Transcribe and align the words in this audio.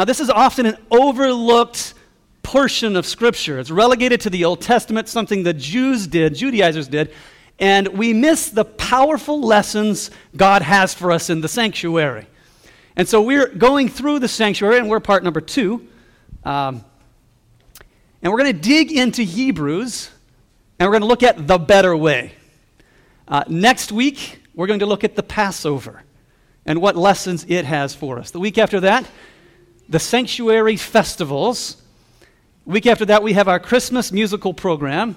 Now, 0.00 0.06
this 0.06 0.20
is 0.20 0.30
often 0.30 0.64
an 0.64 0.78
overlooked 0.90 1.92
portion 2.42 2.96
of 2.96 3.04
Scripture. 3.04 3.58
It's 3.58 3.70
relegated 3.70 4.22
to 4.22 4.30
the 4.30 4.46
Old 4.46 4.62
Testament, 4.62 5.10
something 5.10 5.42
the 5.42 5.52
Jews 5.52 6.06
did, 6.06 6.34
Judaizers 6.34 6.88
did, 6.88 7.12
and 7.58 7.86
we 7.88 8.14
miss 8.14 8.48
the 8.48 8.64
powerful 8.64 9.42
lessons 9.42 10.10
God 10.34 10.62
has 10.62 10.94
for 10.94 11.12
us 11.12 11.28
in 11.28 11.42
the 11.42 11.48
sanctuary. 11.48 12.26
And 12.96 13.06
so 13.06 13.20
we're 13.20 13.48
going 13.48 13.90
through 13.90 14.20
the 14.20 14.28
sanctuary, 14.28 14.78
and 14.78 14.88
we're 14.88 15.00
part 15.00 15.22
number 15.22 15.42
two. 15.42 15.86
Um, 16.44 16.82
and 18.22 18.32
we're 18.32 18.38
going 18.38 18.56
to 18.56 18.58
dig 18.58 18.92
into 18.92 19.22
Hebrews, 19.22 20.08
and 20.78 20.88
we're 20.88 20.98
going 20.98 21.02
to 21.02 21.08
look 21.08 21.22
at 21.22 21.46
the 21.46 21.58
better 21.58 21.94
way. 21.94 22.32
Uh, 23.28 23.44
next 23.48 23.92
week, 23.92 24.40
we're 24.54 24.66
going 24.66 24.80
to 24.80 24.86
look 24.86 25.04
at 25.04 25.14
the 25.14 25.22
Passover 25.22 26.04
and 26.64 26.80
what 26.80 26.96
lessons 26.96 27.44
it 27.50 27.66
has 27.66 27.94
for 27.94 28.18
us. 28.18 28.30
The 28.30 28.40
week 28.40 28.56
after 28.56 28.80
that, 28.80 29.06
the 29.90 29.98
sanctuary 29.98 30.76
festivals. 30.76 31.76
Week 32.64 32.86
after 32.86 33.04
that, 33.06 33.22
we 33.22 33.32
have 33.32 33.48
our 33.48 33.58
Christmas 33.58 34.12
musical 34.12 34.54
program. 34.54 35.16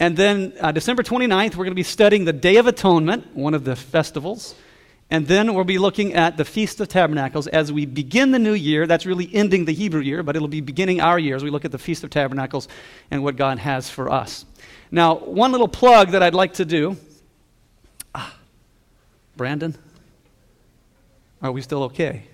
And 0.00 0.16
then 0.16 0.54
uh, 0.60 0.72
December 0.72 1.02
29th, 1.02 1.50
we're 1.50 1.64
going 1.64 1.70
to 1.70 1.74
be 1.74 1.82
studying 1.82 2.24
the 2.24 2.32
Day 2.32 2.56
of 2.56 2.66
Atonement, 2.66 3.36
one 3.36 3.52
of 3.52 3.64
the 3.64 3.76
festivals. 3.76 4.54
And 5.10 5.26
then 5.26 5.54
we'll 5.54 5.64
be 5.64 5.78
looking 5.78 6.14
at 6.14 6.36
the 6.36 6.44
Feast 6.44 6.80
of 6.80 6.88
Tabernacles 6.88 7.46
as 7.48 7.70
we 7.70 7.84
begin 7.84 8.30
the 8.30 8.38
new 8.38 8.52
year. 8.52 8.86
That's 8.86 9.04
really 9.04 9.28
ending 9.34 9.66
the 9.66 9.72
Hebrew 9.74 10.00
year, 10.00 10.22
but 10.22 10.36
it'll 10.36 10.48
be 10.48 10.60
beginning 10.60 11.00
our 11.00 11.18
year 11.18 11.36
as 11.36 11.44
we 11.44 11.50
look 11.50 11.64
at 11.64 11.72
the 11.72 11.78
Feast 11.78 12.02
of 12.04 12.10
Tabernacles 12.10 12.68
and 13.10 13.22
what 13.22 13.36
God 13.36 13.58
has 13.58 13.90
for 13.90 14.10
us. 14.10 14.46
Now, 14.90 15.16
one 15.16 15.52
little 15.52 15.68
plug 15.68 16.12
that 16.12 16.22
I'd 16.22 16.34
like 16.34 16.54
to 16.54 16.64
do. 16.64 16.96
Ah, 18.14 18.34
Brandon, 19.36 19.76
are 21.42 21.52
we 21.52 21.60
still 21.60 21.84
okay? 21.84 22.27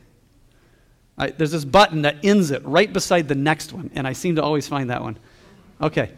I, 1.16 1.30
there's 1.30 1.52
this 1.52 1.64
button 1.64 2.02
that 2.02 2.24
ends 2.24 2.50
it 2.50 2.64
right 2.64 2.92
beside 2.92 3.28
the 3.28 3.34
next 3.34 3.72
one, 3.72 3.90
and 3.94 4.06
I 4.06 4.12
seem 4.12 4.36
to 4.36 4.42
always 4.42 4.66
find 4.66 4.90
that 4.90 5.02
one. 5.02 5.16
Okay. 5.80 6.10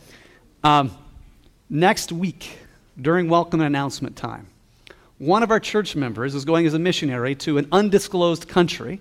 Um, 0.65 0.91
next 1.69 2.13
week, 2.13 2.59
during 3.01 3.29
welcome 3.29 3.61
and 3.61 3.67
announcement 3.67 4.17
time, 4.17 4.47
one 5.19 5.43
of 5.43 5.51
our 5.51 5.61
church 5.61 5.97
members 5.97 6.35
is 6.35 6.45
going 6.45 6.67
as 6.67 6.75
a 6.75 6.79
missionary 6.79 7.35
to 7.37 7.59
an 7.59 7.69
undisclosed 7.73 8.49
country. 8.49 9.01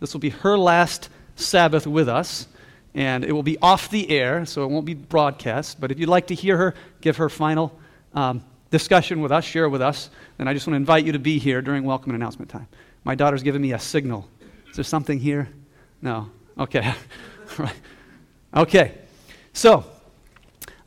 This 0.00 0.12
will 0.12 0.20
be 0.20 0.30
her 0.30 0.58
last 0.58 1.08
Sabbath 1.36 1.86
with 1.86 2.08
us, 2.08 2.48
and 2.94 3.24
it 3.24 3.32
will 3.32 3.42
be 3.42 3.58
off 3.58 3.90
the 3.90 4.10
air, 4.10 4.46
so 4.46 4.64
it 4.64 4.68
won't 4.68 4.86
be 4.86 4.94
broadcast. 4.94 5.80
But 5.80 5.92
if 5.92 5.98
you'd 5.98 6.08
like 6.08 6.28
to 6.28 6.34
hear 6.34 6.56
her 6.56 6.74
give 7.00 7.18
her 7.18 7.28
final 7.28 7.78
um, 8.14 8.42
discussion 8.70 9.20
with 9.20 9.32
us, 9.32 9.44
share 9.44 9.68
with 9.68 9.82
us, 9.82 10.10
then 10.38 10.48
I 10.48 10.54
just 10.54 10.66
want 10.66 10.74
to 10.74 10.78
invite 10.78 11.04
you 11.04 11.12
to 11.12 11.18
be 11.18 11.38
here 11.38 11.62
during 11.62 11.84
welcome 11.84 12.10
and 12.10 12.20
announcement 12.20 12.50
time. 12.50 12.66
My 13.04 13.14
daughter's 13.14 13.42
giving 13.42 13.62
me 13.62 13.72
a 13.72 13.78
signal 13.78 14.28
is 14.70 14.76
there 14.76 14.84
something 14.84 15.18
here? 15.18 15.48
No. 16.02 16.30
Okay. 16.58 16.94
right. 17.58 17.74
Okay. 18.54 18.98
So, 19.52 19.84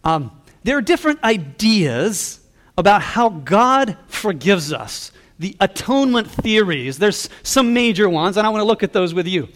um, 0.03 0.31
there 0.63 0.77
are 0.77 0.81
different 0.81 1.23
ideas 1.23 2.39
about 2.77 3.02
how 3.02 3.30
God 3.30 3.97
forgives 4.08 4.71
us. 4.71 5.11
The 5.39 5.55
atonement 5.59 6.30
theories. 6.30 6.97
There's 6.97 7.30
some 7.44 7.73
major 7.73 8.09
ones, 8.09 8.38
and 8.38 8.45
I 8.45 8.49
want 8.49 8.61
to 8.61 8.66
look 8.66 8.83
at 8.83 8.94
those 8.94 9.13
with 9.13 9.27
you. 9.27 9.47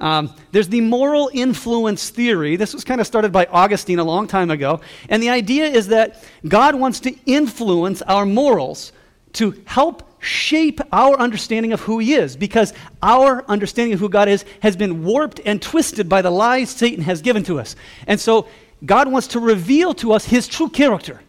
Um, 0.00 0.32
there's 0.52 0.68
the 0.68 0.80
moral 0.80 1.30
influence 1.32 2.10
theory. 2.10 2.56
This 2.56 2.72
was 2.72 2.84
kind 2.84 3.00
of 3.00 3.06
started 3.06 3.32
by 3.32 3.46
Augustine 3.46 3.98
a 3.98 4.04
long 4.04 4.26
time 4.28 4.50
ago. 4.50 4.80
And 5.08 5.22
the 5.22 5.30
idea 5.30 5.66
is 5.66 5.88
that 5.88 6.24
God 6.46 6.74
wants 6.74 7.00
to 7.00 7.16
influence 7.26 8.02
our 8.02 8.24
morals 8.24 8.92
to 9.38 9.54
help 9.66 10.02
shape 10.20 10.80
our 10.92 11.16
understanding 11.18 11.72
of 11.72 11.80
who 11.80 12.00
He 12.00 12.14
is 12.14 12.36
because 12.36 12.74
our 13.02 13.44
understanding 13.46 13.94
of 13.94 14.00
who 14.00 14.08
God 14.08 14.28
is 14.28 14.44
has 14.60 14.76
been 14.76 15.04
warped 15.04 15.40
and 15.44 15.62
twisted 15.62 16.08
by 16.08 16.22
the 16.22 16.30
lies 16.30 16.70
Satan 16.70 17.04
has 17.04 17.22
given 17.22 17.44
to 17.44 17.60
us. 17.60 17.76
And 18.08 18.18
so 18.18 18.48
God 18.84 19.10
wants 19.10 19.28
to 19.28 19.40
reveal 19.40 19.94
to 19.94 20.12
us 20.12 20.24
His 20.24 20.48
true 20.48 20.68
character 20.68 21.20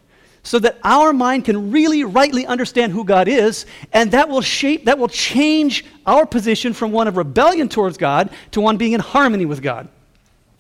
so 0.42 0.58
that 0.58 0.80
our 0.84 1.14
mind 1.14 1.46
can 1.46 1.70
really 1.70 2.04
rightly 2.04 2.48
understand 2.48 2.94
who 2.94 3.04
God 3.04 3.28
is, 3.28 3.68
and 3.94 4.12
that 4.12 4.30
will 4.30 4.42
shape, 4.42 4.86
that 4.86 4.98
will 4.98 5.10
change 5.10 5.86
our 6.06 6.26
position 6.26 6.74
from 6.74 6.92
one 6.92 7.08
of 7.08 7.18
rebellion 7.18 7.70
towards 7.70 7.98
God 7.98 8.32
to 8.52 8.62
one 8.62 8.78
being 8.78 8.94
in 8.94 9.02
harmony 9.02 9.46
with 9.46 9.62
God. 9.62 9.88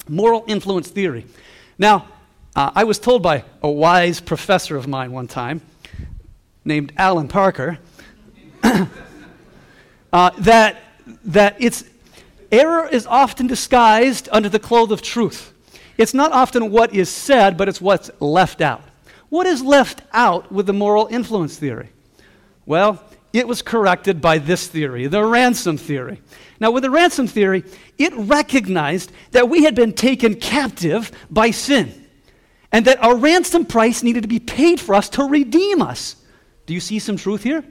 Moral 0.07 0.43
influence 0.47 0.89
theory. 0.89 1.25
Now, 1.79 2.07
uh, 2.55 2.71
I 2.75 2.83
was 2.83 2.99
told 2.99 3.23
by 3.23 3.45
a 3.63 3.71
wise 3.71 4.19
professor 4.19 4.75
of 4.75 4.87
mine 4.87 5.11
one 5.11 5.27
time 5.27 5.61
named 6.65 6.93
Alan 6.97 7.27
Parker 7.27 7.79
uh, 8.63 10.29
that, 10.37 10.77
that 11.25 11.55
it's, 11.59 11.83
error 12.51 12.87
is 12.87 13.05
often 13.05 13.47
disguised 13.47 14.29
under 14.31 14.49
the 14.49 14.59
cloth 14.59 14.91
of 14.91 15.01
truth. 15.01 15.53
It's 15.97 16.13
not 16.13 16.31
often 16.31 16.71
what 16.71 16.93
is 16.93 17.09
said, 17.09 17.57
but 17.57 17.67
it's 17.67 17.81
what's 17.81 18.09
left 18.19 18.61
out. 18.61 18.83
What 19.29 19.45
is 19.45 19.61
left 19.61 20.01
out 20.13 20.51
with 20.51 20.65
the 20.65 20.73
moral 20.73 21.07
influence 21.07 21.57
theory? 21.57 21.89
Well, 22.65 23.03
it 23.31 23.47
was 23.47 23.61
corrected 23.61 24.21
by 24.21 24.39
this 24.39 24.67
theory, 24.67 25.07
the 25.07 25.23
ransom 25.23 25.77
theory. 25.77 26.21
Now, 26.59 26.71
with 26.71 26.83
the 26.83 26.89
ransom 26.89 27.27
theory, 27.27 27.63
it 27.97 28.13
recognized 28.15 29.11
that 29.31 29.49
we 29.49 29.63
had 29.63 29.75
been 29.75 29.93
taken 29.93 30.35
captive 30.35 31.11
by 31.29 31.51
sin 31.51 32.07
and 32.71 32.85
that 32.85 32.97
a 33.01 33.15
ransom 33.15 33.65
price 33.65 34.03
needed 34.03 34.21
to 34.23 34.27
be 34.27 34.39
paid 34.39 34.79
for 34.79 34.95
us 34.95 35.09
to 35.09 35.23
redeem 35.23 35.81
us. 35.81 36.15
Do 36.69 36.75
you 36.75 36.79
see 36.79 36.99
some 36.99 37.17
truth 37.17 37.41
here? 37.41 37.63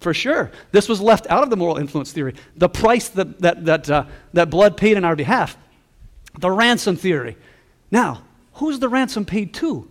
For 0.00 0.12
sure. 0.12 0.50
This 0.72 0.88
was 0.88 1.00
left 1.00 1.28
out 1.30 1.44
of 1.44 1.50
the 1.50 1.56
moral 1.56 1.76
influence 1.76 2.10
theory. 2.10 2.34
The 2.56 2.68
price 2.68 3.08
that, 3.10 3.38
that, 3.42 3.64
that, 3.66 3.88
uh, 3.88 4.06
that 4.32 4.50
blood 4.50 4.76
paid 4.76 4.96
in 4.96 5.04
our 5.04 5.14
behalf. 5.14 5.56
The 6.36 6.50
ransom 6.50 6.96
theory. 6.96 7.36
Now, 7.92 8.24
who's 8.54 8.80
the 8.80 8.88
ransom 8.88 9.24
paid 9.24 9.54
to? 9.54 9.88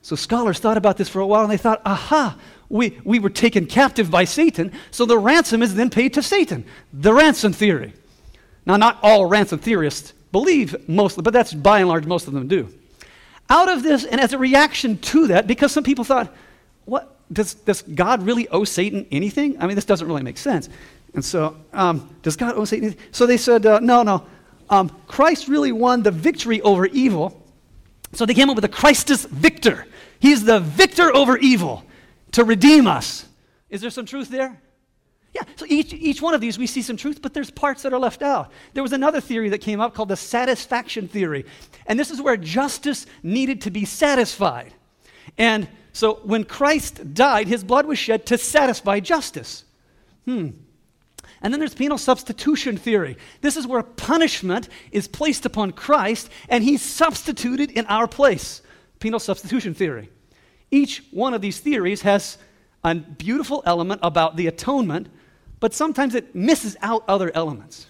So 0.00 0.16
scholars 0.16 0.58
thought 0.58 0.78
about 0.78 0.96
this 0.96 1.10
for 1.10 1.20
a 1.20 1.26
while 1.26 1.42
and 1.42 1.52
they 1.52 1.58
thought, 1.58 1.82
aha, 1.84 2.38
we, 2.70 2.98
we 3.04 3.18
were 3.18 3.28
taken 3.28 3.66
captive 3.66 4.10
by 4.10 4.24
Satan, 4.24 4.72
so 4.90 5.04
the 5.04 5.18
ransom 5.18 5.62
is 5.62 5.74
then 5.74 5.90
paid 5.90 6.14
to 6.14 6.22
Satan. 6.22 6.64
The 6.94 7.12
ransom 7.12 7.52
theory. 7.52 7.92
Now, 8.64 8.78
not 8.78 8.98
all 9.02 9.26
ransom 9.26 9.58
theorists 9.58 10.14
believe 10.32 10.88
mostly, 10.88 11.20
but 11.20 11.34
that's 11.34 11.52
by 11.52 11.80
and 11.80 11.88
large 11.90 12.06
most 12.06 12.26
of 12.28 12.32
them 12.32 12.48
do. 12.48 12.72
Out 13.50 13.68
of 13.68 13.82
this, 13.82 14.06
and 14.06 14.22
as 14.22 14.32
a 14.32 14.38
reaction 14.38 14.96
to 14.96 15.26
that, 15.26 15.46
because 15.46 15.70
some 15.70 15.84
people 15.84 16.04
thought, 16.04 16.34
what, 16.86 17.19
does, 17.32 17.54
does 17.54 17.82
God 17.82 18.22
really 18.22 18.48
owe 18.48 18.64
Satan 18.64 19.06
anything? 19.10 19.60
I 19.60 19.66
mean, 19.66 19.76
this 19.76 19.84
doesn't 19.84 20.06
really 20.06 20.22
make 20.22 20.38
sense. 20.38 20.68
And 21.14 21.24
so, 21.24 21.56
um, 21.72 22.08
does 22.22 22.36
God 22.36 22.56
owe 22.56 22.64
Satan 22.64 22.86
anything? 22.86 23.04
So 23.12 23.26
they 23.26 23.36
said, 23.36 23.66
uh, 23.66 23.80
no, 23.80 24.02
no. 24.02 24.26
Um, 24.68 24.88
Christ 25.06 25.48
really 25.48 25.72
won 25.72 26.02
the 26.02 26.10
victory 26.10 26.60
over 26.62 26.86
evil. 26.86 27.36
So 28.12 28.26
they 28.26 28.34
came 28.34 28.50
up 28.50 28.56
with 28.56 28.62
the 28.62 28.68
Christus 28.68 29.24
victor. 29.24 29.86
He's 30.18 30.44
the 30.44 30.60
victor 30.60 31.14
over 31.14 31.36
evil 31.38 31.84
to 32.32 32.44
redeem 32.44 32.86
us. 32.86 33.26
Is 33.68 33.80
there 33.80 33.90
some 33.90 34.06
truth 34.06 34.28
there? 34.28 34.60
Yeah, 35.32 35.42
so 35.54 35.64
each, 35.68 35.92
each 35.92 36.20
one 36.20 36.34
of 36.34 36.40
these 36.40 36.58
we 36.58 36.66
see 36.66 36.82
some 36.82 36.96
truth, 36.96 37.22
but 37.22 37.34
there's 37.34 37.52
parts 37.52 37.82
that 37.82 37.92
are 37.92 38.00
left 38.00 38.20
out. 38.20 38.50
There 38.74 38.82
was 38.82 38.92
another 38.92 39.20
theory 39.20 39.48
that 39.50 39.58
came 39.58 39.80
up 39.80 39.94
called 39.94 40.08
the 40.08 40.16
satisfaction 40.16 41.06
theory. 41.06 41.46
And 41.86 41.98
this 41.98 42.10
is 42.10 42.20
where 42.20 42.36
justice 42.36 43.06
needed 43.22 43.60
to 43.62 43.70
be 43.70 43.84
satisfied. 43.84 44.72
And 45.38 45.68
so 45.92 46.20
when 46.22 46.44
Christ 46.44 47.14
died, 47.14 47.48
his 47.48 47.64
blood 47.64 47.86
was 47.86 47.98
shed 47.98 48.26
to 48.26 48.38
satisfy 48.38 49.00
justice. 49.00 49.64
Hmm. 50.24 50.50
And 51.42 51.52
then 51.52 51.58
there's 51.58 51.74
penal 51.74 51.98
substitution 51.98 52.76
theory. 52.76 53.16
This 53.40 53.56
is 53.56 53.66
where 53.66 53.82
punishment 53.82 54.68
is 54.92 55.08
placed 55.08 55.46
upon 55.46 55.72
Christ 55.72 56.28
and 56.48 56.62
he's 56.62 56.82
substituted 56.82 57.70
in 57.70 57.86
our 57.86 58.06
place. 58.06 58.62
Penal 58.98 59.20
substitution 59.20 59.74
theory. 59.74 60.10
Each 60.70 61.02
one 61.10 61.34
of 61.34 61.40
these 61.40 61.58
theories 61.58 62.02
has 62.02 62.36
a 62.84 62.94
beautiful 62.94 63.62
element 63.66 64.00
about 64.02 64.36
the 64.36 64.46
atonement, 64.46 65.08
but 65.58 65.74
sometimes 65.74 66.14
it 66.14 66.34
misses 66.34 66.76
out 66.82 67.04
other 67.08 67.32
elements. 67.34 67.86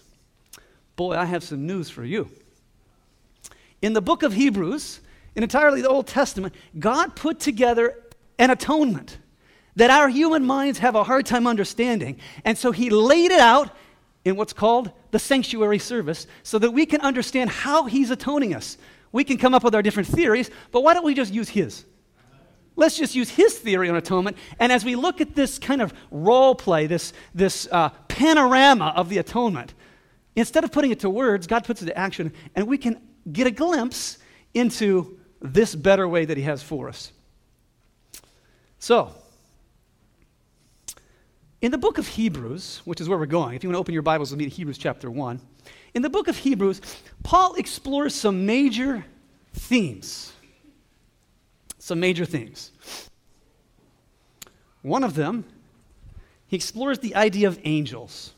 Boy, 0.96 1.16
I 1.16 1.24
have 1.24 1.42
some 1.42 1.66
news 1.66 1.90
for 1.90 2.04
you. 2.04 2.30
In 3.82 3.94
the 3.94 4.02
book 4.02 4.22
of 4.22 4.32
Hebrews, 4.32 5.00
in 5.34 5.42
entirely 5.42 5.82
the 5.82 5.88
Old 5.88 6.06
Testament, 6.06 6.54
God 6.78 7.14
put 7.16 7.40
together 7.40 7.96
an 8.38 8.50
atonement 8.50 9.18
that 9.76 9.90
our 9.90 10.08
human 10.08 10.44
minds 10.44 10.80
have 10.80 10.94
a 10.94 11.04
hard 11.04 11.26
time 11.26 11.46
understanding. 11.46 12.18
And 12.44 12.58
so 12.58 12.72
he 12.72 12.90
laid 12.90 13.30
it 13.30 13.40
out 13.40 13.70
in 14.24 14.36
what's 14.36 14.52
called 14.52 14.90
the 15.10 15.18
sanctuary 15.18 15.78
service 15.78 16.26
so 16.42 16.58
that 16.58 16.72
we 16.72 16.86
can 16.86 17.00
understand 17.00 17.50
how 17.50 17.84
he's 17.84 18.10
atoning 18.10 18.54
us. 18.54 18.76
We 19.12 19.24
can 19.24 19.38
come 19.38 19.54
up 19.54 19.64
with 19.64 19.74
our 19.74 19.82
different 19.82 20.08
theories, 20.08 20.50
but 20.72 20.82
why 20.82 20.94
don't 20.94 21.04
we 21.04 21.14
just 21.14 21.32
use 21.32 21.48
his? 21.48 21.84
Let's 22.76 22.96
just 22.96 23.14
use 23.14 23.30
his 23.30 23.58
theory 23.58 23.88
on 23.88 23.96
atonement. 23.96 24.36
And 24.58 24.72
as 24.72 24.84
we 24.84 24.96
look 24.96 25.20
at 25.20 25.34
this 25.34 25.58
kind 25.58 25.82
of 25.82 25.92
role 26.10 26.54
play, 26.54 26.86
this, 26.86 27.12
this 27.34 27.68
uh, 27.70 27.90
panorama 28.08 28.92
of 28.96 29.08
the 29.08 29.18
atonement, 29.18 29.74
instead 30.36 30.64
of 30.64 30.72
putting 30.72 30.90
it 30.90 31.00
to 31.00 31.10
words, 31.10 31.46
God 31.46 31.64
puts 31.64 31.82
it 31.82 31.86
to 31.86 31.98
action, 31.98 32.32
and 32.54 32.66
we 32.66 32.78
can 32.78 33.00
get 33.30 33.46
a 33.46 33.50
glimpse 33.50 34.18
into 34.54 35.19
this 35.40 35.74
better 35.74 36.06
way 36.06 36.24
that 36.24 36.36
He 36.36 36.42
has 36.44 36.62
for 36.62 36.88
us. 36.88 37.12
So, 38.78 39.12
In 41.62 41.70
the 41.70 41.78
book 41.78 41.98
of 41.98 42.06
Hebrews, 42.06 42.80
which 42.84 43.00
is 43.00 43.08
where 43.08 43.18
we're 43.18 43.26
going, 43.26 43.54
if 43.54 43.62
you 43.62 43.68
want 43.68 43.76
to 43.76 43.80
open 43.80 43.92
your 43.92 44.02
Bibles 44.02 44.30
with 44.30 44.38
me 44.38 44.44
to 44.44 44.50
Hebrews 44.50 44.78
chapter 44.78 45.10
1, 45.10 45.40
in 45.92 46.02
the 46.02 46.08
book 46.08 46.28
of 46.28 46.36
Hebrews, 46.36 46.80
Paul 47.22 47.54
explores 47.56 48.14
some 48.14 48.46
major 48.46 49.04
themes. 49.52 50.32
Some 51.78 52.00
major 52.00 52.24
themes. 52.24 52.72
One 54.82 55.04
of 55.04 55.14
them, 55.14 55.44
he 56.46 56.56
explores 56.56 56.98
the 56.98 57.14
idea 57.14 57.48
of 57.48 57.58
angels. 57.64 58.32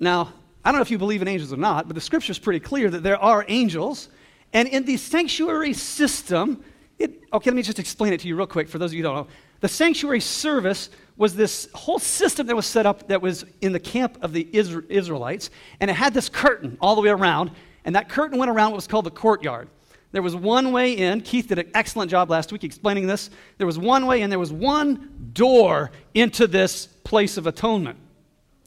Now, 0.00 0.32
I 0.64 0.72
don't 0.72 0.78
know 0.78 0.82
if 0.82 0.90
you 0.90 0.98
believe 0.98 1.22
in 1.22 1.28
angels 1.28 1.52
or 1.52 1.56
not, 1.56 1.86
but 1.86 1.94
the 1.94 2.00
scripture 2.00 2.32
is 2.32 2.38
pretty 2.38 2.60
clear 2.60 2.90
that 2.90 3.04
there 3.04 3.18
are 3.18 3.44
angels. 3.46 4.08
And 4.52 4.68
in 4.68 4.84
the 4.84 4.96
sanctuary 4.96 5.74
system, 5.74 6.62
it, 6.98 7.22
okay, 7.32 7.50
let 7.50 7.56
me 7.56 7.62
just 7.62 7.78
explain 7.78 8.12
it 8.12 8.20
to 8.20 8.28
you 8.28 8.36
real 8.36 8.46
quick 8.46 8.68
for 8.68 8.78
those 8.78 8.90
of 8.90 8.94
you 8.94 9.02
who 9.02 9.08
don't 9.08 9.16
know. 9.16 9.26
The 9.60 9.68
sanctuary 9.68 10.20
service 10.20 10.90
was 11.16 11.34
this 11.34 11.68
whole 11.74 11.98
system 11.98 12.46
that 12.46 12.56
was 12.56 12.66
set 12.66 12.86
up 12.86 13.08
that 13.08 13.20
was 13.20 13.44
in 13.60 13.72
the 13.72 13.80
camp 13.80 14.18
of 14.22 14.32
the 14.32 14.48
Israelites, 14.52 15.50
and 15.80 15.90
it 15.90 15.94
had 15.94 16.14
this 16.14 16.28
curtain 16.28 16.78
all 16.80 16.94
the 16.94 17.00
way 17.00 17.08
around, 17.08 17.50
and 17.84 17.94
that 17.96 18.08
curtain 18.08 18.38
went 18.38 18.50
around 18.50 18.70
what 18.70 18.76
was 18.76 18.86
called 18.86 19.04
the 19.06 19.10
courtyard. 19.10 19.68
There 20.12 20.22
was 20.22 20.34
one 20.34 20.72
way 20.72 20.92
in. 20.92 21.20
Keith 21.20 21.48
did 21.48 21.58
an 21.58 21.70
excellent 21.74 22.10
job 22.10 22.30
last 22.30 22.50
week 22.50 22.64
explaining 22.64 23.06
this. 23.06 23.30
There 23.58 23.66
was 23.66 23.78
one 23.78 24.06
way 24.06 24.22
in, 24.22 24.30
there 24.30 24.38
was 24.38 24.52
one 24.52 25.30
door 25.32 25.90
into 26.14 26.46
this 26.46 26.86
place 26.86 27.36
of 27.36 27.46
atonement. 27.46 27.98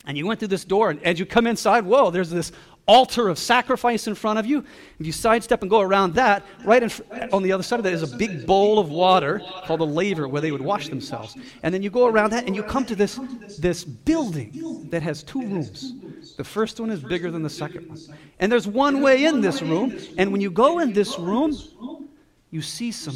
And 0.05 0.17
you 0.17 0.25
went 0.25 0.39
through 0.39 0.49
this 0.49 0.65
door, 0.65 0.89
and 0.89 1.01
as 1.03 1.19
you 1.19 1.25
come 1.25 1.47
inside, 1.47 1.85
whoa, 1.85 2.11
there's 2.11 2.29
this 2.29 2.51
altar 2.87 3.27
of 3.29 3.37
sacrifice 3.37 4.07
in 4.07 4.15
front 4.15 4.39
of 4.39 4.45
you. 4.45 4.65
If 4.99 5.05
you 5.05 5.11
sidestep 5.11 5.61
and 5.61 5.69
go 5.69 5.81
around 5.81 6.15
that, 6.15 6.45
right 6.65 6.91
fr- 6.91 7.03
on 7.31 7.43
the 7.43 7.51
other 7.51 7.63
side 7.63 7.79
of 7.79 7.83
that 7.83 7.93
is 7.93 8.03
a 8.03 8.17
big 8.17 8.45
bowl 8.45 8.79
of 8.79 8.89
water 8.89 9.41
called 9.65 9.81
a 9.81 9.85
laver 9.85 10.27
where 10.27 10.41
they 10.41 10.51
would 10.51 10.61
wash 10.61 10.89
themselves. 10.89 11.37
And 11.63 11.73
then 11.73 11.83
you 11.83 11.89
go 11.89 12.07
around 12.07 12.31
that 12.31 12.45
and 12.47 12.55
you 12.55 12.63
come 12.63 12.85
to 12.85 12.95
this, 12.95 13.19
this 13.59 13.83
building 13.83 14.87
that 14.89 15.01
has 15.03 15.23
two 15.23 15.41
rooms. 15.41 15.93
The 16.37 16.43
first 16.43 16.79
one 16.79 16.89
is 16.89 17.01
bigger 17.01 17.31
than 17.31 17.43
the 17.43 17.49
second 17.49 17.87
one. 17.87 17.99
And 18.39 18.51
there's 18.51 18.67
one 18.67 19.01
way 19.01 19.25
in 19.25 19.41
this 19.41 19.61
room, 19.61 19.97
and 20.17 20.31
when 20.31 20.41
you 20.41 20.51
go 20.51 20.79
in 20.79 20.93
this 20.93 21.19
room, 21.19 21.55
you 22.49 22.61
see 22.61 22.91
some 22.91 23.15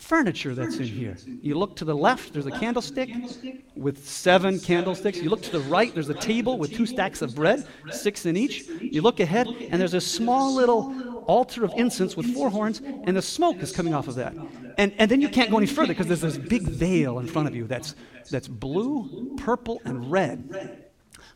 furniture 0.00 0.54
that's 0.54 0.78
in 0.78 0.86
here. 0.86 1.16
You 1.26 1.56
look 1.56 1.76
to 1.76 1.84
the 1.84 1.94
left, 1.94 2.32
there's 2.32 2.46
a 2.46 2.50
candlestick 2.50 3.10
with 3.76 4.06
seven 4.08 4.58
candlesticks. 4.58 5.18
You 5.18 5.30
look 5.30 5.42
to 5.42 5.52
the 5.52 5.60
right, 5.60 5.92
there's 5.94 6.08
a 6.08 6.14
table 6.14 6.58
with 6.58 6.74
two 6.74 6.86
stacks 6.86 7.22
of 7.22 7.34
bread, 7.34 7.66
six 7.90 8.26
in 8.26 8.36
each. 8.36 8.66
You 8.80 9.02
look 9.02 9.20
ahead, 9.20 9.46
and 9.46 9.80
there's 9.80 9.94
a 9.94 10.00
small 10.00 10.54
little 10.54 11.24
altar 11.26 11.64
of 11.64 11.72
incense 11.76 12.16
with 12.16 12.32
four 12.34 12.50
horns, 12.50 12.80
and 12.80 13.16
the 13.16 13.22
smoke 13.22 13.58
is 13.58 13.72
coming 13.72 13.94
off 13.94 14.08
of 14.08 14.14
that. 14.16 14.34
And, 14.78 14.92
and 14.98 15.10
then 15.10 15.20
you 15.20 15.28
can't 15.28 15.50
go 15.50 15.58
any 15.58 15.66
further 15.66 15.88
because 15.88 16.06
there's 16.06 16.22
this 16.22 16.38
big 16.38 16.62
veil 16.62 17.18
in 17.18 17.26
front 17.26 17.48
of 17.48 17.54
you 17.54 17.66
that's, 17.66 17.94
that's 18.30 18.48
blue, 18.48 19.36
purple, 19.36 19.80
and 19.84 20.10
red. 20.10 20.79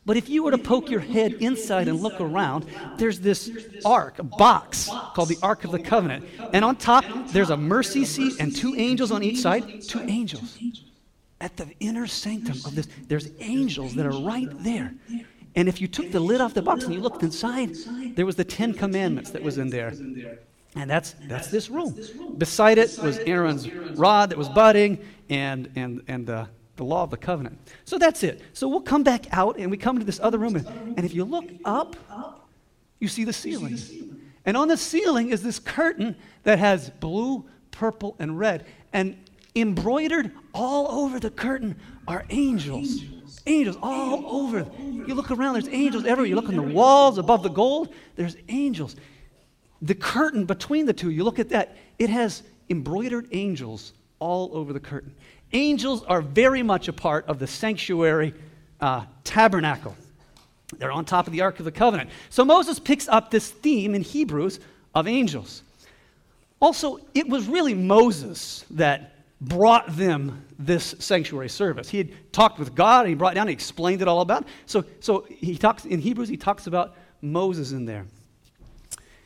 But 0.07 0.17
if 0.19 0.29
you 0.29 0.45
were 0.45 0.51
to 0.51 0.59
poke 0.59 0.91
your 0.91 1.01
head 1.01 1.35
inside 1.35 1.89
and 1.89 2.01
look 2.01 2.21
around, 2.21 2.67
there's 2.99 3.21
this 3.21 3.51
ark, 3.85 4.19
a 4.19 4.23
box 4.23 4.89
called 5.15 5.29
the 5.29 5.39
Ark 5.43 5.65
of 5.65 5.73
the 5.73 5.79
Covenant. 5.79 6.27
And 6.53 6.65
on 6.65 6.77
top, 6.77 7.05
there's 7.29 7.51
a 7.51 7.57
mercy 7.57 8.05
seat 8.05 8.35
and 8.39 8.55
two 8.55 8.75
angels 8.77 9.11
on 9.11 9.23
each 9.23 9.39
side. 9.39 9.83
Two 9.83 10.01
angels. 10.01 10.59
At 11.41 11.57
the 11.57 11.69
inner 11.81 12.07
sanctum 12.07 12.59
of 12.65 12.75
this, 12.75 12.89
there's 13.09 13.31
angels 13.41 13.95
that 13.95 14.07
are 14.07 14.21
right 14.23 14.49
there. 14.63 14.95
And 15.57 15.69
if 15.69 15.81
you 15.81 15.89
took 15.89 16.11
the 16.11 16.21
lid 16.21 16.41
off 16.41 16.53
the 16.53 16.63
box 16.63 16.85
and 16.85 16.95
you 16.95 17.01
looked 17.01 17.23
inside, 17.23 17.75
there 18.15 18.27
was 18.27 18.37
the 18.37 18.45
Ten 18.45 18.75
Commandments 18.75 19.31
that 19.31 19.43
was 19.43 19.57
in 19.59 19.71
there. 19.71 19.95
And 20.77 20.91
that's, 20.91 21.15
that's 21.29 21.51
this 21.51 21.71
room. 21.71 21.97
Beside 22.37 22.79
it 22.79 22.99
was 22.99 23.19
Aaron's 23.19 23.71
rod 23.73 24.31
that 24.31 24.39
was 24.39 24.49
budding 24.49 24.99
and, 25.31 25.71
and, 25.77 26.03
and 26.09 26.29
uh, 26.29 26.47
the 26.77 26.85
law 26.85 27.03
of 27.05 27.11
the 27.11 27.17
covenant. 27.17 27.59
So 27.85 27.99
that's 27.99 28.23
it. 28.23 28.43
So 28.53 28.69
we'll 28.69 28.81
come 28.81 29.03
back 29.03 29.27
out 29.33 29.59
and 29.59 29.71
we 29.71 29.77
come 29.77 29.99
to 29.99 30.05
this 30.05 30.21
other 30.21 30.39
room. 30.39 30.57
And, 30.57 30.67
and 30.97 31.05
if 31.05 31.15
you 31.15 31.25
look 31.25 31.47
up, 31.65 31.97
you 32.99 33.09
see 33.09 33.25
the 33.25 33.33
ceiling. 33.33 33.79
And 34.45 34.57
on 34.57 34.69
the 34.69 34.77
ceiling 34.77 35.31
is 35.31 35.43
this 35.43 35.59
curtain 35.59 36.17
that 36.43 36.59
has 36.59 36.91
blue, 36.91 37.45
purple, 37.71 38.17
and 38.19 38.39
red. 38.39 38.67
And 38.93 39.17
embroidered 39.57 40.33
all 40.53 41.05
over 41.05 41.21
the 41.21 41.31
curtain 41.31 41.77
are 42.09 42.25
angels. 42.31 43.05
Angels 43.47 43.77
all 43.83 44.25
over. 44.27 44.67
You 44.79 45.15
look 45.15 45.31
around, 45.31 45.55
there's 45.55 45.69
angels 45.69 46.05
everywhere. 46.05 46.27
You 46.27 46.37
look 46.37 46.49
on 46.49 46.57
the 46.57 46.63
walls 46.63 47.19
above 47.19 47.43
the 47.43 47.51
gold, 47.51 47.93
there's 48.17 48.37
angels. 48.49 48.97
The 49.83 49.95
curtain 49.95 50.45
between 50.45 50.87
the 50.87 50.93
two, 50.93 51.11
you 51.11 51.25
look 51.25 51.39
at 51.39 51.51
that, 51.51 51.77
it 51.99 52.11
has 52.11 52.43
embroidered 52.71 53.29
angels 53.33 53.93
all 54.19 54.51
over 54.57 54.73
the 54.73 54.81
curtain. 54.81 55.15
Angels 55.55 56.03
are 56.03 56.21
very 56.21 56.63
much 56.63 56.89
a 56.89 56.93
part 56.93 57.27
of 57.27 57.39
the 57.39 57.47
sanctuary 57.47 58.35
uh, 58.81 59.05
tabernacle. 59.23 59.97
They're 60.79 60.93
on 60.93 61.05
top 61.05 61.27
of 61.27 61.33
the 61.33 61.41
Ark 61.43 61.61
of 61.61 61.65
the 61.65 61.73
Covenant. 61.73 62.11
So 62.29 62.45
Moses 62.45 62.79
picks 62.79 63.09
up 63.09 63.31
this 63.31 63.51
theme 63.51 63.95
in 63.95 64.03
Hebrews 64.03 64.59
of 64.95 65.07
angels. 65.07 65.63
Also, 66.61 66.99
it 67.15 67.29
was 67.29 67.47
really 67.47 67.75
Moses 67.75 68.65
that 68.71 69.13
brought 69.41 69.97
them 69.97 70.45
this 70.59 70.95
sanctuary 70.99 71.49
service. 71.49 71.89
He 71.89 71.99
had 71.99 72.33
talked 72.33 72.59
with 72.59 72.75
God 72.75 73.01
and 73.01 73.11
he 73.11 73.15
brought 73.15 73.35
down, 73.35 73.47
he 73.47 73.53
explained 73.53 74.03
it 74.03 74.09
all 74.09 74.23
about. 74.23 74.47
So, 74.67 74.85
so 75.01 75.27
he 75.29 75.57
talks 75.57 75.85
in 75.85 76.01
Hebrews, 76.01 76.29
he 76.29 76.37
talks 76.37 76.67
about 76.67 76.97
Moses 77.21 77.73
in 77.73 77.85
there. 77.85 78.07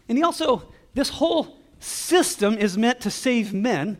And 0.08 0.18
he 0.18 0.24
also, 0.24 0.62
this 0.94 1.08
whole 1.08 1.56
system 1.80 2.58
is 2.58 2.76
meant 2.76 3.00
to 3.02 3.10
save 3.10 3.54
men. 3.54 3.98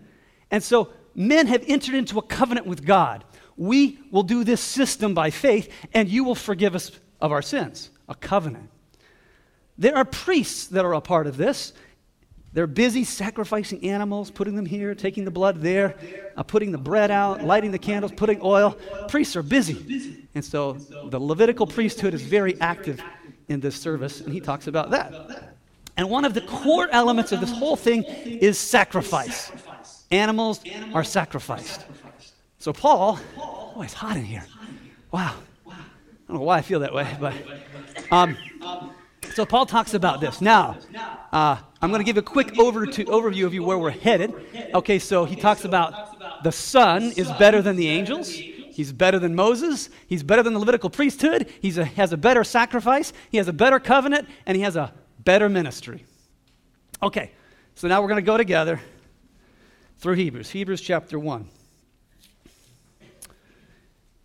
And 0.50 0.62
so 0.62 0.90
men 1.18 1.48
have 1.48 1.64
entered 1.66 1.96
into 1.96 2.18
a 2.18 2.22
covenant 2.22 2.66
with 2.66 2.86
God. 2.86 3.24
We 3.56 3.98
will 4.12 4.22
do 4.22 4.44
this 4.44 4.60
system 4.60 5.14
by 5.14 5.30
faith, 5.30 5.70
and 5.92 6.08
you 6.08 6.22
will 6.22 6.36
forgive 6.36 6.76
us 6.76 6.92
of 7.20 7.32
our 7.32 7.42
sins. 7.42 7.90
A 8.08 8.14
covenant. 8.14 8.70
There 9.76 9.96
are 9.96 10.04
priests 10.04 10.68
that 10.68 10.84
are 10.84 10.94
a 10.94 11.00
part 11.00 11.26
of 11.26 11.36
this. 11.36 11.72
They're 12.52 12.66
busy 12.66 13.04
sacrificing 13.04 13.84
animals, 13.84 14.30
putting 14.30 14.56
them 14.56 14.64
here, 14.64 14.94
taking 14.94 15.24
the 15.24 15.30
blood 15.30 15.60
there, 15.60 15.96
uh, 16.36 16.42
putting 16.44 16.72
the 16.72 16.78
bread 16.78 17.10
out, 17.10 17.44
lighting 17.44 17.72
the 17.72 17.78
candles, 17.78 18.12
putting 18.12 18.40
oil. 18.42 18.78
Priests 19.08 19.36
are 19.36 19.42
busy. 19.42 20.28
And 20.34 20.44
so 20.44 20.74
the 21.10 21.18
Levitical 21.18 21.66
priesthood 21.66 22.14
is 22.14 22.22
very 22.22 22.58
active 22.60 23.02
in 23.48 23.60
this 23.60 23.76
service, 23.76 24.20
and 24.20 24.32
he 24.32 24.40
talks 24.40 24.66
about 24.66 24.90
that. 24.90 25.54
And 25.96 26.08
one 26.08 26.24
of 26.24 26.32
the 26.32 26.42
core 26.42 26.88
elements 26.92 27.32
of 27.32 27.40
this 27.40 27.50
whole 27.50 27.76
thing 27.76 28.04
is 28.04 28.56
sacrifice. 28.56 29.50
Animals 30.10 30.60
are 30.94 31.04
sacrificed. 31.04 31.84
So, 32.58 32.72
Paul, 32.72 33.18
oh, 33.36 33.82
it's 33.82 33.92
hot 33.92 34.16
in 34.16 34.24
here. 34.24 34.44
Wow. 35.12 35.34
I 35.66 35.72
don't 36.28 36.38
know 36.38 36.44
why 36.44 36.58
I 36.58 36.62
feel 36.62 36.80
that 36.80 36.92
way, 36.92 37.16
but. 37.20 37.34
Um, 38.10 38.36
so, 39.34 39.44
Paul 39.46 39.66
talks 39.66 39.94
about 39.94 40.20
this. 40.20 40.40
Now, 40.40 40.78
uh, 41.32 41.56
I'm 41.80 41.90
going 41.90 42.00
to 42.00 42.04
give 42.04 42.16
a 42.16 42.22
quick 42.22 42.58
over 42.58 42.86
to, 42.86 43.04
overview 43.04 43.46
of 43.46 43.54
you 43.54 43.62
where 43.62 43.78
we're 43.78 43.90
headed. 43.90 44.34
Okay, 44.74 44.98
so 44.98 45.24
he 45.24 45.36
talks 45.36 45.64
about 45.64 46.42
the 46.42 46.52
Son 46.52 47.12
is 47.16 47.30
better 47.32 47.62
than 47.62 47.76
the 47.76 47.88
angels. 47.88 48.28
He's 48.30 48.92
better 48.92 49.18
than 49.18 49.34
Moses. 49.34 49.90
He's 50.06 50.22
better 50.22 50.42
than 50.42 50.54
the 50.54 50.58
Levitical 50.58 50.88
priesthood. 50.88 51.50
He 51.60 51.70
has 51.70 52.12
a 52.12 52.16
better 52.16 52.44
sacrifice. 52.44 53.12
He 53.30 53.36
has 53.36 53.48
a 53.48 53.52
better 53.52 53.78
covenant, 53.78 54.28
and 54.46 54.56
he 54.56 54.62
has 54.62 54.76
a 54.76 54.92
better 55.24 55.48
ministry. 55.48 56.04
Okay, 57.02 57.32
so 57.74 57.88
now 57.88 58.00
we're 58.00 58.08
going 58.08 58.22
to 58.22 58.26
go 58.26 58.36
together 58.36 58.80
through 59.98 60.14
Hebrews, 60.14 60.50
Hebrews 60.50 60.80
chapter 60.80 61.18
1. 61.18 61.48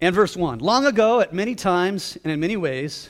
And 0.02 0.14
verse 0.14 0.36
1 0.36 0.60
Long 0.60 0.86
ago, 0.86 1.20
at 1.20 1.34
many 1.34 1.56
times 1.56 2.18
and 2.24 2.32
in 2.32 2.40
many 2.40 2.58
ways, 2.58 3.10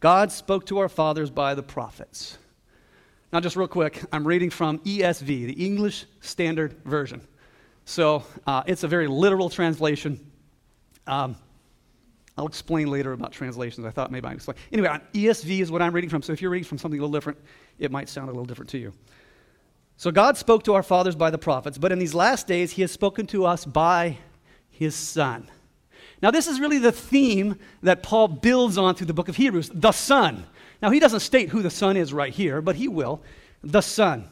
God 0.00 0.32
spoke 0.32 0.66
to 0.66 0.78
our 0.78 0.88
fathers 0.88 1.30
by 1.30 1.54
the 1.54 1.62
prophets. 1.62 2.38
Now, 3.32 3.40
just 3.40 3.56
real 3.56 3.68
quick, 3.68 4.02
I'm 4.12 4.26
reading 4.26 4.50
from 4.50 4.78
ESV, 4.80 5.26
the 5.26 5.64
English 5.64 6.06
Standard 6.20 6.76
Version. 6.84 7.20
So 7.84 8.24
uh, 8.46 8.62
it's 8.66 8.82
a 8.82 8.88
very 8.88 9.08
literal 9.08 9.50
translation. 9.50 10.30
Um, 11.06 11.36
I'll 12.38 12.46
explain 12.46 12.88
later 12.88 13.12
about 13.12 13.32
translations. 13.32 13.86
I 13.86 13.90
thought 13.90 14.10
maybe 14.10 14.26
I'd 14.26 14.34
explain. 14.34 14.56
Anyway, 14.72 14.88
ESV 15.12 15.60
is 15.60 15.70
what 15.70 15.82
I'm 15.82 15.92
reading 15.92 16.10
from, 16.10 16.22
so 16.22 16.32
if 16.32 16.40
you're 16.40 16.50
reading 16.50 16.68
from 16.68 16.78
something 16.78 17.00
a 17.00 17.02
little 17.02 17.12
different, 17.12 17.38
it 17.78 17.90
might 17.90 18.08
sound 18.08 18.28
a 18.28 18.32
little 18.32 18.44
different 18.44 18.70
to 18.70 18.78
you. 18.78 18.92
So 19.96 20.10
God 20.10 20.36
spoke 20.36 20.62
to 20.64 20.74
our 20.74 20.82
fathers 20.82 21.16
by 21.16 21.30
the 21.30 21.38
prophets, 21.38 21.78
but 21.78 21.90
in 21.90 21.98
these 21.98 22.14
last 22.14 22.46
days, 22.46 22.72
He 22.72 22.82
has 22.82 22.92
spoken 22.92 23.26
to 23.28 23.46
us 23.46 23.64
by 23.64 24.18
His 24.70 24.94
Son. 24.94 25.48
Now, 26.22 26.30
this 26.30 26.46
is 26.46 26.60
really 26.60 26.78
the 26.78 26.92
theme 26.92 27.58
that 27.82 28.02
Paul 28.02 28.28
builds 28.28 28.78
on 28.78 28.94
through 28.94 29.06
the 29.06 29.14
book 29.14 29.28
of 29.28 29.36
Hebrews 29.36 29.70
the 29.72 29.92
Son. 29.92 30.46
Now, 30.82 30.90
he 30.90 31.00
doesn't 31.00 31.20
state 31.20 31.48
who 31.48 31.62
the 31.62 31.70
Son 31.70 31.96
is 31.96 32.12
right 32.12 32.32
here, 32.32 32.60
but 32.60 32.76
he 32.76 32.88
will. 32.88 33.22
The 33.62 33.80
Son, 33.80 34.28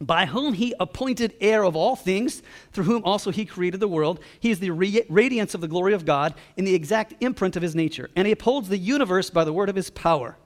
by 0.00 0.26
whom 0.26 0.54
he 0.54 0.74
appointed 0.78 1.34
heir 1.40 1.64
of 1.64 1.74
all 1.74 1.96
things, 1.96 2.42
through 2.72 2.84
whom 2.84 3.04
also 3.04 3.30
he 3.30 3.44
created 3.44 3.80
the 3.80 3.88
world. 3.88 4.20
He 4.38 4.50
is 4.50 4.60
the 4.60 4.70
radiance 4.70 5.54
of 5.54 5.60
the 5.60 5.68
glory 5.68 5.94
of 5.94 6.04
God 6.04 6.34
in 6.56 6.64
the 6.64 6.74
exact 6.74 7.14
imprint 7.20 7.56
of 7.56 7.62
his 7.62 7.74
nature, 7.74 8.10
and 8.14 8.26
he 8.26 8.32
upholds 8.32 8.68
the 8.68 8.78
universe 8.78 9.30
by 9.30 9.44
the 9.44 9.52
word 9.52 9.68
of 9.68 9.76
his 9.76 9.90
power. 9.90 10.36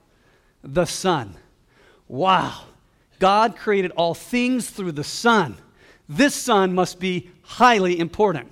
The 0.63 0.85
Son. 0.85 1.35
Wow. 2.07 2.63
God 3.19 3.55
created 3.55 3.91
all 3.91 4.13
things 4.13 4.69
through 4.69 4.93
the 4.93 5.03
Son. 5.03 5.57
This 6.07 6.33
Son 6.33 6.73
must 6.73 6.99
be 6.99 7.29
highly 7.41 7.99
important. 7.99 8.51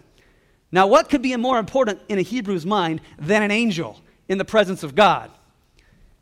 Now, 0.72 0.88
what 0.88 1.10
could 1.10 1.22
be 1.22 1.36
more 1.38 1.58
important 1.58 2.02
in 2.10 2.20
a 2.20 2.24
Hebrew's 2.24 2.66
mind 2.66 3.02
than 3.18 3.42
an 3.42 3.52
angel 3.52 4.02
in 4.28 4.38
the 4.38 4.46
presence 4.46 4.84
of 4.84 4.96
God? 4.96 5.32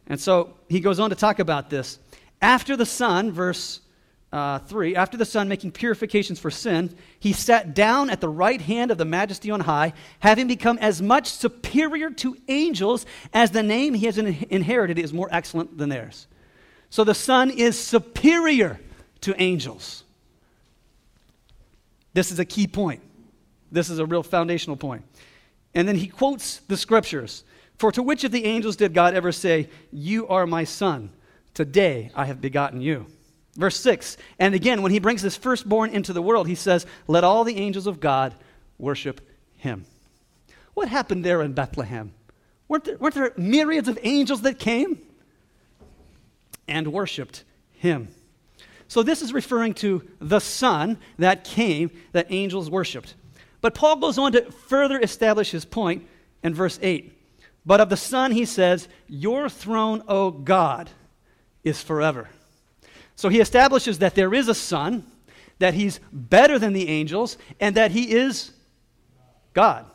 And 0.08 0.20
so 0.20 0.54
he 0.70 0.80
goes 0.80 1.00
on 1.00 1.10
to 1.10 1.16
talk 1.16 1.40
about 1.40 1.70
this. 1.70 2.00
After 2.42 2.76
the 2.76 2.86
Son, 2.86 3.32
verse 3.32 3.82
uh, 4.32 4.60
3, 4.60 4.96
after 4.96 5.18
the 5.18 5.26
Son 5.26 5.48
making 5.48 5.72
purifications 5.72 6.40
for 6.40 6.52
sin, 6.52 6.96
he 7.20 7.34
sat 7.34 7.74
down 7.74 8.10
at 8.10 8.22
the 8.22 8.30
right 8.30 8.62
hand 8.62 8.92
of 8.92 8.98
the 8.98 9.06
majesty 9.06 9.50
on 9.50 9.62
high, 9.62 9.94
having 10.20 10.48
become 10.48 10.78
as 10.80 11.02
much 11.02 11.28
superior 11.28 12.12
to 12.12 12.38
angels 12.48 13.06
as 13.34 13.52
the 13.52 13.64
name 13.64 13.94
he 13.94 14.06
has 14.06 14.18
in- 14.18 14.46
inherited 14.50 15.00
is 15.00 15.14
more 15.14 15.30
excellent 15.32 15.78
than 15.78 15.90
theirs. 15.90 16.28
So 16.96 17.04
the 17.04 17.14
Son 17.14 17.52
is 17.52 17.78
superior 17.78 18.80
to 19.20 19.36
angels. 19.38 20.06
This 22.14 22.32
is 22.32 22.40
a 22.40 22.46
key 22.46 22.68
point. 22.68 23.02
This 23.70 23.90
is 23.90 24.00
a 24.00 24.06
real 24.06 24.24
foundational 24.24 24.78
point. 24.78 25.04
And 25.74 25.90
then 25.90 25.98
he 25.98 26.08
quotes 26.08 26.60
the 26.60 26.78
scriptures. 26.78 27.44
For 27.78 27.92
to 27.92 28.02
which 28.02 28.24
of 28.24 28.32
the 28.32 28.46
angels 28.46 28.78
did 28.78 28.94
God 28.94 29.14
ever 29.14 29.34
say, 29.34 29.68
You 29.92 30.26
are 30.30 30.48
my 30.48 30.64
son? 30.64 31.10
Today 31.54 32.12
I 32.16 32.28
have 32.28 32.40
begotten 32.40 32.80
you. 32.80 33.08
Verse 33.58 33.78
6. 33.82 34.16
And 34.40 34.56
again, 34.56 34.82
when 34.82 34.94
he 34.94 35.00
brings 35.00 35.22
his 35.22 35.36
firstborn 35.36 35.90
into 35.90 36.14
the 36.14 36.22
world, 36.22 36.48
he 36.48 36.56
says, 36.56 36.86
Let 37.10 37.26
all 37.26 37.44
the 37.44 37.58
angels 37.58 37.88
of 37.88 38.00
God 38.00 38.36
worship 38.78 39.20
him. 39.58 39.84
What 40.76 40.88
happened 40.88 41.26
there 41.26 41.42
in 41.42 41.52
Bethlehem? 41.52 42.14
Weren't 42.70 42.86
there, 42.86 42.98
weren't 43.00 43.16
there 43.16 43.34
myriads 43.36 43.90
of 43.90 44.00
angels 44.02 44.44
that 44.44 44.60
came 44.60 45.00
and 46.68 46.92
worshiped 46.92 47.44
him? 47.74 48.10
So 48.88 49.04
this 49.04 49.22
is 49.22 49.34
referring 49.34 49.74
to 49.76 50.04
the 50.20 50.40
Son 50.40 50.98
that 51.18 51.44
came 51.44 51.92
that 52.12 52.28
angels 52.30 52.70
worshiped. 52.70 53.16
But 53.62 53.74
Paul 53.74 53.96
goes 53.98 54.18
on 54.18 54.34
to 54.34 54.52
further 54.52 55.00
establish 55.00 55.52
his 55.52 55.66
point 55.66 56.08
in 56.44 56.54
verse 56.54 56.78
8. 56.82 57.12
But 57.66 57.82
of 57.82 57.90
the 57.90 57.98
Son, 57.98 58.32
he 58.32 58.46
says, 58.46 58.88
Your 59.08 59.50
throne, 59.50 60.04
O 60.08 60.30
God, 60.30 60.90
is 61.64 61.82
forever. 61.82 62.30
So 63.16 63.30
he 63.30 63.40
establishes 63.40 64.00
that 64.00 64.14
there 64.14 64.34
is 64.34 64.48
a 64.48 64.56
Son, 64.56 65.06
that 65.60 65.74
he's 65.74 66.00
better 66.12 66.60
than 66.60 66.74
the 66.74 66.90
angels, 66.90 67.38
and 67.60 67.76
that 67.76 67.92
he 67.92 68.12
is 68.14 68.52
God. 69.54 69.86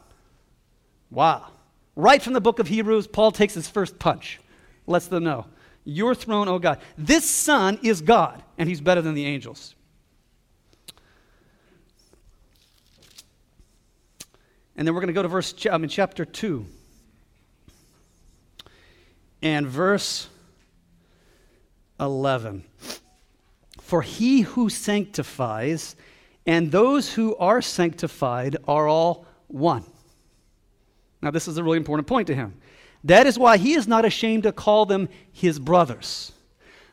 Wow. 1.11 1.47
Right 1.95 2.21
from 2.23 2.33
the 2.33 2.41
book 2.41 2.59
of 2.59 2.67
Hebrews, 2.67 3.07
Paul 3.07 3.31
takes 3.31 3.55
his 3.55 3.69
first 3.69 3.99
punch, 3.99 4.41
lets 4.87 5.07
them 5.07 5.25
know. 5.25 5.47
Your 5.85 6.15
throne, 6.15 6.49
O 6.49 6.59
God. 6.59 6.79
This 6.97 7.29
Son 7.29 7.79
is 7.83 8.01
God, 8.01 8.43
and 8.59 8.69
he's 8.69 8.81
better 8.81 9.03
than 9.03 9.15
the 9.15 9.27
angels. 9.27 9.75
And 14.77 14.87
then 14.87 14.95
we're 14.95 15.01
going 15.01 15.09
to 15.09 15.15
go 15.15 15.23
to 15.23 15.29
verse, 15.29 15.55
I 15.71 15.77
mean, 15.79 15.89
chapter 15.89 16.25
2 16.25 16.65
and 19.43 19.67
verse 19.67 20.29
11. 21.99 22.65
For 23.81 24.03
he 24.03 24.43
who 24.43 24.71
sanctifies 24.71 25.97
and 26.47 26.73
those 26.73 27.13
who 27.13 27.37
are 27.37 27.61
sanctified 27.61 28.57
are 28.67 28.89
all 28.89 29.27
one. 29.49 29.85
Now, 31.23 31.31
this 31.31 31.47
is 31.47 31.59
a 31.59 31.63
really 31.63 31.77
important 31.77 32.07
point 32.07 32.29
to 32.29 32.35
him. 32.35 32.55
That 33.05 33.27
is 33.27 33.39
why 33.39 33.57
he 33.57 33.75
is 33.75 33.89
not 33.89 34.05
ashamed 34.05 34.43
to 34.43 34.53
call 34.53 34.87
them 34.87 35.09
his 35.33 35.59
brothers. 35.59 36.33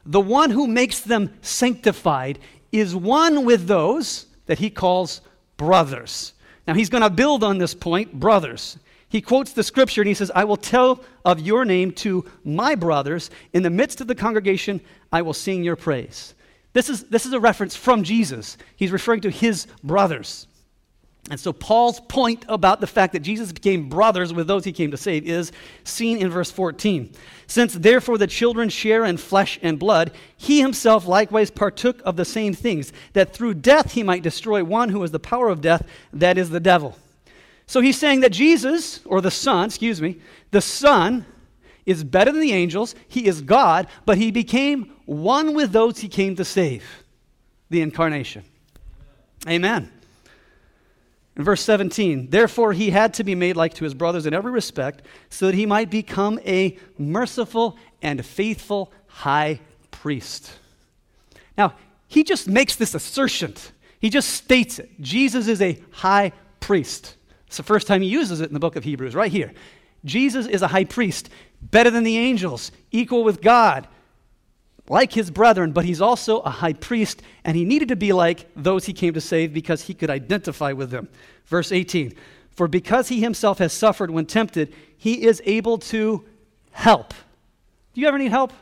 The 0.06 0.22
one 0.22 0.52
who 0.52 0.68
makes 0.68 1.02
them 1.02 1.34
sanctified 1.42 2.40
is 2.72 2.96
one 2.96 3.46
with 3.46 3.68
those 3.68 4.26
that 4.46 4.60
he 4.60 4.70
calls 4.70 5.22
brothers. 5.58 6.34
Now, 6.68 6.74
he's 6.74 6.90
going 6.90 7.04
to 7.04 7.10
build 7.10 7.44
on 7.44 7.58
this 7.58 7.74
point, 7.74 8.14
brothers. 8.14 8.78
He 9.10 9.22
quotes 9.22 9.54
the 9.54 9.64
scripture 9.64 10.02
and 10.02 10.08
he 10.08 10.14
says, 10.14 10.32
I 10.36 10.44
will 10.44 10.58
tell 10.58 11.04
of 11.24 11.40
your 11.40 11.64
name 11.64 11.92
to 11.94 12.26
my 12.44 12.76
brothers. 12.76 13.30
In 13.54 13.64
the 13.64 13.70
midst 13.70 14.02
of 14.02 14.08
the 14.08 14.16
congregation, 14.16 14.82
I 15.12 15.22
will 15.22 15.34
sing 15.34 15.64
your 15.64 15.78
praise. 15.78 16.34
This 16.74 16.90
is, 16.90 17.04
this 17.06 17.26
is 17.26 17.34
a 17.34 17.40
reference 17.40 17.76
from 17.76 18.04
Jesus. 18.04 18.58
He's 18.76 18.92
referring 18.92 19.22
to 19.22 19.30
his 19.30 19.68
brothers. 19.84 20.48
And 21.29 21.39
so, 21.39 21.51
Paul's 21.51 22.00
point 22.00 22.46
about 22.48 22.79
the 22.79 22.88
fact 22.88 23.12
that 23.13 23.19
Jesus 23.19 23.51
became 23.51 23.89
brothers 23.89 24.34
with 24.34 24.48
those 24.48 24.63
he 24.63 24.72
came 24.72 24.91
to 24.91 24.98
save 24.98 25.27
is 25.27 25.51
seen 25.84 26.19
in 26.19 26.29
verse 26.29 26.51
14. 26.51 27.12
Since 27.48 27.74
therefore 27.74 28.17
the 28.17 28.27
children 28.27 28.69
share 28.69 29.03
in 29.03 29.17
flesh 29.17 29.60
and 29.62 29.77
blood, 29.77 30.12
he 30.38 30.62
himself 30.62 31.05
likewise 31.05 31.51
partook 31.51 32.01
of 32.05 32.15
the 32.15 32.24
same 32.24 32.53
things, 32.53 32.93
that 33.12 33.34
through 33.34 33.55
death 33.55 33.91
he 33.91 34.03
might 34.03 34.24
destroy 34.24 34.63
one 34.63 34.89
who 34.89 35.05
the 35.07 35.19
power 35.19 35.50
of 35.50 35.60
death, 35.60 35.86
that 36.13 36.38
is 36.38 36.50
the 36.50 36.60
devil 36.62 36.98
so 37.67 37.81
he's 37.81 37.98
saying 37.98 38.22
that 38.22 38.31
Jesus, 38.31 39.01
or 39.05 39.19
the 39.19 39.29
Son, 39.29 39.65
excuse 39.65 40.01
me, 40.01 40.19
the 40.51 40.62
Son 40.62 41.25
is 41.86 42.03
better 42.03 42.31
than 42.31 42.41
the 42.41 42.53
angels. 42.53 42.96
He 43.10 43.27
is 43.27 43.41
God, 43.41 43.88
but 44.05 44.17
he 44.17 44.31
became 44.31 44.93
one 45.05 45.53
with 45.53 45.74
those 45.74 46.00
he 46.00 46.07
came 46.07 46.36
to 46.38 46.46
save 46.46 46.84
the 47.69 47.81
incarnation. 47.81 48.43
Amen. 49.48 49.91
In 51.38 51.44
verse 51.44 51.62
17, 51.62 52.32
therefore 52.32 52.74
he 52.74 52.89
had 52.89 53.13
to 53.13 53.24
be 53.24 53.36
made 53.36 53.56
like 53.56 53.75
to 53.75 53.84
his 53.84 53.94
brothers 53.94 54.25
in 54.25 54.34
every 54.34 54.51
respect, 54.51 55.03
so 55.29 55.46
that 55.46 55.56
he 55.56 55.67
might 55.67 55.91
become 55.91 56.39
a 56.46 56.77
merciful 56.98 57.77
and 58.01 58.25
faithful 58.25 58.91
high 59.06 59.60
priest. 59.91 60.51
Now, 61.56 61.75
he 62.08 62.24
just 62.24 62.48
makes 62.48 62.75
this 62.75 62.96
assertion. 62.96 63.53
He 64.00 64.10
just 64.10 64.29
states 64.29 64.79
it. 64.79 65.00
Jesus 65.00 65.48
is 65.48 65.62
a 65.62 65.79
high 65.91 66.32
priest. 66.60 67.15
It's 67.46 67.58
the 67.58 67.63
first 67.63 67.86
time 67.86 68.01
he 68.01 68.10
uses 68.10 68.41
it 68.41 68.48
in 68.48 68.53
the 68.53 68.60
book 68.60 68.75
of 68.75 68.84
Hebrews, 68.84 69.13
right 69.13 69.32
here. 69.32 69.53
Jesus 70.06 70.48
is 70.48 70.63
a 70.63 70.67
high 70.67 70.86
priest, 70.86 71.29
better 71.62 71.91
than 71.91 72.03
the 72.03 72.17
angels, 72.17 72.72
equal 72.91 73.24
with 73.24 73.41
God, 73.41 73.88
like 74.89 75.12
his 75.12 75.32
brethren, 75.32 75.72
but 75.72 75.86
he's 75.86 76.01
also 76.01 76.39
a 76.39 76.50
high 76.50 76.74
priest, 76.74 77.22
and 77.44 77.58
he 77.58 77.65
needed 77.65 77.89
to 77.89 77.96
be 77.96 78.13
like 78.13 78.48
those 78.56 78.86
he 78.86 78.94
came 78.94 79.13
to 79.13 79.22
save 79.22 79.53
because 79.53 79.84
he 79.84 79.94
could 79.94 80.10
identify 80.10 80.72
with 80.72 80.91
them. 80.91 81.10
Verse 81.46 81.72
18 81.72 82.13
For 82.51 82.67
because 82.67 83.10
he 83.10 83.22
himself 83.22 83.58
has 83.60 83.74
suffered 83.74 84.12
when 84.12 84.25
tempted, 84.25 84.74
he 84.98 85.25
is 85.25 85.41
able 85.46 85.77
to 85.77 86.24
help. 86.72 87.13
Do 87.94 88.01
you 88.01 88.08
ever 88.08 88.17
need 88.17 88.32
help? 88.32 88.53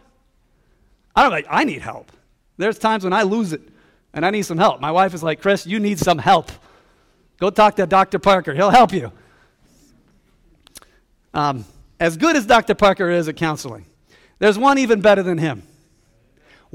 I 1.16 1.24
don't 1.24 1.32
like, 1.32 1.48
I 1.50 1.64
need 1.64 1.82
help. 1.82 2.12
There's 2.58 2.80
times 2.80 3.04
when 3.04 3.14
I 3.14 3.24
lose 3.24 3.54
it 3.54 3.62
and 4.14 4.26
I 4.26 4.32
need 4.32 4.44
some 4.44 4.58
help. 4.58 4.80
My 4.82 4.92
wife 4.92 5.14
is 5.14 5.22
like, 5.22 5.42
Chris, 5.42 5.68
you 5.68 5.80
need 5.80 6.00
some 6.00 6.18
help. 6.18 6.52
Go 7.38 7.50
talk 7.50 7.76
to 7.76 7.86
Dr. 7.86 8.18
Parker, 8.20 8.54
he'll 8.54 8.70
help 8.70 8.94
you. 8.94 9.12
Um, 11.34 11.66
as 12.00 12.16
good 12.16 12.36
as 12.36 12.46
Dr. 12.46 12.76
Parker 12.76 13.10
is 13.10 13.28
at 13.28 13.36
counseling, 13.36 13.86
there's 14.40 14.58
one 14.58 14.78
even 14.78 15.02
better 15.02 15.22
than 15.22 15.38
him. 15.38 15.64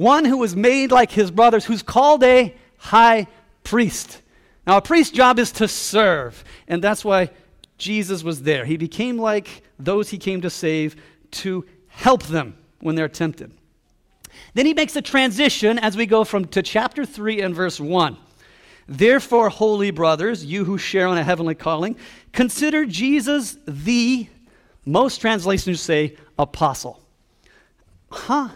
One 0.01 0.25
who 0.25 0.39
was 0.39 0.57
made 0.57 0.91
like 0.91 1.11
his 1.11 1.31
brothers, 1.31 1.67
who's 1.67 1.83
called 1.83 2.25
a 2.25 2.55
high 2.79 3.27
priest. 3.65 4.23
Now, 4.67 4.79
a 4.79 4.81
priest's 4.81 5.13
job 5.13 5.39
is 5.39 5.53
to 5.53 5.69
serve, 5.69 6.43
and 6.67 6.83
that's 6.83 7.05
why 7.05 7.29
Jesus 7.77 8.23
was 8.23 8.41
there. 8.45 8.65
He 8.65 8.79
became 8.79 9.19
like 9.19 9.63
those 9.79 10.09
he 10.09 10.17
came 10.17 10.41
to 10.41 10.49
save 10.49 10.97
to 11.33 11.67
help 11.89 12.23
them 12.23 12.57
when 12.81 12.95
they're 12.95 13.11
tempted. 13.11 13.53
Then 14.55 14.65
he 14.65 14.73
makes 14.73 14.97
a 14.97 15.03
transition 15.03 15.79
as 15.79 15.99
we 15.99 16.07
go 16.07 16.25
from 16.25 16.47
to 16.47 16.63
chapter 16.63 17.05
3 17.05 17.43
and 17.43 17.55
verse 17.55 17.79
1. 17.79 18.17
Therefore, 18.89 19.51
holy 19.51 19.91
brothers, 19.91 20.47
you 20.47 20.65
who 20.65 20.79
share 20.79 21.09
on 21.09 21.19
a 21.19 21.25
heavenly 21.25 21.55
calling, 21.55 21.95
consider 22.33 22.87
Jesus 22.87 23.59
the, 23.69 24.29
most 24.87 25.19
translations 25.19 25.83
say, 25.83 26.17
apostle. 26.39 27.03
Huh? 28.11 28.49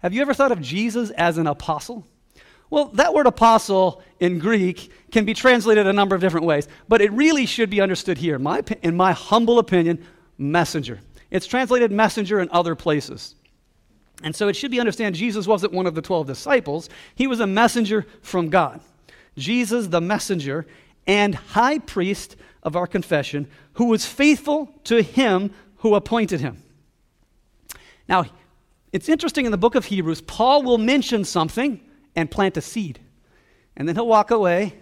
Have 0.00 0.12
you 0.12 0.22
ever 0.22 0.34
thought 0.34 0.52
of 0.52 0.60
Jesus 0.60 1.10
as 1.10 1.38
an 1.38 1.46
apostle? 1.46 2.06
Well, 2.68 2.86
that 2.94 3.14
word 3.14 3.26
apostle 3.26 4.02
in 4.18 4.38
Greek 4.38 4.90
can 5.12 5.24
be 5.24 5.34
translated 5.34 5.86
a 5.86 5.92
number 5.92 6.14
of 6.14 6.20
different 6.20 6.46
ways, 6.46 6.68
but 6.88 7.00
it 7.00 7.12
really 7.12 7.46
should 7.46 7.70
be 7.70 7.80
understood 7.80 8.18
here. 8.18 8.38
My, 8.38 8.62
in 8.82 8.96
my 8.96 9.12
humble 9.12 9.58
opinion, 9.58 10.04
messenger. 10.36 11.00
It's 11.30 11.46
translated 11.46 11.92
messenger 11.92 12.40
in 12.40 12.48
other 12.50 12.74
places. 12.74 13.34
And 14.22 14.34
so 14.34 14.48
it 14.48 14.56
should 14.56 14.70
be 14.70 14.80
understood 14.80 15.14
Jesus 15.14 15.46
wasn't 15.46 15.72
one 15.72 15.86
of 15.86 15.94
the 15.94 16.02
12 16.02 16.26
disciples, 16.26 16.88
he 17.14 17.26
was 17.26 17.40
a 17.40 17.46
messenger 17.46 18.06
from 18.22 18.48
God. 18.48 18.80
Jesus, 19.36 19.88
the 19.88 20.00
messenger 20.00 20.66
and 21.06 21.34
high 21.34 21.78
priest 21.78 22.36
of 22.62 22.74
our 22.74 22.86
confession, 22.86 23.46
who 23.74 23.86
was 23.86 24.06
faithful 24.06 24.72
to 24.84 25.02
him 25.02 25.50
who 25.78 25.94
appointed 25.94 26.40
him. 26.40 26.62
Now, 28.08 28.24
it's 28.96 29.10
interesting 29.10 29.44
in 29.44 29.52
the 29.52 29.58
book 29.58 29.74
of 29.74 29.84
Hebrews, 29.84 30.22
Paul 30.22 30.62
will 30.62 30.78
mention 30.78 31.22
something 31.22 31.82
and 32.14 32.30
plant 32.30 32.56
a 32.56 32.62
seed. 32.62 32.98
And 33.76 33.86
then 33.86 33.94
he'll 33.94 34.06
walk 34.06 34.30
away, 34.30 34.72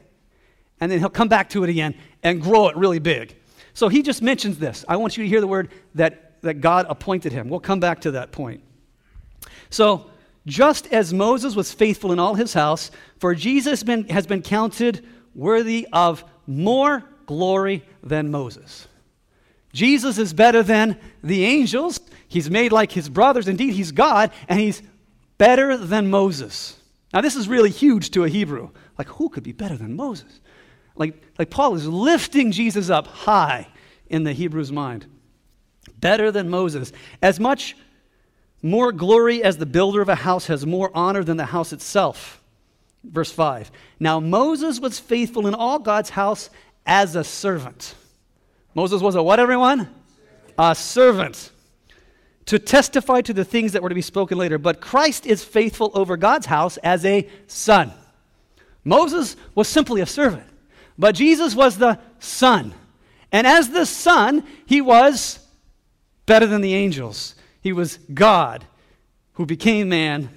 and 0.80 0.90
then 0.90 1.00
he'll 1.00 1.11
come 1.11 1.26
back 1.26 1.49
to 1.50 1.64
it 1.64 1.68
again 1.68 1.97
and 2.23 2.40
grow 2.40 2.68
it 2.68 2.76
really 2.76 3.00
big. 3.00 3.37
So 3.73 3.88
he 3.88 4.02
just 4.02 4.23
mentions 4.23 4.59
this. 4.59 4.85
I 4.88 4.99
want 4.99 5.16
you 5.16 5.25
to 5.25 5.28
hear 5.28 5.40
the 5.40 5.49
word 5.49 5.73
that, 5.97 6.40
that 6.42 6.61
God 6.61 6.87
appointed 6.88 7.33
him. 7.33 7.49
We'll 7.49 7.59
come 7.59 7.80
back 7.80 8.02
to 8.02 8.12
that 8.12 8.30
point. 8.30 8.62
So, 9.68 10.09
just 10.47 10.87
as 10.92 11.12
Moses 11.12 11.56
was 11.56 11.73
faithful 11.73 12.12
in 12.12 12.21
all 12.21 12.35
his 12.35 12.54
house, 12.54 12.92
for 13.18 13.35
Jesus 13.35 13.83
been, 13.83 14.06
has 14.11 14.28
been 14.28 14.42
counted 14.42 15.04
worthy 15.35 15.88
of 15.92 16.25
more 16.47 17.02
glory 17.26 17.83
than 18.02 18.30
Moses. 18.30 18.87
Jesus 19.73 20.18
is 20.18 20.33
better 20.33 20.62
than 20.62 21.00
the 21.25 21.44
angels. 21.44 21.99
He's 22.34 22.50
made 22.50 22.72
like 22.72 22.90
his 22.90 23.08
brothers. 23.08 23.46
Indeed, 23.46 23.74
he's 23.74 23.92
God, 23.92 24.32
and 24.48 24.58
he's 24.58 24.82
better 25.38 25.76
than 25.76 26.10
Moses. 26.10 26.76
Now, 27.12 27.20
this 27.20 27.36
is 27.36 27.46
really 27.46 27.70
huge 27.70 28.10
to 28.10 28.24
a 28.24 28.28
Hebrew. 28.28 28.70
Like, 28.98 29.06
who 29.06 29.28
could 29.28 29.44
be 29.44 29.52
better 29.52 29.76
than 29.76 29.94
Moses? 29.94 30.40
Like, 30.96 31.22
like 31.38 31.48
Paul 31.48 31.76
is 31.76 31.86
lifting 31.86 32.50
Jesus 32.50 32.90
up 32.90 33.06
high 33.06 33.68
in 34.08 34.24
the 34.24 34.32
Hebrew's 34.32 34.72
mind. 34.72 35.06
Better 36.00 36.32
than 36.32 36.50
Moses. 36.50 36.90
As 37.22 37.38
much 37.38 37.76
more 38.62 38.90
glory 38.90 39.44
as 39.44 39.58
the 39.58 39.64
builder 39.64 40.02
of 40.02 40.08
a 40.08 40.16
house 40.16 40.46
has 40.46 40.66
more 40.66 40.90
honor 40.92 41.22
than 41.22 41.36
the 41.36 41.46
house 41.46 41.72
itself. 41.72 42.42
Verse 43.04 43.30
5. 43.30 43.70
Now 44.00 44.18
Moses 44.18 44.80
was 44.80 44.98
faithful 44.98 45.46
in 45.46 45.54
all 45.54 45.78
God's 45.78 46.10
house 46.10 46.50
as 46.84 47.14
a 47.14 47.22
servant. 47.22 47.94
Moses 48.74 49.00
was 49.00 49.14
a 49.14 49.22
what, 49.22 49.38
everyone? 49.38 49.88
A 50.58 50.74
servant. 50.74 51.52
To 52.46 52.58
testify 52.58 53.22
to 53.22 53.32
the 53.32 53.44
things 53.44 53.72
that 53.72 53.82
were 53.82 53.88
to 53.88 53.94
be 53.94 54.02
spoken 54.02 54.36
later. 54.36 54.58
But 54.58 54.80
Christ 54.80 55.26
is 55.26 55.42
faithful 55.42 55.90
over 55.94 56.16
God's 56.16 56.46
house 56.46 56.76
as 56.78 57.04
a 57.04 57.28
son. 57.46 57.92
Moses 58.84 59.36
was 59.54 59.66
simply 59.66 60.02
a 60.02 60.06
servant, 60.06 60.44
but 60.98 61.14
Jesus 61.14 61.54
was 61.54 61.78
the 61.78 61.98
son. 62.18 62.74
And 63.32 63.46
as 63.46 63.70
the 63.70 63.86
son, 63.86 64.44
he 64.66 64.80
was 64.80 65.38
better 66.26 66.46
than 66.46 66.60
the 66.60 66.74
angels. 66.74 67.34
He 67.62 67.72
was 67.72 67.98
God 68.12 68.64
who 69.32 69.46
became 69.46 69.88
man, 69.88 70.28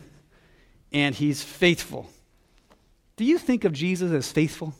and 0.93 1.13
he's 1.13 1.43
faithful. 1.43 2.09
Do 3.17 3.25
you 3.25 3.37
think 3.37 3.65
of 3.65 3.73
Jesus 3.73 4.11
as 4.11 4.31
faithful? 4.31 4.73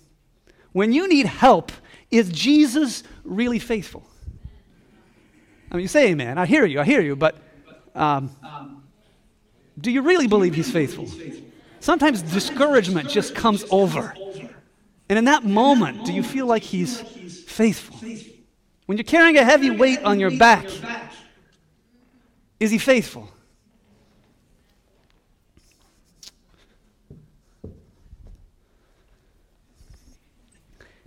When 0.71 0.93
you 0.93 1.07
need 1.07 1.25
help, 1.25 1.71
is 2.09 2.29
Jesus 2.29 3.03
really 3.23 3.59
faithful? 3.59 4.07
I 5.69 5.75
mean, 5.75 5.81
you 5.81 5.87
say 5.87 6.09
amen. 6.09 6.37
I 6.37 6.45
hear 6.45 6.65
you, 6.65 6.79
I 6.79 6.85
hear 6.85 7.01
you, 7.01 7.15
but 7.15 7.35
um, 7.93 8.31
do 9.79 9.91
you 9.91 10.01
really 10.01 10.27
believe 10.27 10.55
he's 10.55 10.71
faithful? 10.71 11.09
Sometimes 11.79 12.21
discouragement 12.21 13.09
just 13.09 13.35
comes 13.35 13.65
over. 13.69 14.13
And 15.09 15.17
in 15.17 15.25
that 15.25 15.43
moment, 15.43 16.05
do 16.05 16.13
you 16.13 16.23
feel 16.23 16.45
like 16.45 16.63
he's 16.63 16.99
faithful? 17.43 17.97
When 18.85 18.97
you're 18.97 19.03
carrying 19.05 19.37
a 19.37 19.43
heavy 19.43 19.69
weight 19.69 19.99
on 20.03 20.19
your 20.19 20.31
back, 20.37 20.65
is 22.59 22.71
he 22.71 22.77
faithful? 22.77 23.29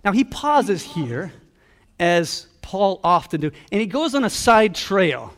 Now, 0.03 0.11
he 0.11 0.23
pauses 0.23 0.81
here, 0.81 1.31
as 1.99 2.47
Paul 2.71 3.01
often 3.03 3.41
do, 3.41 3.51
and 3.69 3.81
he 3.81 3.85
goes 3.85 4.15
on 4.15 4.23
a 4.23 4.29
side 4.29 4.75
trail 4.75 5.33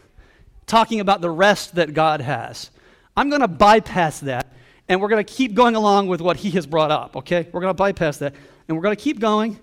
talking 0.67 0.99
about 0.99 1.19
the 1.19 1.31
rest 1.31 1.73
that 1.73 1.95
God 1.95 2.21
has. 2.21 2.69
I'm 3.17 3.29
going 3.29 3.41
to 3.41 3.47
bypass 3.47 4.19
that, 4.19 4.53
and 4.87 5.01
we're 5.01 5.07
going 5.07 5.25
to 5.25 5.33
keep 5.33 5.55
going 5.55 5.75
along 5.75 6.09
with 6.09 6.21
what 6.21 6.37
he 6.37 6.51
has 6.51 6.67
brought 6.67 6.91
up, 6.91 7.15
okay? 7.15 7.49
We're 7.51 7.61
going 7.61 7.71
to 7.71 7.73
bypass 7.73 8.17
that, 8.17 8.35
and 8.67 8.77
we're 8.77 8.83
going 8.83 8.95
to 8.95 9.01
keep 9.01 9.19
going 9.19 9.59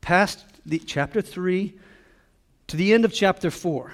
past 0.00 0.46
the, 0.64 0.78
chapter 0.78 1.20
3 1.20 1.74
to 2.68 2.76
the 2.78 2.94
end 2.94 3.04
of 3.04 3.12
chapter 3.12 3.50
4. 3.50 3.92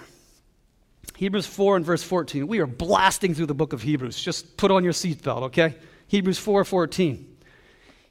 Hebrews 1.16 1.47
4 1.47 1.78
and 1.78 1.85
verse 1.85 2.04
14. 2.04 2.47
We 2.47 2.61
are 2.61 2.66
blasting 2.68 3.35
through 3.35 3.47
the 3.47 3.54
book 3.54 3.73
of 3.73 3.83
Hebrews. 3.83 4.23
Just 4.23 4.56
put 4.56 4.71
on 4.71 4.85
your 4.85 4.92
seatbelt, 4.92 5.42
okay? 5.42 5.75
Hebrews 6.06 6.38
4 6.38 6.64
14. 6.64 7.38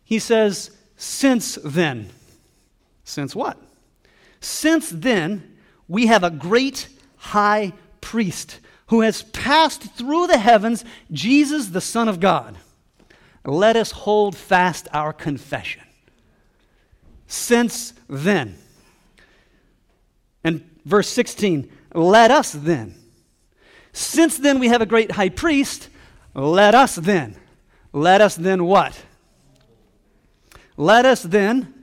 He 0.04 0.20
says, 0.20 0.72
Since 0.98 1.58
then, 1.64 2.10
since 3.06 3.34
what? 3.34 3.58
Since 4.46 4.92
then, 4.92 5.58
we 5.88 6.06
have 6.06 6.24
a 6.24 6.30
great 6.30 6.88
high 7.18 7.74
priest 8.00 8.60
who 8.90 9.02
has 9.02 9.24
passed 9.24 9.82
through 9.82 10.28
the 10.28 10.38
heavens, 10.38 10.86
Jesus, 11.12 11.70
the 11.70 11.82
Son 11.82 12.08
of 12.08 12.20
God. 12.20 12.56
Let 13.44 13.76
us 13.76 13.90
hold 13.90 14.38
fast 14.38 14.88
our 14.94 15.14
confession. 15.14 15.82
Since 17.26 17.94
then. 18.08 18.56
And 20.44 20.64
verse 20.86 21.10
16, 21.10 21.68
let 21.96 22.30
us 22.30 22.52
then. 22.52 22.94
Since 23.94 24.38
then 24.38 24.60
we 24.60 24.68
have 24.68 24.82
a 24.82 24.86
great 24.86 25.14
high 25.14 25.30
priest, 25.30 25.90
let 26.36 26.76
us 26.76 26.94
then. 26.94 27.36
Let 27.92 28.22
us 28.22 28.36
then 28.36 28.66
what? 28.66 28.96
Let 30.78 31.04
us 31.04 31.24
then 31.24 31.75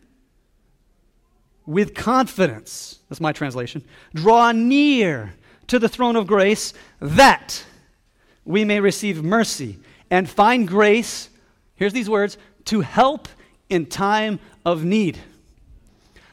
with 1.72 1.94
confidence, 1.94 3.00
that's 3.08 3.20
my 3.20 3.32
translation, 3.32 3.84
draw 4.14 4.52
near 4.52 5.34
to 5.68 5.78
the 5.78 5.88
throne 5.88 6.16
of 6.16 6.26
grace 6.26 6.74
that 7.00 7.64
we 8.44 8.64
may 8.64 8.80
receive 8.80 9.22
mercy 9.22 9.78
and 10.10 10.28
find 10.28 10.68
grace, 10.68 11.30
here's 11.74 11.92
these 11.92 12.10
words, 12.10 12.36
to 12.66 12.80
help 12.82 13.28
in 13.70 13.86
time 13.86 14.38
of 14.64 14.84
need. 14.84 15.18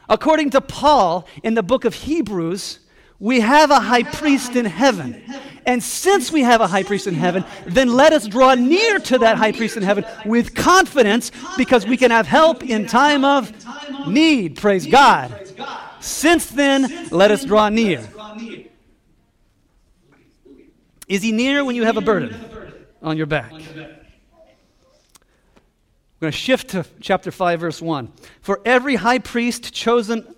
According 0.08 0.50
to 0.50 0.60
Paul 0.60 1.26
in 1.42 1.54
the 1.54 1.62
book 1.62 1.84
of 1.84 1.94
Hebrews, 1.94 2.80
we 3.20 3.40
have 3.40 3.70
a 3.70 3.78
high 3.78 4.02
priest 4.02 4.56
in 4.56 4.64
heaven. 4.64 5.22
And 5.66 5.82
since 5.82 6.32
we 6.32 6.42
have 6.42 6.62
a 6.62 6.66
high 6.66 6.82
priest 6.82 7.06
in 7.06 7.14
heaven, 7.14 7.44
then 7.66 7.88
let 7.88 8.14
us 8.14 8.26
draw 8.26 8.54
near 8.54 8.98
to 8.98 9.18
that 9.18 9.36
high 9.36 9.52
priest 9.52 9.76
in 9.76 9.82
heaven 9.82 10.06
with 10.24 10.54
confidence 10.54 11.30
because 11.58 11.86
we 11.86 11.98
can 11.98 12.10
have 12.10 12.26
help 12.26 12.64
in 12.64 12.86
time 12.86 13.24
of 13.24 13.52
need. 14.08 14.56
Praise 14.56 14.86
God. 14.86 15.36
Since 16.00 16.46
then, 16.46 17.10
let 17.10 17.30
us 17.30 17.44
draw 17.44 17.68
near. 17.68 18.08
Is 21.06 21.22
he 21.22 21.32
near 21.32 21.62
when 21.62 21.76
you 21.76 21.84
have 21.84 21.98
a 21.98 22.00
burden 22.00 22.34
on 23.02 23.18
your 23.18 23.26
back? 23.26 23.52
We're 23.52 23.66
going 26.26 26.32
to 26.32 26.38
shift 26.38 26.70
to 26.70 26.86
chapter 27.00 27.30
5, 27.30 27.60
verse 27.60 27.82
1. 27.82 28.10
For 28.40 28.60
every 28.64 28.96
high 28.96 29.18
priest 29.18 29.74
chosen 29.74 30.34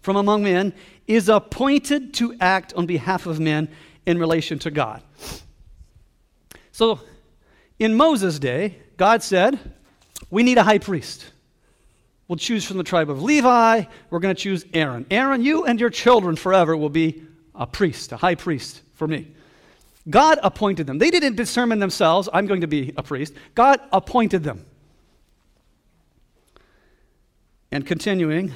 from 0.00 0.16
among 0.16 0.44
men 0.44 0.72
is 1.06 1.28
appointed 1.28 2.14
to 2.14 2.34
act 2.40 2.72
on 2.74 2.86
behalf 2.86 3.26
of 3.26 3.40
men 3.40 3.68
in 4.06 4.18
relation 4.18 4.58
to 4.60 4.70
God. 4.70 5.02
So, 6.72 7.00
in 7.78 7.94
Moses' 7.94 8.38
day, 8.38 8.78
God 8.96 9.22
said, 9.22 9.58
We 10.30 10.42
need 10.42 10.58
a 10.58 10.62
high 10.62 10.78
priest. 10.78 11.30
We'll 12.28 12.36
choose 12.36 12.64
from 12.64 12.76
the 12.76 12.84
tribe 12.84 13.10
of 13.10 13.22
Levi. 13.22 13.82
We're 14.08 14.18
going 14.20 14.34
to 14.34 14.40
choose 14.40 14.64
Aaron. 14.72 15.04
Aaron, 15.10 15.42
you 15.42 15.64
and 15.64 15.80
your 15.80 15.90
children 15.90 16.36
forever 16.36 16.76
will 16.76 16.88
be 16.88 17.24
a 17.54 17.66
priest, 17.66 18.12
a 18.12 18.16
high 18.16 18.36
priest 18.36 18.82
for 18.94 19.08
me. 19.08 19.26
God 20.08 20.38
appointed 20.42 20.86
them. 20.86 20.98
They 20.98 21.10
didn't 21.10 21.36
determine 21.36 21.80
themselves, 21.80 22.28
I'm 22.32 22.46
going 22.46 22.62
to 22.62 22.66
be 22.66 22.92
a 22.96 23.02
priest. 23.02 23.34
God 23.54 23.80
appointed 23.92 24.44
them. 24.44 24.64
And 27.72 27.86
continuing, 27.86 28.52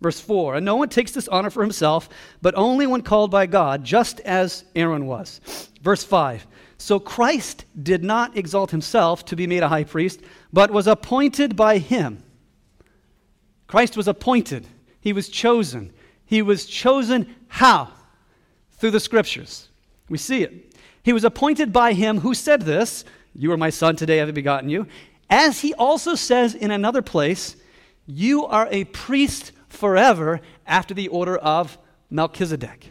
Verse 0.00 0.20
4 0.20 0.56
And 0.56 0.64
no 0.64 0.76
one 0.76 0.88
takes 0.88 1.12
this 1.12 1.28
honor 1.28 1.50
for 1.50 1.62
himself, 1.62 2.08
but 2.40 2.54
only 2.56 2.86
when 2.86 3.02
called 3.02 3.30
by 3.30 3.46
God, 3.46 3.84
just 3.84 4.20
as 4.20 4.64
Aaron 4.74 5.06
was. 5.06 5.40
Verse 5.82 6.04
5 6.04 6.46
So 6.78 7.00
Christ 7.00 7.64
did 7.82 8.04
not 8.04 8.36
exalt 8.36 8.70
himself 8.70 9.24
to 9.26 9.36
be 9.36 9.46
made 9.46 9.62
a 9.62 9.68
high 9.68 9.84
priest, 9.84 10.20
but 10.52 10.70
was 10.70 10.86
appointed 10.86 11.56
by 11.56 11.78
him. 11.78 12.22
Christ 13.66 13.96
was 13.96 14.08
appointed, 14.08 14.66
he 15.00 15.12
was 15.12 15.28
chosen. 15.28 15.92
He 16.24 16.42
was 16.42 16.66
chosen 16.66 17.34
how? 17.48 17.88
Through 18.72 18.90
the 18.90 19.00
scriptures. 19.00 19.68
We 20.10 20.18
see 20.18 20.42
it. 20.42 20.74
He 21.02 21.14
was 21.14 21.24
appointed 21.24 21.72
by 21.72 21.94
him 21.94 22.20
who 22.20 22.34
said 22.34 22.62
this 22.62 23.02
You 23.34 23.50
are 23.52 23.56
my 23.56 23.70
son, 23.70 23.96
today 23.96 24.20
I 24.20 24.26
have 24.26 24.34
begotten 24.34 24.68
you. 24.68 24.86
As 25.30 25.60
he 25.60 25.72
also 25.72 26.14
says 26.14 26.54
in 26.54 26.70
another 26.70 27.00
place, 27.00 27.56
You 28.06 28.44
are 28.44 28.68
a 28.70 28.84
priest 28.84 29.52
forever 29.68 30.40
after 30.66 30.94
the 30.94 31.08
order 31.08 31.36
of 31.36 31.78
Melchizedek. 32.10 32.90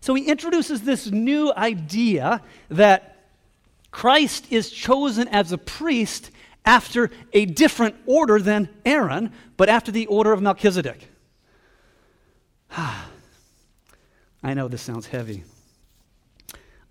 So 0.00 0.14
he 0.14 0.26
introduces 0.26 0.82
this 0.82 1.10
new 1.10 1.52
idea 1.54 2.42
that 2.70 3.26
Christ 3.90 4.46
is 4.50 4.70
chosen 4.70 5.28
as 5.28 5.52
a 5.52 5.58
priest 5.58 6.30
after 6.64 7.10
a 7.32 7.46
different 7.46 7.96
order 8.06 8.38
than 8.38 8.68
Aaron, 8.84 9.32
but 9.56 9.68
after 9.68 9.90
the 9.92 10.06
order 10.06 10.32
of 10.32 10.42
Melchizedek. 10.42 11.08
I 12.76 14.54
know 14.54 14.68
this 14.68 14.82
sounds 14.82 15.06
heavy. 15.06 15.44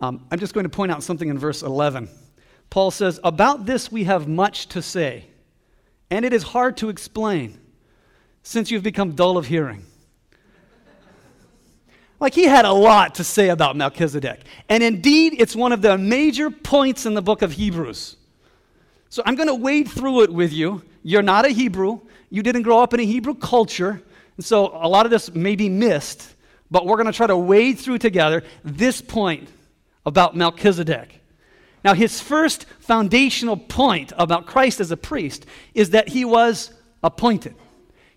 Um, 0.01 0.25
I'm 0.31 0.39
just 0.39 0.53
going 0.53 0.65
to 0.65 0.69
point 0.69 0.91
out 0.91 1.03
something 1.03 1.29
in 1.29 1.37
verse 1.37 1.61
11. 1.61 2.09
Paul 2.69 2.91
says, 2.91 3.19
About 3.23 3.65
this 3.65 3.91
we 3.91 4.03
have 4.05 4.27
much 4.27 4.67
to 4.67 4.81
say, 4.81 5.25
and 6.09 6.25
it 6.25 6.33
is 6.33 6.43
hard 6.43 6.77
to 6.77 6.89
explain 6.89 7.59
since 8.49 8.71
you've 8.71 8.81
become 8.81 9.11
dull 9.11 9.37
of 9.37 9.45
hearing. 9.45 9.85
Like 12.19 12.33
he 12.33 12.45
had 12.45 12.65
a 12.65 12.71
lot 12.71 13.13
to 13.15 13.23
say 13.23 13.49
about 13.49 13.75
Melchizedek. 13.75 14.41
And 14.67 14.81
indeed, 14.81 15.35
it's 15.37 15.55
one 15.55 15.71
of 15.71 15.83
the 15.83 15.99
major 15.99 16.49
points 16.49 17.05
in 17.05 17.13
the 17.13 17.21
book 17.21 17.43
of 17.43 17.51
Hebrews. 17.51 18.15
So 19.09 19.21
I'm 19.23 19.35
going 19.35 19.49
to 19.49 19.55
wade 19.55 19.87
through 19.87 20.23
it 20.23 20.33
with 20.33 20.51
you 20.51 20.81
You're 21.03 21.21
not 21.21 21.45
a 21.45 21.49
Hebrew. 21.49 22.01
You 22.31 22.41
didn't 22.41 22.63
grow 22.63 22.79
up 22.79 22.91
in 22.95 22.99
a 22.99 23.05
Hebrew 23.05 23.35
culture. 23.35 24.01
And 24.35 24.43
so 24.43 24.67
a 24.73 24.89
lot 24.89 25.05
of 25.05 25.11
this 25.11 25.31
may 25.33 25.55
be 25.55 25.69
missed, 25.69 26.35
but 26.71 26.87
we're 26.87 26.97
going 26.97 27.05
to 27.05 27.13
try 27.13 27.27
to 27.27 27.37
wade 27.37 27.77
through 27.77 27.99
together 27.99 28.43
this 28.63 28.99
point 28.99 29.47
about 30.07 30.35
Melchizedek. 30.35 31.21
Now, 31.83 31.93
his 31.93 32.19
first 32.19 32.65
foundational 32.79 33.57
point 33.57 34.11
about 34.17 34.47
Christ 34.47 34.79
as 34.79 34.89
a 34.89 34.97
priest 34.97 35.45
is 35.75 35.91
that 35.91 36.09
he 36.09 36.25
was 36.25 36.73
appointed, 37.03 37.55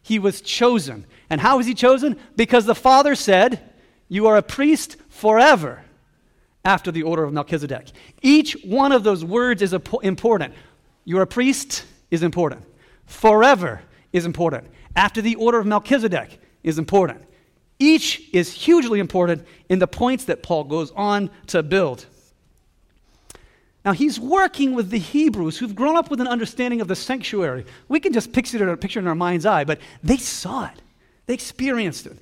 he 0.02 0.18
was 0.18 0.40
chosen. 0.40 1.06
And 1.30 1.40
how 1.40 1.56
was 1.56 1.66
he 1.66 1.74
chosen? 1.74 2.18
Because 2.36 2.66
the 2.66 2.74
Father 2.74 3.14
said, 3.14 3.60
You 4.08 4.26
are 4.26 4.36
a 4.36 4.42
priest 4.42 4.96
forever 5.08 5.84
after 6.64 6.90
the 6.90 7.02
order 7.02 7.24
of 7.24 7.32
Melchizedek. 7.32 7.88
Each 8.20 8.52
one 8.64 8.92
of 8.92 9.04
those 9.04 9.24
words 9.24 9.62
is 9.62 9.72
important. 10.02 10.54
You're 11.04 11.22
a 11.22 11.26
priest 11.26 11.84
is 12.10 12.22
important. 12.22 12.64
Forever 13.06 13.82
is 14.12 14.24
important. 14.24 14.66
After 14.94 15.22
the 15.22 15.36
order 15.36 15.58
of 15.58 15.66
Melchizedek 15.66 16.38
is 16.62 16.78
important. 16.78 17.24
Each 17.78 18.22
is 18.32 18.52
hugely 18.52 19.00
important 19.00 19.44
in 19.68 19.78
the 19.78 19.88
points 19.88 20.24
that 20.24 20.42
Paul 20.42 20.64
goes 20.64 20.92
on 20.92 21.30
to 21.48 21.62
build. 21.62 22.06
Now, 23.84 23.92
he's 23.92 24.20
working 24.20 24.74
with 24.74 24.90
the 24.90 24.98
Hebrews 24.98 25.58
who've 25.58 25.74
grown 25.74 25.96
up 25.96 26.08
with 26.08 26.20
an 26.20 26.28
understanding 26.28 26.80
of 26.80 26.88
the 26.88 26.94
sanctuary. 26.94 27.66
We 27.88 27.98
can 27.98 28.12
just 28.12 28.32
picture 28.32 28.72
it, 28.72 28.80
picture 28.80 29.00
it 29.00 29.02
in 29.02 29.08
our 29.08 29.14
mind's 29.14 29.44
eye, 29.44 29.64
but 29.64 29.80
they 30.04 30.18
saw 30.18 30.66
it, 30.66 30.82
they 31.26 31.34
experienced 31.34 32.06
it. 32.06 32.16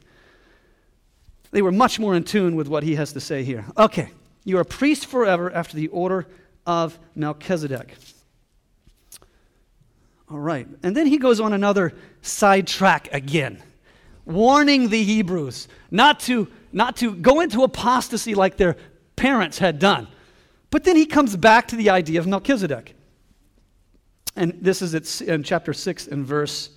They 1.51 1.63
were 1.63 1.73
much 1.73 1.99
more 1.99 2.15
in 2.15 2.25
tune 2.25 2.57
with 2.57 2.69
what 2.69 2.83
he 2.83 2.95
has 2.95 3.13
to 3.13 3.21
say 3.21 3.43
here. 3.43 3.67
Okay, 3.77 4.11
you 4.45 4.57
are 4.57 4.63
a 4.63 4.65
priest 4.65 5.07
forever 5.07 5.53
after 5.53 5.77
the 5.77 5.89
order 5.89 6.27
of 6.67 6.99
Melchizedek. 7.15 7.95
All 10.31 10.39
right, 10.39 10.67
and 10.83 10.97
then 10.97 11.07
he 11.07 11.19
goes 11.19 11.41
on 11.41 11.53
another 11.53 11.93
sidetrack 12.23 13.13
again, 13.13 13.63
warning 14.25 14.89
the 14.89 15.03
Hebrews 15.03 15.67
not 15.91 16.21
to, 16.21 16.47
not 16.73 16.97
to 16.99 17.17
go 17.17 17.41
into 17.41 17.65
apostasy 17.65 18.35
like 18.35 18.57
their 18.57 18.77
parents 19.17 19.59
had 19.59 19.79
done. 19.79 20.07
But 20.71 20.85
then 20.85 20.97
he 20.97 21.07
comes 21.07 21.37
back 21.37 21.69
to 21.69 21.77
the 21.77 21.91
idea 21.91 22.21
of 22.21 22.27
Melchizedek. 22.27 22.95
And 24.37 24.59
this 24.61 24.81
is 24.83 25.21
in 25.21 25.43
chapter 25.43 25.73
6 25.73 26.07
and 26.07 26.25
verse 26.25 26.71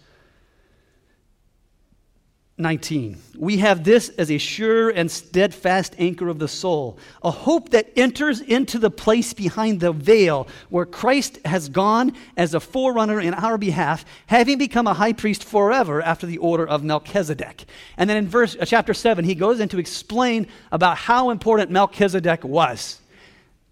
19. 2.58 3.18
We 3.38 3.58
have 3.58 3.84
this 3.84 4.10
as 4.10 4.30
a 4.30 4.38
sure 4.38 4.90
and 4.90 5.10
steadfast 5.10 5.96
anchor 5.98 6.28
of 6.30 6.38
the 6.38 6.48
soul, 6.48 7.00
a 7.24 7.32
hope 7.32 7.70
that 7.70 7.92
enters 7.96 8.42
into 8.42 8.78
the 8.78 8.92
place 8.92 9.34
behind 9.34 9.80
the 9.80 9.92
veil 9.92 10.48
where 10.70 10.86
Christ 10.86 11.40
has 11.46 11.68
gone 11.68 12.14
as 12.38 12.54
a 12.54 12.60
forerunner 12.60 13.20
in 13.20 13.34
our 13.34 13.58
behalf, 13.58 14.06
having 14.28 14.60
become 14.60 14.86
a 14.86 14.94
high 14.94 15.14
priest 15.14 15.44
forever 15.44 16.02
after 16.02 16.28
the 16.28 16.38
order 16.38 16.68
of 16.68 16.84
Melchizedek. 16.84 17.66
And 17.98 18.08
then 18.08 18.18
in 18.18 18.28
verse 18.28 18.56
uh, 18.60 18.66
chapter 18.66 18.94
7 18.94 19.26
he 19.26 19.36
goes 19.36 19.60
in 19.60 19.68
to 19.70 19.80
explain 19.80 20.48
about 20.72 20.98
how 20.98 21.32
important 21.32 21.72
Melchizedek 21.72 22.44
was. 22.44 23.00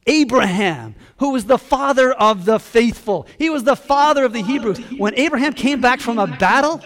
Abraham, 0.07 0.95
who 1.17 1.31
was 1.31 1.45
the 1.45 1.57
father 1.57 2.11
of 2.11 2.45
the 2.45 2.59
faithful. 2.59 3.27
He 3.37 3.49
was 3.49 3.63
the 3.63 3.75
father 3.75 4.25
of 4.25 4.33
the 4.33 4.41
Hebrews. 4.41 4.79
When 4.97 5.13
Abraham 5.15 5.53
came 5.53 5.81
back 5.81 5.99
from 5.99 6.17
a 6.17 6.27
battle, 6.27 6.81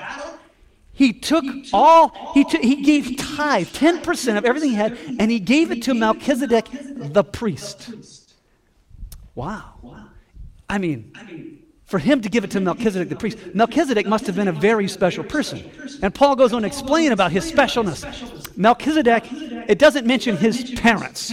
he 0.92 1.14
took 1.14 1.44
all, 1.74 2.32
he, 2.34 2.44
took, 2.44 2.62
he 2.62 2.82
gave 2.82 3.18
tithe, 3.18 3.68
10% 3.68 4.38
of 4.38 4.46
everything 4.46 4.70
he 4.72 4.76
had, 4.76 4.98
and 5.20 5.30
he 5.30 5.40
gave 5.40 5.72
it 5.72 5.84
to 5.84 5.94
Melchizedek, 5.94 6.68
the 6.72 7.24
priest. 7.24 7.92
Wow. 9.36 9.74
I 10.70 10.78
mean, 10.78 11.12
for 11.86 12.00
him 12.00 12.22
to 12.22 12.30
give 12.30 12.44
it 12.44 12.52
to 12.52 12.60
Melchizedek, 12.60 13.10
the 13.10 13.16
priest, 13.16 13.38
Melchizedek 13.54 14.08
must 14.08 14.26
have 14.26 14.36
been 14.36 14.48
a 14.48 14.54
very 14.54 14.88
special 14.88 15.24
person. 15.24 15.70
And 16.02 16.14
Paul 16.16 16.36
goes 16.36 16.54
on 16.54 16.62
to 16.62 16.68
explain 16.68 17.12
about 17.12 17.32
his 17.32 17.50
specialness. 17.50 18.58
Melchizedek, 18.58 19.26
it 19.68 19.78
doesn't 19.78 20.08
mention 20.08 20.38
his 20.38 20.72
parents. 20.78 21.32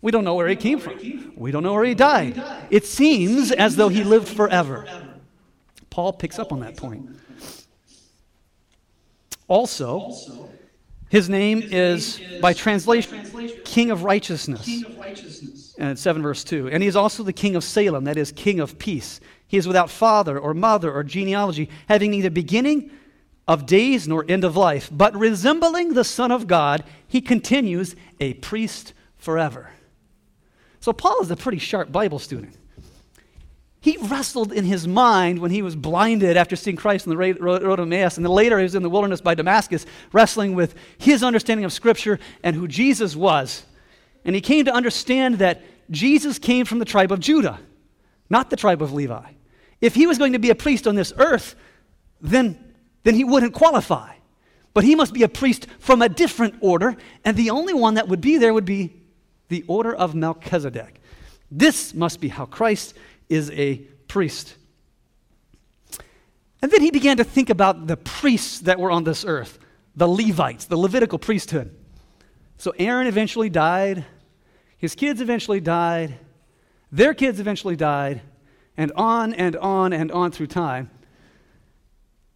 We 0.00 0.12
don't 0.12 0.24
know 0.24 0.34
where 0.34 0.48
he 0.48 0.56
came 0.56 0.78
from. 0.78 1.32
We 1.36 1.50
don't 1.50 1.62
know 1.62 1.74
where 1.74 1.84
he 1.84 1.94
died. 1.94 2.42
It 2.70 2.86
seems 2.86 3.50
as 3.50 3.76
though 3.76 3.88
he 3.88 4.04
lived 4.04 4.28
forever. 4.28 4.86
Paul 5.90 6.12
picks 6.12 6.38
up 6.38 6.52
on 6.52 6.60
that 6.60 6.76
point. 6.76 7.08
Also, 9.48 10.50
his 11.08 11.28
name 11.28 11.62
is, 11.62 12.20
by 12.40 12.52
translation, 12.52 13.24
King 13.64 13.90
of 13.90 14.04
Righteousness. 14.04 14.68
And 15.78 15.90
it's 15.90 16.02
7 16.02 16.22
verse 16.22 16.44
2. 16.44 16.68
And 16.68 16.82
he 16.82 16.88
is 16.88 16.96
also 16.96 17.22
the 17.22 17.32
King 17.32 17.56
of 17.56 17.64
Salem, 17.64 18.04
that 18.04 18.16
is, 18.16 18.30
King 18.30 18.60
of 18.60 18.78
Peace. 18.78 19.20
He 19.46 19.56
is 19.56 19.66
without 19.66 19.90
father 19.90 20.38
or 20.38 20.52
mother 20.52 20.92
or 20.92 21.02
genealogy, 21.02 21.70
having 21.88 22.10
neither 22.10 22.30
beginning 22.30 22.90
of 23.48 23.64
days 23.64 24.06
nor 24.06 24.24
end 24.28 24.44
of 24.44 24.56
life. 24.56 24.90
But 24.92 25.16
resembling 25.16 25.94
the 25.94 26.04
Son 26.04 26.30
of 26.30 26.46
God, 26.46 26.84
he 27.06 27.20
continues 27.20 27.96
a 28.20 28.34
priest 28.34 28.92
forever. 29.16 29.70
So 30.88 30.94
Paul 30.94 31.20
is 31.20 31.30
a 31.30 31.36
pretty 31.36 31.58
sharp 31.58 31.92
Bible 31.92 32.18
student. 32.18 32.56
He 33.78 33.98
wrestled 34.00 34.54
in 34.54 34.64
his 34.64 34.88
mind 34.88 35.38
when 35.38 35.50
he 35.50 35.60
was 35.60 35.76
blinded 35.76 36.38
after 36.38 36.56
seeing 36.56 36.76
Christ 36.76 37.06
on 37.06 37.10
the 37.10 37.16
road 37.18 37.62
of 37.62 37.78
Emmaus, 37.78 38.16
and 38.16 38.24
then 38.24 38.32
later 38.32 38.56
he 38.56 38.62
was 38.62 38.74
in 38.74 38.82
the 38.82 38.88
wilderness 38.88 39.20
by 39.20 39.34
Damascus, 39.34 39.84
wrestling 40.14 40.54
with 40.54 40.74
his 40.96 41.22
understanding 41.22 41.66
of 41.66 41.74
Scripture 41.74 42.18
and 42.42 42.56
who 42.56 42.66
Jesus 42.66 43.14
was. 43.14 43.66
And 44.24 44.34
he 44.34 44.40
came 44.40 44.64
to 44.64 44.72
understand 44.72 45.40
that 45.40 45.60
Jesus 45.90 46.38
came 46.38 46.64
from 46.64 46.78
the 46.78 46.86
tribe 46.86 47.12
of 47.12 47.20
Judah, 47.20 47.60
not 48.30 48.48
the 48.48 48.56
tribe 48.56 48.80
of 48.80 48.94
Levi. 48.94 49.32
If 49.82 49.94
he 49.94 50.06
was 50.06 50.16
going 50.16 50.32
to 50.32 50.38
be 50.38 50.48
a 50.48 50.54
priest 50.54 50.86
on 50.86 50.94
this 50.94 51.12
earth, 51.18 51.54
then, 52.22 52.74
then 53.02 53.14
he 53.14 53.24
wouldn't 53.24 53.52
qualify. 53.52 54.14
But 54.72 54.84
he 54.84 54.94
must 54.94 55.12
be 55.12 55.22
a 55.22 55.28
priest 55.28 55.66
from 55.80 56.00
a 56.00 56.08
different 56.08 56.54
order, 56.62 56.96
and 57.26 57.36
the 57.36 57.50
only 57.50 57.74
one 57.74 57.92
that 57.96 58.08
would 58.08 58.22
be 58.22 58.38
there 58.38 58.54
would 58.54 58.64
be 58.64 58.97
the 59.48 59.64
order 59.66 59.94
of 59.94 60.14
Melchizedek. 60.14 61.00
This 61.50 61.94
must 61.94 62.20
be 62.20 62.28
how 62.28 62.44
Christ 62.44 62.94
is 63.28 63.50
a 63.50 63.76
priest. 64.06 64.54
And 66.60 66.70
then 66.70 66.82
he 66.82 66.90
began 66.90 67.18
to 67.18 67.24
think 67.24 67.50
about 67.50 67.86
the 67.86 67.96
priests 67.96 68.60
that 68.60 68.80
were 68.80 68.90
on 68.90 69.04
this 69.04 69.24
earth, 69.24 69.58
the 69.94 70.08
Levites, 70.08 70.64
the 70.66 70.76
Levitical 70.76 71.18
priesthood. 71.18 71.74
So 72.56 72.72
Aaron 72.78 73.06
eventually 73.06 73.48
died, 73.48 74.04
his 74.76 74.94
kids 74.94 75.20
eventually 75.20 75.60
died, 75.60 76.18
their 76.90 77.14
kids 77.14 77.38
eventually 77.38 77.76
died, 77.76 78.22
and 78.76 78.92
on 78.92 79.32
and 79.34 79.56
on 79.56 79.92
and 79.92 80.10
on 80.10 80.32
through 80.32 80.48
time. 80.48 80.90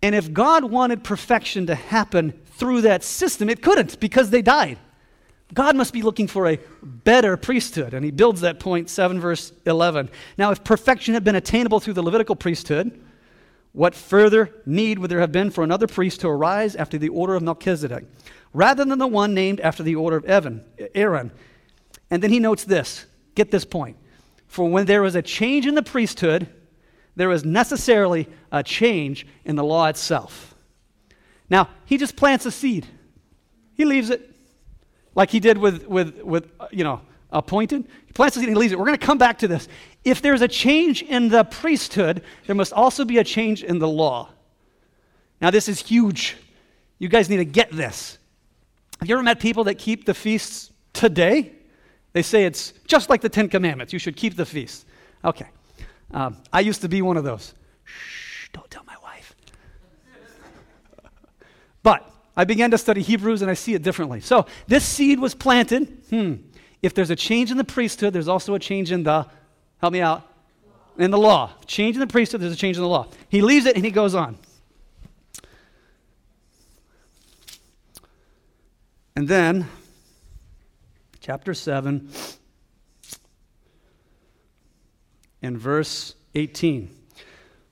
And 0.02 0.14
if 0.14 0.32
God 0.32 0.64
wanted 0.64 1.04
perfection 1.04 1.66
to 1.66 1.74
happen 1.74 2.32
through 2.56 2.82
that 2.82 3.04
system, 3.04 3.48
it 3.48 3.62
couldn't 3.62 3.98
because 4.00 4.30
they 4.30 4.42
died. 4.42 4.78
God 5.52 5.76
must 5.76 5.92
be 5.92 6.02
looking 6.02 6.26
for 6.26 6.48
a 6.48 6.58
better 6.82 7.36
priesthood. 7.36 7.94
And 7.94 8.04
he 8.04 8.10
builds 8.10 8.40
that 8.40 8.58
point, 8.58 8.88
7 8.88 9.20
verse 9.20 9.52
11. 9.66 10.10
Now, 10.38 10.50
if 10.50 10.64
perfection 10.64 11.14
had 11.14 11.24
been 11.24 11.34
attainable 11.34 11.80
through 11.80 11.94
the 11.94 12.02
Levitical 12.02 12.36
priesthood, 12.36 13.00
what 13.72 13.94
further 13.94 14.54
need 14.66 14.98
would 14.98 15.10
there 15.10 15.20
have 15.20 15.32
been 15.32 15.50
for 15.50 15.64
another 15.64 15.86
priest 15.86 16.20
to 16.20 16.28
arise 16.28 16.76
after 16.76 16.98
the 16.98 17.08
order 17.08 17.34
of 17.34 17.42
Melchizedek, 17.42 18.04
rather 18.52 18.84
than 18.84 18.98
the 18.98 19.06
one 19.06 19.34
named 19.34 19.60
after 19.60 19.82
the 19.82 19.96
order 19.96 20.16
of 20.16 20.24
Evan, 20.24 20.64
Aaron? 20.94 21.32
And 22.10 22.22
then 22.22 22.30
he 22.30 22.38
notes 22.38 22.64
this 22.64 23.06
get 23.34 23.50
this 23.50 23.64
point. 23.64 23.96
For 24.46 24.68
when 24.68 24.84
there 24.84 25.00
was 25.00 25.14
a 25.14 25.22
change 25.22 25.66
in 25.66 25.74
the 25.74 25.82
priesthood, 25.82 26.46
there 27.16 27.28
was 27.28 27.44
necessarily 27.44 28.28
a 28.50 28.62
change 28.62 29.26
in 29.44 29.56
the 29.56 29.64
law 29.64 29.86
itself. 29.86 30.54
Now, 31.48 31.70
he 31.86 31.96
just 31.96 32.16
plants 32.16 32.46
a 32.46 32.50
seed, 32.50 32.86
he 33.74 33.84
leaves 33.84 34.10
it 34.10 34.31
like 35.14 35.30
he 35.30 35.40
did 35.40 35.58
with, 35.58 35.86
with, 35.86 36.22
with 36.22 36.50
uh, 36.58 36.68
you 36.70 36.84
know, 36.84 37.00
appointed. 37.30 37.86
He 38.06 38.12
plants 38.12 38.34
the 38.34 38.40
seed 38.40 38.48
and 38.48 38.56
he 38.56 38.60
leaves 38.60 38.72
it. 38.72 38.78
We're 38.78 38.86
going 38.86 38.98
to 38.98 39.06
come 39.06 39.18
back 39.18 39.38
to 39.38 39.48
this. 39.48 39.68
If 40.04 40.22
there's 40.22 40.42
a 40.42 40.48
change 40.48 41.02
in 41.02 41.28
the 41.28 41.44
priesthood, 41.44 42.22
there 42.46 42.56
must 42.56 42.72
also 42.72 43.04
be 43.04 43.18
a 43.18 43.24
change 43.24 43.62
in 43.62 43.78
the 43.78 43.88
law. 43.88 44.30
Now, 45.40 45.50
this 45.50 45.68
is 45.68 45.80
huge. 45.80 46.36
You 46.98 47.08
guys 47.08 47.28
need 47.28 47.38
to 47.38 47.44
get 47.44 47.70
this. 47.72 48.18
Have 49.00 49.08
you 49.08 49.16
ever 49.16 49.22
met 49.22 49.40
people 49.40 49.64
that 49.64 49.76
keep 49.76 50.04
the 50.04 50.14
feasts 50.14 50.70
today? 50.92 51.52
They 52.12 52.22
say 52.22 52.44
it's 52.44 52.72
just 52.86 53.10
like 53.10 53.22
the 53.22 53.28
Ten 53.28 53.48
Commandments. 53.48 53.92
You 53.92 53.98
should 53.98 54.16
keep 54.16 54.36
the 54.36 54.46
feasts. 54.46 54.84
Okay. 55.24 55.48
Um, 56.12 56.36
I 56.52 56.60
used 56.60 56.82
to 56.82 56.88
be 56.88 57.02
one 57.02 57.16
of 57.16 57.24
those. 57.24 57.54
Shh, 57.84 58.48
don't 58.52 58.70
tell 58.70 58.84
my 58.84 58.96
wife. 59.02 59.34
but 61.82 62.11
I 62.36 62.44
began 62.44 62.70
to 62.70 62.78
study 62.78 63.02
Hebrews 63.02 63.42
and 63.42 63.50
I 63.50 63.54
see 63.54 63.74
it 63.74 63.82
differently. 63.82 64.20
So 64.20 64.46
this 64.66 64.84
seed 64.84 65.18
was 65.18 65.34
planted. 65.34 66.02
Hmm. 66.10 66.34
If 66.80 66.94
there's 66.94 67.10
a 67.10 67.16
change 67.16 67.50
in 67.50 67.56
the 67.56 67.64
priesthood, 67.64 68.12
there's 68.12 68.28
also 68.28 68.54
a 68.54 68.58
change 68.58 68.90
in 68.90 69.02
the, 69.02 69.26
help 69.80 69.92
me 69.92 70.00
out, 70.00 70.26
in 70.98 71.10
the 71.10 71.18
law. 71.18 71.52
Change 71.66 71.96
in 71.96 72.00
the 72.00 72.06
priesthood, 72.06 72.40
there's 72.40 72.52
a 72.52 72.56
change 72.56 72.76
in 72.76 72.82
the 72.82 72.88
law. 72.88 73.06
He 73.28 73.42
leaves 73.42 73.66
it 73.66 73.76
and 73.76 73.84
he 73.84 73.90
goes 73.90 74.14
on. 74.14 74.38
And 79.14 79.28
then, 79.28 79.68
chapter 81.20 81.52
7, 81.52 82.08
in 85.42 85.58
verse 85.58 86.14
18. 86.34 86.90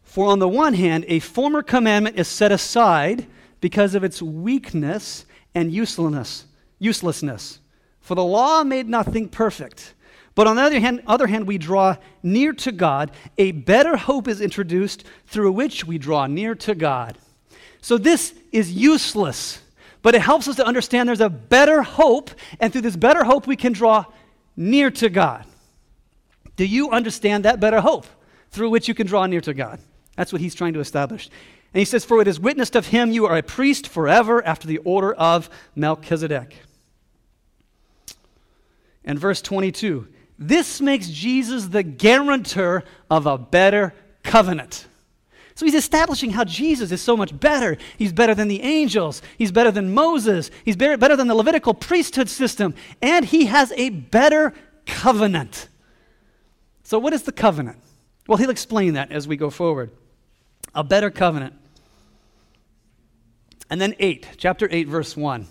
For 0.02 0.26
on 0.26 0.38
the 0.38 0.48
one 0.48 0.74
hand, 0.74 1.04
a 1.08 1.20
former 1.20 1.62
commandment 1.62 2.18
is 2.18 2.28
set 2.28 2.52
aside 2.52 3.26
because 3.60 3.94
of 3.94 4.04
its 4.04 4.22
weakness 4.22 5.26
and 5.54 5.72
uselessness. 5.72 6.46
Uselessness. 6.78 7.60
For 8.00 8.14
the 8.14 8.24
law 8.24 8.64
made 8.64 8.88
nothing 8.88 9.28
perfect. 9.28 9.94
But 10.34 10.46
on 10.46 10.56
the 10.56 10.62
other 10.62 10.80
hand, 10.80 11.02
other 11.06 11.26
hand, 11.26 11.46
we 11.46 11.58
draw 11.58 11.96
near 12.22 12.52
to 12.54 12.72
God. 12.72 13.10
A 13.36 13.52
better 13.52 13.96
hope 13.96 14.28
is 14.28 14.40
introduced 14.40 15.04
through 15.26 15.52
which 15.52 15.84
we 15.84 15.98
draw 15.98 16.26
near 16.26 16.54
to 16.54 16.74
God. 16.74 17.18
So 17.82 17.98
this 17.98 18.34
is 18.52 18.72
useless, 18.72 19.60
but 20.02 20.14
it 20.14 20.22
helps 20.22 20.48
us 20.48 20.56
to 20.56 20.66
understand 20.66 21.08
there's 21.08 21.20
a 21.20 21.28
better 21.28 21.82
hope, 21.82 22.30
and 22.58 22.72
through 22.72 22.82
this 22.82 22.96
better 22.96 23.24
hope, 23.24 23.46
we 23.46 23.56
can 23.56 23.72
draw 23.72 24.04
near 24.56 24.90
to 24.92 25.08
God. 25.08 25.44
Do 26.56 26.64
you 26.64 26.90
understand 26.90 27.44
that 27.44 27.60
better 27.60 27.80
hope 27.80 28.06
through 28.50 28.70
which 28.70 28.86
you 28.86 28.94
can 28.94 29.06
draw 29.06 29.26
near 29.26 29.40
to 29.40 29.54
God? 29.54 29.80
That's 30.16 30.32
what 30.32 30.42
he's 30.42 30.54
trying 30.54 30.74
to 30.74 30.80
establish. 30.80 31.30
And 31.72 31.80
he 31.80 31.84
says, 31.84 32.04
For 32.04 32.20
it 32.20 32.28
is 32.28 32.40
witnessed 32.40 32.76
of 32.76 32.88
him, 32.88 33.12
you 33.12 33.26
are 33.26 33.36
a 33.36 33.42
priest 33.42 33.88
forever 33.88 34.44
after 34.44 34.66
the 34.66 34.78
order 34.78 35.12
of 35.12 35.48
Melchizedek. 35.74 36.56
And 39.04 39.18
verse 39.18 39.42
22 39.42 40.08
this 40.40 40.80
makes 40.80 41.08
Jesus 41.08 41.66
the 41.66 41.82
guarantor 41.82 42.82
of 43.10 43.26
a 43.26 43.36
better 43.36 43.92
covenant. 44.22 44.86
So 45.54 45.66
he's 45.66 45.74
establishing 45.74 46.30
how 46.30 46.44
Jesus 46.44 46.90
is 46.90 47.02
so 47.02 47.14
much 47.14 47.38
better. 47.38 47.76
He's 47.98 48.14
better 48.14 48.34
than 48.34 48.48
the 48.48 48.62
angels. 48.62 49.20
He's 49.36 49.52
better 49.52 49.70
than 49.70 49.92
Moses. 49.92 50.50
He's 50.64 50.76
better, 50.76 50.96
than 50.96 51.28
the 51.28 51.34
Levitical 51.34 51.74
priesthood 51.74 52.30
system. 52.30 52.74
And 53.02 53.26
he 53.26 53.44
has 53.46 53.70
a 53.72 53.90
better 53.90 54.54
covenant. 54.86 55.68
So, 56.84 56.98
what 56.98 57.12
is 57.12 57.24
the 57.24 57.32
covenant? 57.32 57.76
Well, 58.26 58.38
he'll 58.38 58.48
explain 58.48 58.94
that 58.94 59.12
as 59.12 59.28
we 59.28 59.36
go 59.36 59.50
forward. 59.50 59.90
A 60.74 60.82
better 60.82 61.10
covenant. 61.10 61.52
And 63.70 63.80
then 63.80 63.94
8, 63.98 64.26
chapter 64.36 64.68
8, 64.70 64.88
verse 64.88 65.16
1. 65.16 65.46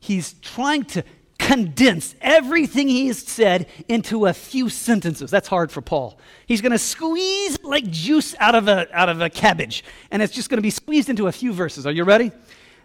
He's 0.00 0.34
trying 0.34 0.84
to 0.86 1.04
condense 1.38 2.14
everything 2.20 2.88
he's 2.88 3.26
said 3.26 3.66
into 3.88 4.26
a 4.26 4.32
few 4.32 4.68
sentences. 4.68 5.30
That's 5.30 5.48
hard 5.48 5.70
for 5.72 5.80
Paul. 5.80 6.18
He's 6.46 6.60
going 6.60 6.72
to 6.72 6.78
squeeze 6.78 7.62
like 7.62 7.88
juice 7.90 8.34
out 8.38 8.54
of 8.54 8.68
a, 8.68 8.86
out 8.96 9.08
of 9.08 9.20
a 9.20 9.30
cabbage, 9.30 9.84
and 10.10 10.22
it's 10.22 10.34
just 10.34 10.50
going 10.50 10.58
to 10.58 10.62
be 10.62 10.70
squeezed 10.70 11.08
into 11.08 11.28
a 11.28 11.32
few 11.32 11.52
verses. 11.52 11.86
Are 11.86 11.92
you 11.92 12.04
ready? 12.04 12.32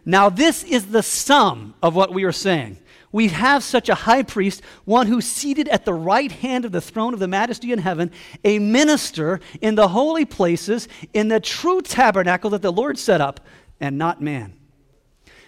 Now, 0.06 0.30
this 0.30 0.64
is 0.64 0.88
the 0.88 1.04
sum 1.04 1.76
of 1.84 1.96
what 1.96 2.14
we 2.14 2.24
are 2.24 2.32
saying. 2.32 2.78
We 3.12 3.30
have 3.30 3.64
such 3.64 3.90
a 3.90 3.96
high 3.96 4.24
priest, 4.24 4.62
one 4.86 5.08
who's 5.08 5.26
seated 5.26 5.68
at 5.70 5.86
the 5.86 5.94
right 5.94 6.32
hand 6.32 6.66
of 6.66 6.72
the 6.72 6.82
throne 6.82 7.14
of 7.14 7.20
the 7.20 7.28
majesty 7.28 7.72
in 7.72 7.80
heaven, 7.80 8.12
a 8.44 8.60
minister 8.60 9.40
in 9.62 9.76
the 9.76 9.88
holy 9.88 10.26
places, 10.26 10.88
in 11.14 11.30
the 11.30 11.40
true 11.40 11.82
tabernacle 11.82 12.50
that 12.52 12.62
the 12.62 12.72
Lord 12.72 13.00
set 13.00 13.22
up, 13.22 13.40
and 13.80 13.98
not 13.98 14.22
man. 14.22 14.54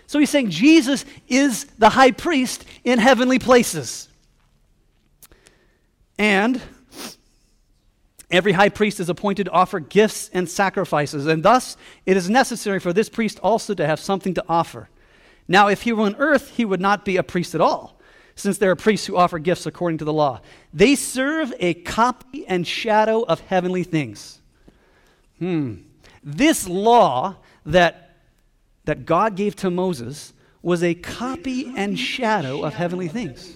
So 0.07 0.17
he's 0.17 0.29
saying 0.29 0.49
Jesus 0.49 1.05
is 1.27 1.65
the 1.77 1.89
high 1.89 2.11
priest 2.11 2.65
in 2.83 2.97
heavenly 2.97 3.37
places. 3.37 4.09
And 6.17 6.59
every 8.31 8.51
high 8.51 8.69
priest 8.69 8.99
is 8.99 9.09
appointed 9.09 9.45
to 9.45 9.51
offer 9.51 9.79
gifts 9.79 10.29
and 10.33 10.49
sacrifices, 10.49 11.27
and 11.27 11.43
thus 11.43 11.77
it 12.05 12.17
is 12.17 12.29
necessary 12.29 12.79
for 12.79 12.91
this 12.91 13.07
priest 13.07 13.39
also 13.41 13.73
to 13.73 13.85
have 13.85 13.99
something 13.99 14.33
to 14.33 14.43
offer. 14.49 14.89
Now, 15.47 15.67
if 15.67 15.83
he 15.83 15.93
were 15.93 16.05
on 16.05 16.15
earth, 16.17 16.51
he 16.51 16.65
would 16.65 16.81
not 16.81 17.05
be 17.05 17.17
a 17.17 17.23
priest 17.23 17.55
at 17.55 17.61
all, 17.61 17.99
since 18.35 18.57
there 18.57 18.71
are 18.71 18.75
priests 18.75 19.07
who 19.07 19.15
offer 19.15 19.39
gifts 19.39 19.65
according 19.65 19.99
to 19.99 20.05
the 20.05 20.13
law. 20.13 20.41
They 20.73 20.95
serve 20.95 21.53
a 21.59 21.75
copy 21.75 22.45
and 22.47 22.67
shadow 22.67 23.21
of 23.21 23.39
heavenly 23.41 23.83
things. 23.83 24.39
Hmm. 25.39 25.75
This 26.23 26.67
law 26.67 27.37
that 27.65 28.08
that 28.89 29.05
God 29.05 29.35
gave 29.35 29.55
to 29.57 29.69
Moses 29.69 30.33
was 30.63 30.81
a 30.81 30.95
copy 30.95 31.71
and 31.77 31.97
shadow 31.97 32.63
of 32.63 32.73
heavenly 32.73 33.07
things. 33.07 33.55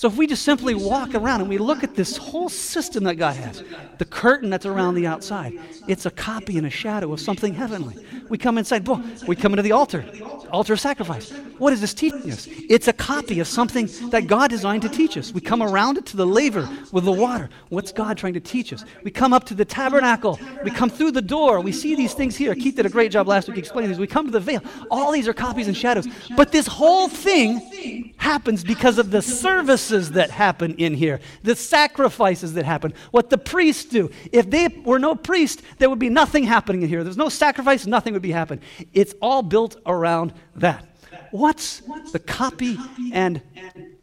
So 0.00 0.08
if 0.08 0.16
we 0.16 0.26
just 0.26 0.46
simply 0.46 0.72
walk 0.72 1.14
around 1.14 1.42
and 1.42 1.50
we 1.50 1.58
look 1.58 1.84
at 1.84 1.94
this 1.94 2.16
whole 2.16 2.48
system 2.48 3.04
that 3.04 3.16
God 3.16 3.36
has, 3.36 3.62
the 3.98 4.06
curtain 4.06 4.48
that's 4.48 4.64
around 4.64 4.94
the 4.94 5.06
outside, 5.06 5.60
it's 5.88 6.06
a 6.06 6.10
copy 6.10 6.56
and 6.56 6.66
a 6.66 6.70
shadow 6.70 7.12
of 7.12 7.20
something 7.20 7.52
heavenly. 7.52 8.02
We 8.30 8.38
come 8.38 8.56
inside, 8.56 8.88
well, 8.88 9.04
we 9.26 9.36
come 9.36 9.52
into 9.52 9.62
the 9.62 9.72
altar, 9.72 10.06
altar 10.50 10.72
of 10.72 10.80
sacrifice. 10.80 11.30
What 11.58 11.74
is 11.74 11.82
this 11.82 11.92
teaching 11.92 12.32
us? 12.32 12.48
It's 12.50 12.88
a 12.88 12.94
copy 12.94 13.40
of 13.40 13.46
something 13.46 13.90
that 14.08 14.26
God 14.26 14.48
designed 14.48 14.80
to 14.82 14.88
teach 14.88 15.18
us. 15.18 15.34
We 15.34 15.42
come 15.42 15.62
around 15.62 15.98
it 15.98 16.06
to 16.06 16.16
the 16.16 16.26
laver 16.26 16.66
with 16.92 17.04
the 17.04 17.12
water. 17.12 17.50
What's 17.68 17.92
God 17.92 18.16
trying 18.16 18.32
to 18.32 18.40
teach 18.40 18.72
us? 18.72 18.86
We 19.04 19.10
come 19.10 19.34
up 19.34 19.44
to 19.44 19.54
the 19.54 19.66
tabernacle. 19.66 20.40
We 20.64 20.70
come 20.70 20.88
through 20.88 21.10
the 21.10 21.20
door. 21.20 21.60
We 21.60 21.72
see 21.72 21.94
these 21.94 22.14
things 22.14 22.36
here. 22.36 22.54
Keith 22.54 22.76
did 22.76 22.86
a 22.86 22.88
great 22.88 23.12
job 23.12 23.28
last 23.28 23.48
week 23.48 23.58
explaining 23.58 23.90
these. 23.90 23.98
We 23.98 24.06
come 24.06 24.24
to 24.24 24.32
the 24.32 24.40
veil. 24.40 24.62
All 24.90 25.12
these 25.12 25.28
are 25.28 25.34
copies 25.34 25.66
and 25.66 25.76
shadows. 25.76 26.08
But 26.34 26.52
this 26.52 26.66
whole 26.66 27.08
thing 27.08 28.14
happens 28.16 28.64
because 28.64 28.96
of 28.96 29.10
the 29.10 29.20
service 29.20 29.89
that 29.90 30.30
happen 30.30 30.74
in 30.76 30.94
here, 30.94 31.20
the 31.42 31.54
sacrifices 31.54 32.54
that 32.54 32.64
happen, 32.64 32.94
what 33.10 33.30
the 33.30 33.38
priests 33.38 33.84
do. 33.84 34.10
If 34.32 34.48
they 34.50 34.68
were 34.68 34.98
no 34.98 35.14
priest, 35.14 35.62
there 35.78 35.90
would 35.90 35.98
be 35.98 36.08
nothing 36.08 36.44
happening 36.44 36.82
in 36.82 36.88
here. 36.88 37.04
There's 37.04 37.16
no 37.16 37.28
sacrifice, 37.28 37.86
nothing 37.86 38.12
would 38.12 38.22
be 38.22 38.32
happening. 38.32 38.62
It's 38.92 39.14
all 39.20 39.42
built 39.42 39.76
around 39.86 40.32
that. 40.56 40.86
What's 41.30 41.80
the 42.12 42.18
copy 42.18 42.76
and 43.12 43.42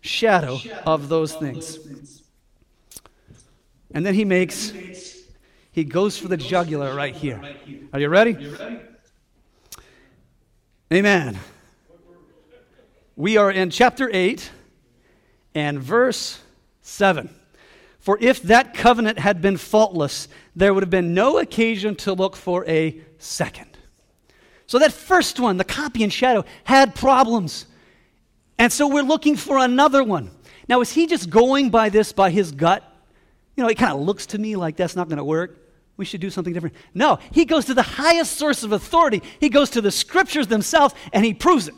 shadow 0.02 0.60
of 0.86 1.10
those 1.10 1.34
things? 1.34 1.80
And 3.93 4.06
then 4.06 4.13
he 4.13 4.26
makes, 4.26 4.73
he 5.71 5.84
goes 5.84 6.17
for 6.17 6.28
the 6.28 6.38
jugular 6.38 6.93
right 6.93 7.15
here. 7.15 7.41
Are 7.93 8.00
you 8.00 8.10
ready? 8.10 8.54
Amen. 10.93 11.39
We 13.15 13.38
are 13.38 13.52
in 13.52 13.71
chapter 13.71 14.10
8 14.13 14.52
and 15.57 15.79
verse 15.79 16.39
7. 16.83 17.33
For 17.99 18.19
if 18.21 18.43
that 18.43 18.75
covenant 18.75 19.17
had 19.17 19.41
been 19.41 19.57
faultless, 19.57 20.27
there 20.55 20.71
would 20.71 20.83
have 20.83 20.91
been 20.91 21.15
no 21.15 21.39
occasion 21.39 21.95
to 21.95 22.13
look 22.13 22.35
for 22.35 22.63
a 22.67 23.01
second. 23.17 23.75
So 24.67 24.77
that 24.77 24.93
first 24.93 25.39
one, 25.39 25.57
the 25.57 25.63
copy 25.63 26.03
and 26.03 26.13
shadow, 26.13 26.45
had 26.63 26.93
problems. 26.93 27.65
And 28.59 28.71
so 28.71 28.87
we're 28.87 29.01
looking 29.01 29.35
for 29.35 29.57
another 29.57 30.03
one. 30.03 30.29
Now, 30.69 30.79
is 30.81 30.91
he 30.91 31.07
just 31.07 31.31
going 31.31 31.71
by 31.71 31.89
this 31.89 32.13
by 32.13 32.29
his 32.29 32.51
gut? 32.51 32.83
You 33.55 33.63
know, 33.63 33.69
it 33.69 33.79
kind 33.79 33.93
of 33.93 34.01
looks 34.01 34.27
to 34.27 34.37
me 34.37 34.55
like 34.55 34.75
that's 34.75 34.95
not 34.95 35.09
going 35.09 35.17
to 35.17 35.23
work. 35.23 35.57
We 35.97 36.05
should 36.05 36.21
do 36.21 36.29
something 36.29 36.53
different. 36.53 36.75
No, 36.93 37.17
he 37.31 37.45
goes 37.45 37.65
to 37.65 37.73
the 37.73 37.81
highest 37.81 38.37
source 38.37 38.61
of 38.61 38.73
authority. 38.73 39.23
He 39.39 39.49
goes 39.49 39.71
to 39.71 39.81
the 39.81 39.89
scriptures 39.89 40.45
themselves 40.45 40.93
and 41.13 41.25
he 41.25 41.33
proves 41.33 41.67
it. 41.67 41.73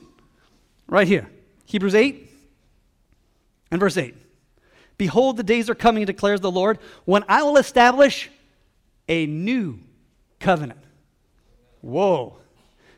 Right 0.86 1.08
here. 1.08 1.30
Hebrews 1.66 1.96
8, 1.96 2.29
and 3.72 3.80
verse 3.80 3.98
8 3.98 4.16
Behold, 4.98 5.38
the 5.38 5.44
days 5.44 5.70
are 5.70 5.76
coming, 5.76 6.06
declares 6.06 6.42
the 6.42 6.52
Lord, 6.52 6.78
when 7.06 7.24
I 7.30 7.44
will 7.44 7.58
establish 7.58 8.30
a 9.08 9.26
new 9.26 9.80
covenant. 10.40 10.80
Whoa. 11.82 12.38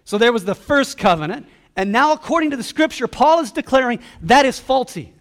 So 0.04 0.18
there 0.18 0.34
was 0.34 0.44
the 0.44 0.56
first 0.56 0.98
covenant, 0.98 1.48
and 1.76 1.92
now, 1.92 2.12
according 2.12 2.52
to 2.52 2.58
the 2.58 2.64
scripture, 2.64 3.08
Paul 3.08 3.40
is 3.40 3.52
declaring 3.52 4.00
that 4.24 4.46
is 4.46 4.60
faulty. 4.60 5.14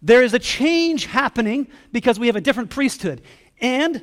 There 0.00 0.22
is 0.22 0.32
a 0.32 0.38
change 0.38 1.06
happening 1.06 1.68
because 1.92 2.18
we 2.18 2.28
have 2.28 2.36
a 2.36 2.40
different 2.40 2.70
priesthood. 2.70 3.20
And 3.60 4.02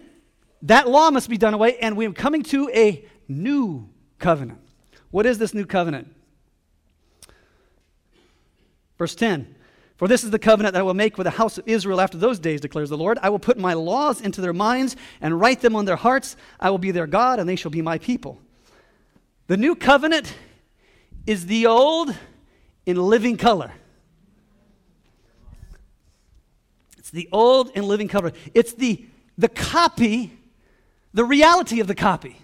that 0.63 0.87
law 0.87 1.09
must 1.09 1.29
be 1.29 1.37
done 1.37 1.53
away, 1.53 1.77
and 1.79 1.97
we're 1.97 2.11
coming 2.11 2.43
to 2.43 2.69
a 2.69 3.05
new 3.27 3.89
covenant. 4.19 4.59
What 5.09 5.25
is 5.25 5.37
this 5.37 5.53
new 5.53 5.65
covenant? 5.65 6.13
Verse 8.97 9.15
10 9.15 9.55
for 9.97 10.07
this 10.07 10.23
is 10.23 10.29
the 10.29 10.39
covenant 10.39 10.73
that 10.73 10.79
I 10.79 10.83
will 10.83 10.93
make 10.93 11.17
with 11.17 11.25
the 11.25 11.31
house 11.31 11.57
of 11.57 11.67
Israel 11.67 11.99
after 11.99 12.17
those 12.19 12.37
days, 12.37 12.61
declares 12.61 12.89
the 12.89 12.97
Lord. 12.97 13.17
I 13.23 13.29
will 13.29 13.39
put 13.39 13.57
my 13.57 13.73
laws 13.73 14.21
into 14.21 14.41
their 14.41 14.53
minds 14.53 14.95
and 15.21 15.39
write 15.39 15.61
them 15.61 15.75
on 15.75 15.85
their 15.85 15.95
hearts. 15.95 16.37
I 16.59 16.69
will 16.69 16.77
be 16.77 16.91
their 16.91 17.07
God, 17.07 17.39
and 17.39 17.49
they 17.49 17.55
shall 17.55 17.71
be 17.71 17.81
my 17.81 17.97
people. 17.97 18.39
The 19.47 19.57
new 19.57 19.75
covenant 19.75 20.35
is 21.25 21.47
the 21.47 21.65
old 21.65 22.15
in 22.85 22.97
living 22.97 23.37
color. 23.37 23.71
It's 26.97 27.09
the 27.09 27.27
old 27.31 27.71
in 27.71 27.87
living 27.87 28.07
color. 28.07 28.33
It's 28.53 28.73
the, 28.73 29.03
the 29.37 29.49
copy, 29.49 30.31
the 31.13 31.25
reality 31.25 31.79
of 31.79 31.87
the 31.87 31.95
copy. 31.95 32.37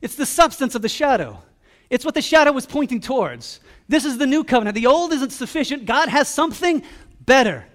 It's 0.00 0.14
the 0.14 0.26
substance 0.26 0.76
of 0.76 0.82
the 0.82 0.88
shadow. 0.88 1.42
It's 1.92 2.06
what 2.06 2.14
the 2.14 2.22
shadow 2.22 2.52
was 2.52 2.64
pointing 2.64 3.02
towards. 3.02 3.60
This 3.86 4.06
is 4.06 4.16
the 4.16 4.26
new 4.26 4.44
covenant. 4.44 4.76
The 4.76 4.86
old 4.86 5.12
isn't 5.12 5.28
sufficient. 5.28 5.84
God 5.84 6.08
has 6.08 6.26
something 6.26 6.82
better 7.20 7.66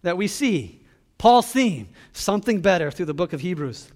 that 0.00 0.16
we 0.16 0.28
see. 0.28 0.80
Paul's 1.18 1.52
theme, 1.52 1.90
something 2.14 2.62
better 2.62 2.90
through 2.90 3.04
the 3.04 3.12
book 3.12 3.34
of 3.34 3.42
Hebrews. 3.42 3.92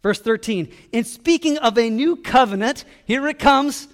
Verse 0.00 0.20
13, 0.20 0.72
in 0.92 1.02
speaking 1.02 1.58
of 1.58 1.76
a 1.76 1.90
new 1.90 2.14
covenant, 2.14 2.84
here 3.04 3.26
it 3.26 3.40
comes, 3.40 3.88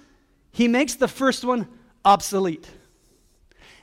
he 0.52 0.68
makes 0.68 0.96
the 0.96 1.08
first 1.08 1.44
one 1.46 1.66
obsolete. 2.04 2.68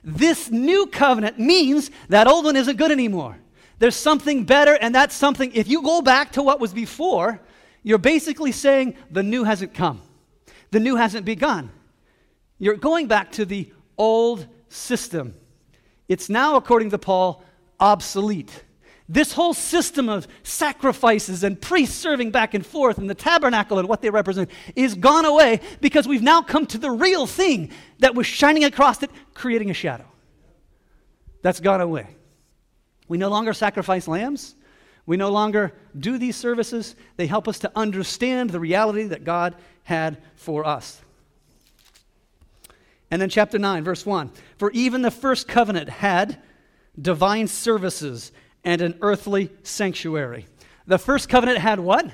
This 0.04 0.52
new 0.52 0.86
covenant 0.86 1.40
means 1.40 1.90
that 2.10 2.28
old 2.28 2.46
one 2.46 2.56
isn't 2.56 2.78
good 2.78 2.92
anymore. 2.92 3.40
There's 3.80 3.96
something 3.96 4.44
better, 4.44 4.74
and 4.74 4.94
that's 4.94 5.16
something, 5.16 5.52
if 5.54 5.68
you 5.68 5.82
go 5.82 6.04
back 6.04 6.34
to 6.34 6.44
what 6.44 6.60
was 6.60 6.74
before, 6.74 7.42
you're 7.82 7.98
basically 7.98 8.52
saying 8.52 8.96
the 9.10 9.24
new 9.24 9.46
hasn't 9.46 9.74
come, 9.74 10.00
the 10.72 10.80
new 10.80 10.96
hasn't 10.96 11.26
begun. 11.26 11.72
You're 12.60 12.76
going 12.76 13.08
back 13.08 13.32
to 13.34 13.46
the 13.46 13.72
old 13.98 14.48
system. 14.70 15.36
It's 16.08 16.30
now, 16.30 16.56
according 16.56 16.92
to 16.92 16.98
Paul, 16.98 17.44
obsolete. 17.80 18.64
This 19.10 19.32
whole 19.32 19.54
system 19.54 20.10
of 20.10 20.28
sacrifices 20.44 21.44
and 21.44 21.60
priests 21.60 21.96
serving 21.96 22.32
back 22.32 22.54
and 22.54 22.66
forth 22.66 22.98
and 22.98 23.10
the 23.10 23.16
tabernacle 23.16 23.80
and 23.80 23.88
what 23.88 24.02
they 24.02 24.10
represent 24.10 24.50
is 24.76 24.96
gone 24.96 25.24
away 25.24 25.62
because 25.80 26.08
we've 26.08 26.22
now 26.22 26.42
come 26.42 26.66
to 26.68 26.78
the 26.78 26.92
real 26.92 27.26
thing 27.26 27.72
that 28.00 28.16
was 28.16 28.28
shining 28.28 28.66
across 28.66 29.02
it, 29.04 29.12
creating 29.34 29.70
a 29.70 29.74
shadow. 29.74 30.06
That's 31.42 31.62
gone 31.62 31.80
away. 31.80 32.08
We 33.08 33.18
no 33.18 33.30
longer 33.30 33.54
sacrifice 33.54 34.10
lambs. 34.10 34.56
We 35.08 35.18
no 35.18 35.32
longer 35.32 35.74
do 35.98 36.20
these 36.20 36.36
services. 36.36 36.96
They 37.16 37.26
help 37.26 37.48
us 37.48 37.58
to 37.60 37.72
understand 37.76 38.52
the 38.52 38.60
reality 38.60 39.06
that 39.06 39.24
God 39.24 39.56
had 39.84 40.22
for 40.36 40.68
us. 40.68 41.02
And 43.10 43.22
then, 43.22 43.30
chapter 43.30 43.58
9, 43.58 43.84
verse 43.84 44.06
1 44.06 44.32
For 44.58 44.70
even 44.72 45.02
the 45.02 45.10
first 45.10 45.48
covenant 45.48 45.90
had 45.90 46.40
divine 47.02 47.48
services 47.48 48.34
and 48.66 48.82
an 48.82 48.98
earthly 49.02 49.50
sanctuary. 49.64 50.46
The 50.88 50.98
first 50.98 51.30
covenant 51.30 51.60
had 51.60 51.80
what? 51.80 52.12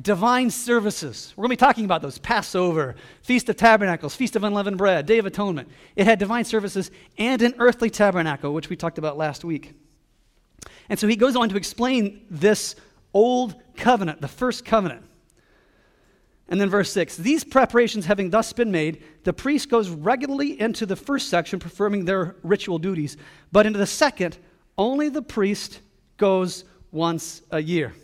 Divine 0.00 0.50
services. 0.50 1.34
We're 1.36 1.42
going 1.42 1.56
to 1.56 1.62
be 1.62 1.66
talking 1.66 1.84
about 1.84 2.02
those 2.02 2.18
Passover, 2.18 2.94
Feast 3.22 3.48
of 3.48 3.56
Tabernacles, 3.56 4.14
Feast 4.14 4.36
of 4.36 4.44
Unleavened 4.44 4.78
Bread, 4.78 5.06
Day 5.06 5.18
of 5.18 5.26
Atonement. 5.26 5.68
It 5.96 6.06
had 6.06 6.20
divine 6.20 6.44
services 6.44 6.92
and 7.18 7.42
an 7.42 7.54
earthly 7.58 7.90
tabernacle, 7.90 8.54
which 8.54 8.70
we 8.70 8.76
talked 8.76 8.98
about 8.98 9.18
last 9.18 9.44
week. 9.44 9.74
And 10.88 10.98
so 10.98 11.06
he 11.06 11.16
goes 11.16 11.36
on 11.36 11.48
to 11.48 11.56
explain 11.56 12.26
this 12.30 12.76
old 13.14 13.54
covenant, 13.76 14.20
the 14.20 14.28
first 14.28 14.64
covenant. 14.64 15.04
And 16.48 16.60
then 16.60 16.68
verse 16.68 16.92
6 16.92 17.16
These 17.16 17.44
preparations 17.44 18.06
having 18.06 18.30
thus 18.30 18.52
been 18.52 18.70
made, 18.70 19.02
the 19.24 19.32
priest 19.32 19.68
goes 19.68 19.88
regularly 19.88 20.60
into 20.60 20.84
the 20.84 20.96
first 20.96 21.28
section, 21.28 21.58
performing 21.58 22.04
their 22.04 22.36
ritual 22.42 22.78
duties, 22.78 23.16
but 23.52 23.66
into 23.66 23.78
the 23.78 23.86
second, 23.86 24.38
only 24.76 25.08
the 25.08 25.22
priest 25.22 25.80
goes 26.16 26.64
once 26.90 27.42
a 27.50 27.60
year. 27.60 27.94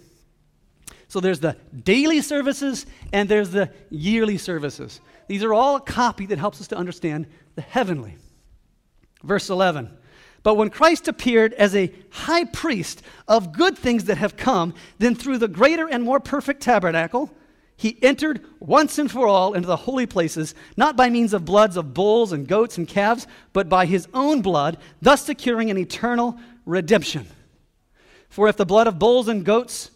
So 1.08 1.20
there's 1.20 1.40
the 1.40 1.56
daily 1.84 2.20
services 2.20 2.86
and 3.12 3.28
there's 3.28 3.50
the 3.50 3.70
yearly 3.90 4.38
services. 4.38 5.00
These 5.26 5.42
are 5.42 5.54
all 5.54 5.76
a 5.76 5.80
copy 5.80 6.26
that 6.26 6.38
helps 6.38 6.60
us 6.60 6.68
to 6.68 6.76
understand 6.76 7.26
the 7.54 7.62
heavenly. 7.62 8.16
Verse 9.22 9.50
11 9.50 9.90
But 10.48 10.54
when 10.54 10.70
Christ 10.70 11.08
appeared 11.08 11.52
as 11.52 11.76
a 11.76 11.92
high 12.08 12.44
priest 12.44 13.02
of 13.28 13.52
good 13.52 13.76
things 13.76 14.04
that 14.04 14.16
have 14.16 14.38
come, 14.38 14.72
then 14.98 15.14
through 15.14 15.36
the 15.36 15.46
greater 15.46 15.86
and 15.86 16.02
more 16.02 16.20
perfect 16.20 16.62
tabernacle, 16.62 17.30
he 17.76 17.98
entered 18.00 18.42
once 18.58 18.96
and 18.96 19.10
for 19.10 19.26
all 19.28 19.52
into 19.52 19.66
the 19.66 19.76
holy 19.76 20.06
places, 20.06 20.54
not 20.74 20.96
by 20.96 21.10
means 21.10 21.34
of 21.34 21.44
bloods 21.44 21.76
of 21.76 21.92
bulls 21.92 22.32
and 22.32 22.48
goats 22.48 22.78
and 22.78 22.88
calves, 22.88 23.26
but 23.52 23.68
by 23.68 23.84
his 23.84 24.08
own 24.14 24.40
blood, 24.40 24.78
thus 25.02 25.22
securing 25.22 25.70
an 25.70 25.76
eternal 25.76 26.38
redemption. 26.64 27.26
For 28.30 28.48
if 28.48 28.56
the 28.56 28.64
blood 28.64 28.86
of 28.86 28.98
bulls 28.98 29.28
and 29.28 29.44
goats 29.44 29.90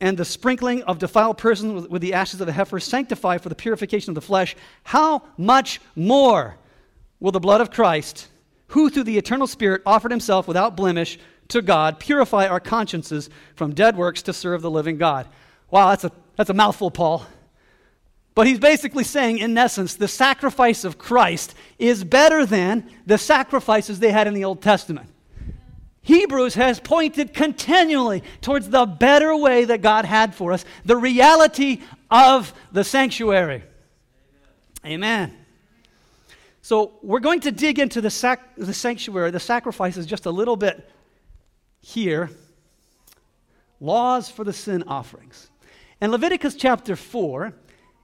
and 0.00 0.16
the 0.16 0.24
sprinkling 0.24 0.82
of 0.84 0.98
defiled 0.98 1.36
persons 1.36 1.88
with 1.88 2.00
the 2.00 2.14
ashes 2.14 2.40
of 2.40 2.46
the 2.46 2.54
heifer 2.54 2.80
sanctify 2.80 3.36
for 3.36 3.50
the 3.50 3.54
purification 3.54 4.12
of 4.12 4.14
the 4.14 4.22
flesh, 4.22 4.56
how 4.82 5.24
much 5.36 5.78
more 5.94 6.56
will 7.20 7.32
the 7.32 7.38
blood 7.38 7.60
of 7.60 7.70
Christ, 7.70 8.28
who 8.72 8.88
through 8.88 9.04
the 9.04 9.18
eternal 9.18 9.46
Spirit 9.46 9.82
offered 9.84 10.10
himself 10.10 10.48
without 10.48 10.76
blemish 10.76 11.18
to 11.48 11.60
God, 11.60 12.00
purify 12.00 12.46
our 12.46 12.60
consciences 12.60 13.28
from 13.54 13.74
dead 13.74 13.96
works 13.96 14.22
to 14.22 14.32
serve 14.32 14.62
the 14.62 14.70
living 14.70 14.96
God? 14.96 15.28
Wow, 15.70 15.90
that's 15.90 16.04
a, 16.04 16.12
that's 16.36 16.48
a 16.48 16.54
mouthful, 16.54 16.90
Paul. 16.90 17.26
But 18.34 18.46
he's 18.46 18.58
basically 18.58 19.04
saying, 19.04 19.38
in 19.38 19.58
essence, 19.58 19.96
the 19.96 20.08
sacrifice 20.08 20.84
of 20.84 20.96
Christ 20.96 21.54
is 21.78 22.02
better 22.02 22.46
than 22.46 22.88
the 23.04 23.18
sacrifices 23.18 23.98
they 23.98 24.10
had 24.10 24.26
in 24.26 24.32
the 24.32 24.44
Old 24.44 24.62
Testament. 24.62 25.10
Hebrews 26.00 26.54
has 26.54 26.80
pointed 26.80 27.34
continually 27.34 28.22
towards 28.40 28.70
the 28.70 28.86
better 28.86 29.36
way 29.36 29.66
that 29.66 29.82
God 29.82 30.06
had 30.06 30.34
for 30.34 30.52
us, 30.52 30.64
the 30.86 30.96
reality 30.96 31.82
of 32.10 32.54
the 32.72 32.84
sanctuary. 32.84 33.64
Amen. 34.84 35.28
Amen. 35.28 35.41
So 36.62 36.92
we're 37.02 37.20
going 37.20 37.40
to 37.40 37.50
dig 37.50 37.80
into 37.80 38.00
the, 38.00 38.10
sac- 38.10 38.54
the 38.56 38.72
sanctuary, 38.72 39.32
the 39.32 39.40
sacrifices, 39.40 40.06
just 40.06 40.26
a 40.26 40.30
little 40.30 40.56
bit 40.56 40.88
here. 41.80 42.30
Laws 43.80 44.30
for 44.30 44.44
the 44.44 44.52
sin 44.52 44.84
offerings. 44.86 45.50
In 46.00 46.12
Leviticus 46.12 46.54
chapter 46.54 46.94
4, 46.94 47.52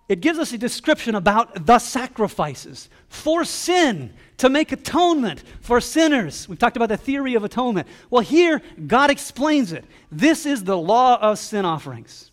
it 0.09 0.21
gives 0.21 0.40
us 0.40 0.53
a 0.53 0.59
description 0.59 1.14
about 1.14 1.66
the 1.66 1.79
sacrifices 1.79 2.88
for 3.09 3.44
sin, 3.44 4.12
to 4.38 4.49
make 4.49 4.73
atonement 4.73 5.42
for 5.61 5.81
sinners. 5.81 6.49
We've 6.49 6.59
talked 6.59 6.77
about 6.77 6.88
the 6.88 6.97
theory 6.97 7.35
of 7.35 7.44
atonement. 7.44 7.87
Well, 8.11 8.23
here, 8.23 8.62
God 8.87 9.11
explains 9.11 9.73
it. 9.73 9.85
This 10.11 10.47
is 10.47 10.64
the 10.64 10.79
law 10.79 11.18
of 11.21 11.38
sin 11.38 11.64
offerings. 11.64 12.33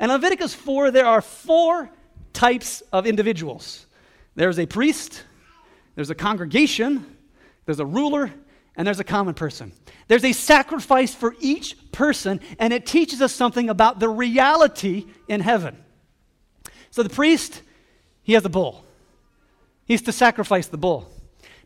In 0.00 0.10
Leviticus 0.10 0.54
4, 0.54 0.92
there 0.92 1.06
are 1.06 1.22
four 1.22 1.90
types 2.32 2.82
of 2.92 3.06
individuals 3.06 3.86
there's 4.38 4.60
a 4.60 4.66
priest, 4.66 5.24
there's 5.98 6.10
a 6.10 6.14
congregation, 6.14 7.04
there's 7.66 7.80
a 7.80 7.84
ruler, 7.84 8.32
and 8.76 8.86
there's 8.86 9.00
a 9.00 9.04
common 9.04 9.34
person. 9.34 9.72
There's 10.06 10.24
a 10.24 10.30
sacrifice 10.30 11.12
for 11.12 11.34
each 11.40 11.90
person, 11.90 12.40
and 12.60 12.72
it 12.72 12.86
teaches 12.86 13.20
us 13.20 13.32
something 13.32 13.68
about 13.68 13.98
the 13.98 14.08
reality 14.08 15.06
in 15.26 15.40
heaven. 15.40 15.76
So 16.92 17.02
the 17.02 17.08
priest, 17.08 17.62
he 18.22 18.34
has 18.34 18.44
a 18.44 18.48
bull. 18.48 18.84
He's 19.86 20.00
to 20.02 20.12
sacrifice 20.12 20.68
the 20.68 20.78
bull. 20.78 21.10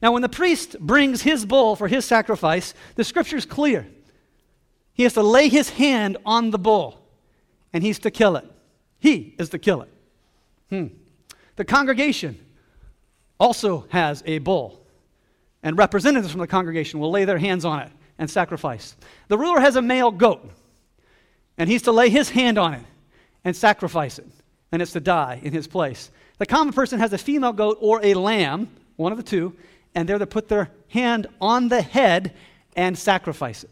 Now, 0.00 0.12
when 0.12 0.22
the 0.22 0.30
priest 0.30 0.80
brings 0.80 1.20
his 1.20 1.44
bull 1.44 1.76
for 1.76 1.86
his 1.86 2.06
sacrifice, 2.06 2.72
the 2.94 3.04
scripture 3.04 3.36
is 3.36 3.44
clear. 3.44 3.86
He 4.94 5.02
has 5.02 5.12
to 5.12 5.22
lay 5.22 5.50
his 5.50 5.68
hand 5.68 6.16
on 6.24 6.52
the 6.52 6.58
bull, 6.58 7.06
and 7.74 7.84
he's 7.84 7.98
to 7.98 8.10
kill 8.10 8.36
it. 8.36 8.50
He 8.98 9.34
is 9.38 9.50
to 9.50 9.58
kill 9.58 9.82
it. 9.82 9.90
Hmm. 10.70 10.86
The 11.56 11.66
congregation 11.66 12.38
also 13.42 13.84
has 13.88 14.22
a 14.24 14.38
bull, 14.38 14.80
and 15.64 15.76
representatives 15.76 16.30
from 16.30 16.40
the 16.40 16.46
congregation 16.46 17.00
will 17.00 17.10
lay 17.10 17.24
their 17.24 17.38
hands 17.38 17.64
on 17.64 17.80
it 17.80 17.90
and 18.16 18.30
sacrifice. 18.30 18.94
The 19.26 19.36
ruler 19.36 19.58
has 19.58 19.74
a 19.74 19.82
male 19.82 20.12
goat, 20.12 20.48
and 21.58 21.68
he's 21.68 21.82
to 21.82 21.92
lay 21.92 22.08
his 22.08 22.30
hand 22.30 22.56
on 22.56 22.72
it 22.74 22.84
and 23.44 23.56
sacrifice 23.56 24.20
it, 24.20 24.28
and 24.70 24.80
it's 24.80 24.92
to 24.92 25.00
die 25.00 25.40
in 25.42 25.52
his 25.52 25.66
place. 25.66 26.12
The 26.38 26.46
common 26.46 26.72
person 26.72 27.00
has 27.00 27.12
a 27.12 27.18
female 27.18 27.52
goat 27.52 27.78
or 27.80 28.00
a 28.04 28.14
lamb, 28.14 28.70
one 28.94 29.10
of 29.10 29.18
the 29.18 29.24
two, 29.24 29.56
and 29.92 30.08
they're 30.08 30.18
to 30.18 30.26
put 30.26 30.46
their 30.46 30.70
hand 30.88 31.26
on 31.40 31.66
the 31.66 31.82
head 31.82 32.34
and 32.76 32.96
sacrifice 32.96 33.64
it. 33.64 33.70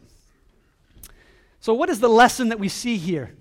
So, 1.61 1.75
what 1.75 1.91
is 1.91 2.01
the 2.01 2.09
lesson 2.09 2.49
that 2.49 2.59
we 2.59 2.69
see 2.69 2.97
here? 2.97 3.37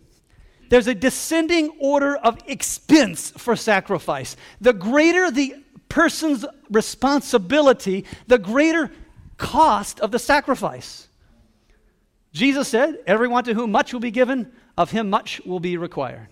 There's 0.70 0.86
a 0.86 0.94
descending 0.94 1.72
order 1.80 2.16
of 2.18 2.38
expense 2.46 3.32
for 3.32 3.56
sacrifice. 3.56 4.38
The 4.62 4.74
greater 4.74 5.32
the 5.32 5.56
person's 5.90 6.46
responsibility, 6.70 8.06
the 8.28 8.38
greater 8.38 8.92
cost 9.38 10.00
of 10.00 10.12
the 10.12 10.20
sacrifice. 10.20 11.08
Jesus 12.32 12.68
said, 12.68 13.00
Everyone 13.08 13.44
to 13.46 13.54
whom 13.54 13.72
much 13.72 13.92
will 13.92 14.00
be 14.00 14.12
given, 14.12 14.52
of 14.78 14.92
him 14.92 15.10
much 15.10 15.42
will 15.46 15.60
be 15.60 15.78
required. 15.78 16.28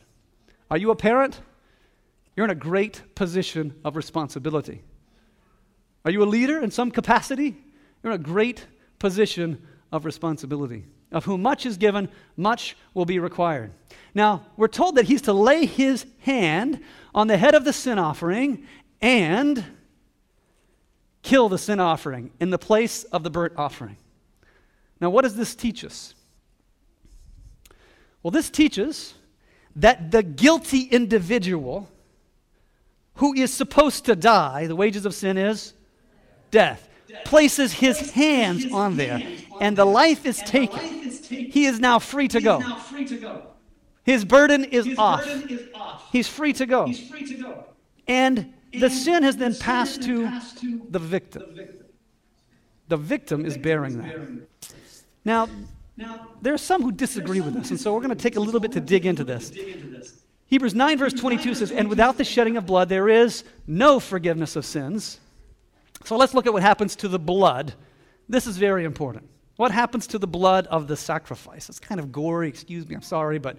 Are 0.69 0.77
you 0.77 0.91
a 0.91 0.95
parent? 0.95 1.41
You're 2.35 2.45
in 2.45 2.51
a 2.51 2.55
great 2.55 3.01
position 3.15 3.73
of 3.83 3.95
responsibility. 3.95 4.83
Are 6.05 6.11
you 6.11 6.23
a 6.23 6.25
leader 6.25 6.59
in 6.59 6.71
some 6.71 6.91
capacity? 6.91 7.57
You're 8.03 8.13
in 8.13 8.19
a 8.21 8.23
great 8.23 8.65
position 8.99 9.61
of 9.91 10.05
responsibility. 10.05 10.85
Of 11.11 11.25
whom 11.25 11.41
much 11.41 11.65
is 11.65 11.77
given, 11.77 12.09
much 12.35 12.77
will 12.93 13.05
be 13.05 13.17
required. 13.19 13.71
Now, 14.13 14.45
we're 14.55 14.67
told 14.67 14.95
that 14.95 15.05
he's 15.05 15.23
to 15.23 15.33
lay 15.33 15.65
his 15.65 16.05
hand 16.19 16.81
on 17.15 17.27
the 17.27 17.37
head 17.37 17.55
of 17.55 17.65
the 17.65 17.73
sin 17.73 17.97
offering 17.97 18.65
and 19.01 19.63
kill 21.21 21.49
the 21.49 21.57
sin 21.57 21.79
offering 21.79 22.31
in 22.39 22.49
the 22.49 22.57
place 22.57 23.03
of 23.05 23.23
the 23.23 23.29
burnt 23.29 23.53
offering. 23.57 23.97
Now, 24.99 25.09
what 25.09 25.23
does 25.23 25.35
this 25.35 25.55
teach 25.55 25.83
us? 25.83 26.13
Well, 28.23 28.31
this 28.31 28.49
teaches 28.49 29.13
that 29.75 30.11
the 30.11 30.23
guilty 30.23 30.81
individual 30.81 31.89
who 33.15 33.33
is 33.33 33.53
supposed 33.53 34.05
to 34.05 34.15
die, 34.15 34.67
the 34.67 34.75
wages 34.75 35.05
of 35.05 35.13
sin 35.13 35.37
is 35.37 35.73
death, 36.51 36.87
places 37.25 37.73
his 37.73 38.11
hands 38.11 38.71
on 38.71 38.97
there, 38.97 39.21
and 39.61 39.77
the 39.77 39.85
life 39.85 40.25
is 40.25 40.37
taken. 40.39 40.79
He 40.79 41.65
is 41.65 41.79
now 41.79 41.99
free 41.99 42.27
to 42.29 42.41
go. 42.41 42.61
His 44.03 44.23
burden 44.23 44.63
is 44.63 44.97
off. 44.97 45.25
He's 46.11 46.27
free 46.27 46.53
to 46.53 46.65
go. 46.65 46.91
And 48.07 48.53
the 48.79 48.89
sin 48.89 49.23
has 49.23 49.37
then 49.37 49.55
passed 49.55 50.03
to 50.03 50.29
the 50.89 50.99
victim. 50.99 51.43
The 52.87 52.97
victim 52.97 53.45
is 53.45 53.57
bearing 53.57 53.97
that. 53.97 54.73
Now, 55.25 55.49
there 56.41 56.53
are 56.53 56.59
some 56.59 56.81
who 56.81 56.91
disagree 56.91 57.41
with 57.41 57.53
this, 57.53 57.71
and 57.71 57.79
so 57.79 57.93
we're 57.93 58.01
going 58.01 58.15
to 58.15 58.15
take 58.15 58.35
a 58.35 58.39
little 58.39 58.59
bit 58.59 58.71
to 58.73 58.79
dig 58.79 59.05
into 59.05 59.23
this. 59.23 59.51
Hebrews 60.45 60.73
9, 60.73 60.97
verse 60.97 61.13
22 61.13 61.55
says, 61.55 61.71
And 61.71 61.89
without 61.89 62.17
the 62.17 62.23
shedding 62.23 62.55
of 62.55 62.65
blood, 62.65 62.87
there 62.87 63.09
is 63.09 63.43
no 63.65 63.99
forgiveness 63.99 64.55
of 64.55 64.65
sins. 64.65 65.19
So 66.05 66.15
let's 66.15 66.33
look 66.33 66.45
at 66.45 66.53
what 66.53 66.61
happens 66.61 66.95
to 66.97 67.09
the 67.09 67.19
blood. 67.19 67.73
This 68.29 68.47
is 68.47 68.57
very 68.57 68.85
important. 68.85 69.27
What 69.57 69.71
happens 69.71 70.07
to 70.07 70.19
the 70.19 70.27
blood 70.27 70.67
of 70.67 70.87
the 70.87 70.95
sacrifice? 70.95 71.67
It's 71.67 71.79
kind 71.79 71.99
of 71.99 72.11
gory, 72.11 72.47
excuse 72.47 72.87
me, 72.87 72.95
I'm 72.95 73.01
sorry, 73.01 73.39
but 73.39 73.57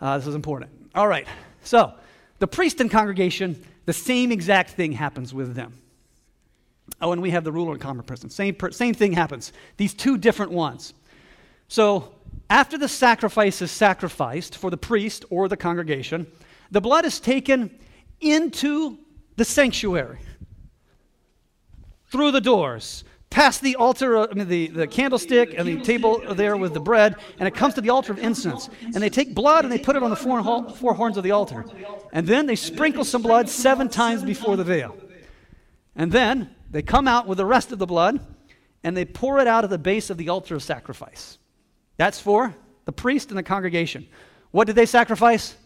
uh, 0.00 0.18
this 0.18 0.26
is 0.26 0.34
important. 0.34 0.72
All 0.94 1.08
right, 1.08 1.26
so 1.62 1.94
the 2.40 2.48
priest 2.48 2.80
and 2.80 2.90
congregation, 2.90 3.64
the 3.84 3.92
same 3.92 4.32
exact 4.32 4.70
thing 4.70 4.92
happens 4.92 5.34
with 5.34 5.54
them. 5.54 5.78
Oh, 7.00 7.12
and 7.12 7.22
we 7.22 7.30
have 7.30 7.44
the 7.44 7.52
ruler 7.52 7.72
and 7.72 7.80
common 7.80 8.04
person. 8.04 8.30
Same, 8.30 8.54
per, 8.54 8.70
same 8.70 8.94
thing 8.94 9.12
happens. 9.12 9.52
These 9.76 9.94
two 9.94 10.18
different 10.18 10.52
ones. 10.52 10.94
So 11.68 12.14
after 12.50 12.78
the 12.78 12.88
sacrifice 12.88 13.62
is 13.62 13.70
sacrificed 13.70 14.56
for 14.56 14.70
the 14.70 14.76
priest 14.76 15.24
or 15.30 15.48
the 15.48 15.56
congregation, 15.56 16.26
the 16.70 16.80
blood 16.80 17.04
is 17.04 17.20
taken 17.20 17.70
into 18.20 18.98
the 19.36 19.44
sanctuary 19.44 20.18
through 22.10 22.30
the 22.30 22.40
doors, 22.40 23.04
past 23.34 23.62
the 23.62 23.74
altar, 23.74 24.16
uh, 24.16 24.28
I 24.30 24.34
mean, 24.34 24.46
the, 24.46 24.68
the 24.68 24.86
candlestick 24.86 25.54
and 25.58 25.66
the 25.66 25.80
table 25.82 26.22
there 26.34 26.56
with 26.56 26.72
the 26.72 26.78
bread, 26.80 27.16
and 27.40 27.48
it 27.48 27.54
comes 27.54 27.74
to 27.74 27.80
the 27.80 27.90
altar 27.90 28.12
of 28.12 28.20
incense. 28.20 28.70
And 28.80 28.94
they 28.94 29.10
take 29.10 29.34
blood 29.34 29.64
and 29.64 29.72
they 29.72 29.78
put 29.78 29.96
it 29.96 30.04
on 30.04 30.10
the 30.10 30.16
four, 30.16 30.40
four 30.70 30.94
horns 30.94 31.16
of 31.16 31.24
the 31.24 31.32
altar. 31.32 31.64
And 32.12 32.28
then 32.28 32.46
they 32.46 32.54
sprinkle 32.54 33.02
some 33.02 33.22
blood 33.22 33.48
seven 33.48 33.88
times 33.88 34.22
before 34.22 34.56
the 34.56 34.62
veil. 34.62 34.96
And 35.96 36.12
then 36.12 36.54
they 36.70 36.82
come 36.82 37.08
out 37.08 37.26
with 37.26 37.38
the 37.38 37.44
rest 37.44 37.72
of 37.72 37.80
the 37.80 37.86
blood 37.86 38.20
and 38.84 38.96
they 38.96 39.04
pour 39.04 39.40
it 39.40 39.48
out 39.48 39.64
at 39.64 39.70
the 39.70 39.78
base 39.78 40.10
of 40.10 40.16
the 40.16 40.28
altar 40.28 40.54
of 40.54 40.62
sacrifice. 40.62 41.38
That's 41.96 42.20
for 42.20 42.54
the 42.84 42.92
priest 42.92 43.30
and 43.30 43.38
the 43.38 43.42
congregation. 43.42 44.06
What 44.52 44.68
did 44.68 44.76
they 44.76 44.86
sacrifice? 44.86 45.56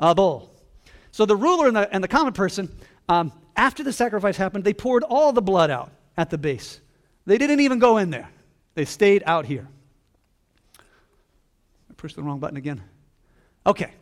A 0.00 0.14
bull. 0.14 0.50
So 1.10 1.26
the 1.26 1.36
ruler 1.36 1.66
and 1.66 1.76
the, 1.76 1.94
and 1.94 2.02
the 2.02 2.08
common 2.08 2.32
person, 2.32 2.74
um, 3.10 3.30
after 3.56 3.84
the 3.84 3.92
sacrifice 3.92 4.38
happened, 4.38 4.64
they 4.64 4.72
poured 4.72 5.02
all 5.02 5.34
the 5.34 5.42
blood 5.42 5.70
out 5.70 5.92
at 6.18 6.28
the 6.28 6.36
base. 6.36 6.80
They 7.24 7.38
didn't 7.38 7.60
even 7.60 7.78
go 7.78 7.96
in 7.96 8.10
there, 8.10 8.28
they 8.74 8.84
stayed 8.84 9.22
out 9.24 9.46
here. 9.46 9.66
I 10.78 11.94
pushed 11.96 12.16
the 12.16 12.22
wrong 12.22 12.40
button 12.40 12.58
again. 12.58 12.82
Okay, 13.64 13.92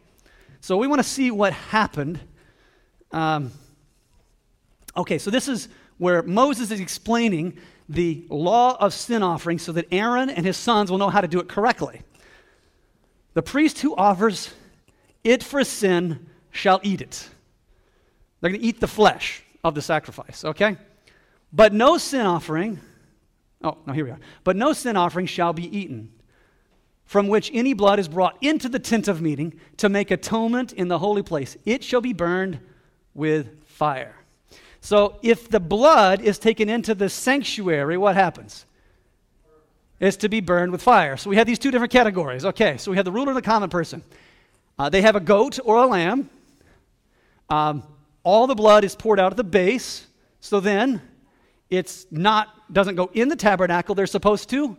so 0.61 0.77
we 0.79 0.89
want 0.89 1.01
to 1.01 1.09
see 1.09 1.31
what 1.31 1.53
happened. 1.53 2.19
Um, 3.12 3.53
okay, 4.97 5.19
so 5.19 5.31
this 5.31 5.47
is 5.47 5.69
where 5.99 6.23
Moses 6.23 6.71
is 6.71 6.81
explaining 6.81 7.59
the 7.89 8.25
law 8.29 8.77
of 8.81 8.93
sin 8.93 9.23
offering 9.23 9.59
so 9.59 9.73
that 9.73 9.87
Aaron 9.93 10.29
and 10.31 10.45
his 10.45 10.57
sons 10.57 10.91
will 10.91 10.99
know 10.99 11.11
how 11.11 11.21
to 11.21 11.29
do 11.29 11.39
it 11.39 11.49
correctly. 11.49 12.03
The 13.35 13.43
priest 13.43 13.81
who 13.81 13.95
offers 13.95 14.53
it 15.23 15.43
for 15.43 15.62
sin 15.64 16.27
shall 16.51 16.81
eat 16.83 17.01
it. 17.01 17.29
They're 18.41 18.51
going 18.51 18.61
to 18.61 18.67
eat 18.67 18.81
the 18.81 18.89
flesh 18.89 19.43
of 19.62 19.75
the 19.75 19.83
sacrifice, 19.83 20.45
okay? 20.45 20.77
But 21.53 21.73
no 21.73 21.99
sin 21.99 22.27
offering, 22.27 22.81
oh, 23.63 23.79
no, 23.87 23.93
here 23.93 24.05
we 24.05 24.11
are. 24.11 24.21
But 24.45 24.57
no 24.57 24.73
sin 24.73 24.97
offering 24.97 25.27
shall 25.27 25.53
be 25.53 25.77
eaten, 25.77 26.13
from 27.05 27.29
which 27.29 27.51
any 27.55 27.73
blood 27.73 27.99
is 27.99 28.09
brought 28.09 28.37
into 28.43 28.69
the 28.69 28.79
tent 28.79 29.09
of 29.09 29.23
meeting 29.23 29.55
to 29.79 29.89
make 29.89 30.11
atonement 30.11 30.73
in 30.73 30.89
the 30.89 30.99
holy 30.99 31.23
place. 31.23 31.57
It 31.65 31.83
shall 31.85 32.01
be 32.01 32.13
burned 32.13 32.59
with 33.15 33.65
fire. 33.65 34.15
So 34.81 35.19
if 35.23 35.49
the 35.49 35.61
blood 35.61 36.21
is 36.21 36.39
taken 36.39 36.69
into 36.69 36.95
the 36.95 37.09
sanctuary, 37.09 37.97
what 37.97 38.15
happens? 38.15 38.67
It's 39.99 40.17
to 40.19 40.29
be 40.29 40.41
burned 40.41 40.73
with 40.73 40.83
fire. 40.83 41.17
So 41.17 41.31
we 41.31 41.37
have 41.37 41.47
these 41.47 41.59
two 41.59 41.71
different 41.71 41.93
categories. 41.93 42.45
Okay, 42.45 42.77
so 42.77 42.91
we 42.91 42.97
have 42.97 43.05
the 43.05 43.13
ruler 43.13 43.29
and 43.29 43.37
the 43.37 43.43
common 43.43 43.71
person. 43.71 44.03
Uh, 44.79 44.89
they 44.89 45.01
have 45.01 45.17
a 45.17 45.21
goat 45.21 45.59
or 45.65 45.77
a 45.77 45.87
lamb. 45.87 46.29
Um, 47.49 47.83
all 48.23 48.47
the 48.47 48.55
blood 48.55 48.85
is 48.85 48.95
poured 48.95 49.19
out 49.19 49.33
at 49.33 49.37
the 49.37 49.45
base. 49.45 50.07
So 50.41 50.61
then 50.61 51.01
it's 51.71 52.07
not 52.11 52.73
doesn't 52.73 52.97
go 52.97 53.11
in 53.12 53.29
the 53.29 53.37
tabernacle. 53.37 53.95
They're 53.95 54.07
supposed 54.07 54.51
to. 54.51 54.77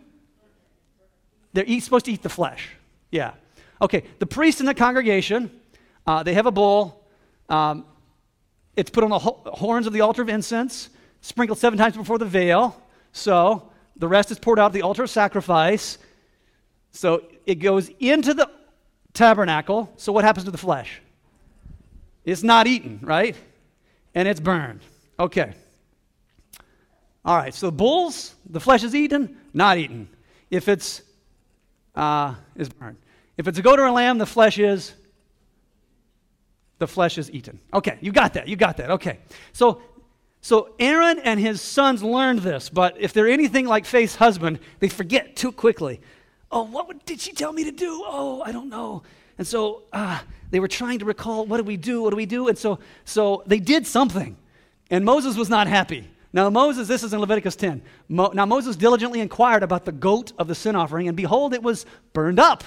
They're 1.52 1.64
eat, 1.66 1.80
supposed 1.80 2.04
to 2.06 2.12
eat 2.12 2.22
the 2.22 2.28
flesh. 2.28 2.70
Yeah. 3.10 3.32
Okay. 3.80 4.04
The 4.18 4.26
priest 4.26 4.60
in 4.60 4.66
the 4.66 4.74
congregation, 4.74 5.50
uh, 6.06 6.22
they 6.22 6.34
have 6.34 6.46
a 6.46 6.50
bull. 6.50 7.04
Um, 7.48 7.84
it's 8.76 8.90
put 8.90 9.02
on 9.04 9.10
the 9.10 9.18
horns 9.18 9.86
of 9.86 9.92
the 9.92 10.02
altar 10.02 10.22
of 10.22 10.28
incense, 10.28 10.90
sprinkled 11.20 11.58
seven 11.58 11.78
times 11.78 11.96
before 11.96 12.18
the 12.18 12.26
veil. 12.26 12.80
So 13.12 13.70
the 13.96 14.08
rest 14.08 14.30
is 14.30 14.38
poured 14.38 14.58
out 14.58 14.72
the 14.72 14.82
altar 14.82 15.02
of 15.04 15.10
sacrifice. 15.10 15.98
So 16.92 17.24
it 17.46 17.56
goes 17.56 17.90
into 17.98 18.34
the 18.34 18.50
tabernacle. 19.14 19.92
So 19.96 20.12
what 20.12 20.24
happens 20.24 20.44
to 20.44 20.50
the 20.50 20.58
flesh? 20.58 21.00
It's 22.24 22.42
not 22.42 22.66
eaten, 22.66 23.00
right? 23.02 23.36
And 24.14 24.28
it's 24.28 24.40
burned. 24.40 24.80
Okay. 25.18 25.54
All 27.28 27.36
right, 27.36 27.52
so 27.52 27.70
bulls, 27.70 28.34
the 28.48 28.58
flesh 28.58 28.82
is 28.82 28.94
eaten, 28.94 29.36
not 29.52 29.76
eaten. 29.76 30.08
If 30.50 30.66
it's 30.66 31.02
uh, 31.94 32.34
is 32.56 32.70
burned. 32.70 32.96
If 33.36 33.46
it's 33.46 33.58
a 33.58 33.60
goat 33.60 33.78
or 33.78 33.84
a 33.84 33.92
lamb, 33.92 34.16
the 34.16 34.24
flesh 34.24 34.58
is 34.58 34.94
the 36.78 36.86
flesh 36.86 37.18
is 37.18 37.30
eaten. 37.30 37.60
Okay, 37.74 37.98
you 38.00 38.12
got 38.12 38.32
that. 38.32 38.48
You 38.48 38.56
got 38.56 38.78
that. 38.78 38.92
Okay. 38.92 39.18
So 39.52 39.82
so 40.40 40.70
Aaron 40.78 41.18
and 41.18 41.38
his 41.38 41.60
sons 41.60 42.02
learned 42.02 42.38
this, 42.38 42.70
but 42.70 42.96
if 42.98 43.12
they're 43.12 43.28
anything 43.28 43.66
like 43.66 43.84
Faith's 43.84 44.16
husband, 44.16 44.58
they 44.78 44.88
forget 44.88 45.36
too 45.36 45.52
quickly. 45.52 46.00
Oh, 46.50 46.62
what 46.62 47.04
did 47.04 47.20
she 47.20 47.32
tell 47.32 47.52
me 47.52 47.64
to 47.64 47.72
do? 47.72 48.04
Oh, 48.06 48.40
I 48.40 48.52
don't 48.52 48.70
know. 48.70 49.02
And 49.36 49.46
so 49.46 49.82
uh, 49.92 50.20
they 50.50 50.60
were 50.60 50.66
trying 50.66 51.00
to 51.00 51.04
recall, 51.04 51.44
what 51.44 51.58
do 51.58 51.64
we 51.64 51.76
do? 51.76 52.00
What 52.04 52.08
do 52.08 52.16
we 52.16 52.24
do? 52.24 52.48
And 52.48 52.56
so, 52.56 52.78
so 53.04 53.42
they 53.46 53.60
did 53.60 53.86
something. 53.86 54.38
And 54.88 55.04
Moses 55.04 55.36
was 55.36 55.50
not 55.50 55.66
happy. 55.66 56.08
Now, 56.32 56.50
Moses, 56.50 56.88
this 56.88 57.02
is 57.02 57.12
in 57.12 57.20
Leviticus 57.20 57.56
10. 57.56 57.82
Mo, 58.08 58.30
now, 58.34 58.44
Moses 58.44 58.76
diligently 58.76 59.20
inquired 59.20 59.62
about 59.62 59.84
the 59.84 59.92
goat 59.92 60.32
of 60.38 60.46
the 60.46 60.54
sin 60.54 60.76
offering, 60.76 61.08
and 61.08 61.16
behold, 61.16 61.54
it 61.54 61.62
was 61.62 61.86
burned 62.12 62.38
up. 62.38 62.64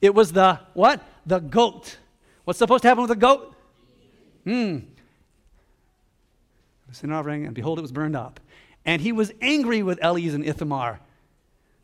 It 0.00 0.14
was 0.14 0.32
the 0.32 0.58
what? 0.74 1.00
The 1.24 1.38
goat. 1.38 1.98
What's 2.44 2.58
supposed 2.58 2.82
to 2.82 2.88
happen 2.88 3.02
with 3.02 3.12
a 3.12 3.16
goat? 3.16 3.54
Hmm. 4.44 4.78
The 6.88 6.94
sin 6.94 7.12
offering, 7.12 7.46
and 7.46 7.54
behold, 7.54 7.78
it 7.78 7.82
was 7.82 7.92
burned 7.92 8.16
up. 8.16 8.40
And 8.84 9.00
he 9.00 9.12
was 9.12 9.32
angry 9.40 9.84
with 9.84 10.00
Eleazar 10.02 10.34
and 10.34 10.44
Ithamar, 10.44 10.98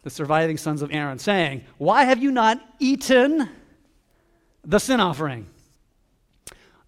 the 0.02 0.10
surviving 0.10 0.56
sons 0.56 0.82
of 0.82 0.92
Aaron, 0.92 1.20
saying, 1.20 1.64
Why 1.78 2.04
have 2.04 2.20
you 2.20 2.32
not 2.32 2.60
eaten 2.80 3.48
the 4.64 4.80
sin 4.80 4.98
offering? 4.98 5.46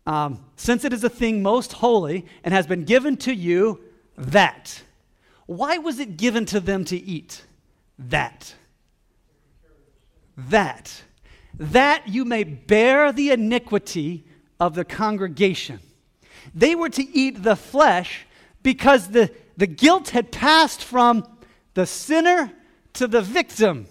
Um, 0.04 0.44
since 0.56 0.84
it 0.84 0.92
is 0.92 1.04
a 1.04 1.08
thing 1.08 1.42
most 1.42 1.74
holy 1.74 2.26
and 2.42 2.52
has 2.52 2.66
been 2.66 2.84
given 2.84 3.16
to 3.18 3.32
you, 3.32 3.80
that. 4.20 4.82
Why 5.46 5.78
was 5.78 5.98
it 5.98 6.16
given 6.16 6.46
to 6.46 6.60
them 6.60 6.84
to 6.86 6.96
eat? 6.96 7.44
That. 7.98 8.54
That 10.36 11.02
that 11.60 12.08
you 12.08 12.24
may 12.24 12.44
bear 12.44 13.12
the 13.12 13.30
iniquity 13.30 14.24
of 14.58 14.74
the 14.74 14.84
congregation. 14.84 15.80
They 16.54 16.74
were 16.74 16.88
to 16.90 17.02
eat 17.02 17.42
the 17.42 17.56
flesh 17.56 18.26
because 18.62 19.08
the, 19.08 19.30
the 19.56 19.66
guilt 19.66 20.10
had 20.10 20.32
passed 20.32 20.82
from 20.82 21.26
the 21.74 21.86
sinner 21.86 22.52
to 22.94 23.06
the 23.06 23.22
victim. 23.22 23.86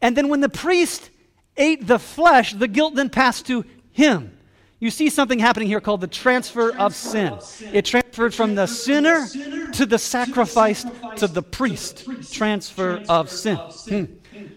And 0.00 0.16
then 0.16 0.28
when 0.28 0.40
the 0.40 0.48
priest 0.48 1.10
ate 1.56 1.86
the 1.86 1.98
flesh, 1.98 2.52
the 2.52 2.68
guilt 2.68 2.94
then 2.94 3.10
passed 3.10 3.46
to 3.46 3.64
him. 3.90 4.37
You 4.80 4.90
see 4.90 5.10
something 5.10 5.40
happening 5.40 5.66
here 5.66 5.80
called 5.80 6.00
the 6.00 6.06
transfer 6.06 6.72
of 6.76 6.94
sin. 6.94 7.38
It 7.72 7.84
transferred 7.84 8.32
from 8.32 8.54
the 8.54 8.66
sinner 8.66 9.26
to 9.72 9.86
the 9.86 9.98
sacrifice 9.98 10.86
to 11.16 11.26
the 11.26 11.42
priest. 11.42 12.06
Transfer 12.32 13.02
of 13.08 13.28
sin. 13.28 13.56
Hmm. 13.56 14.04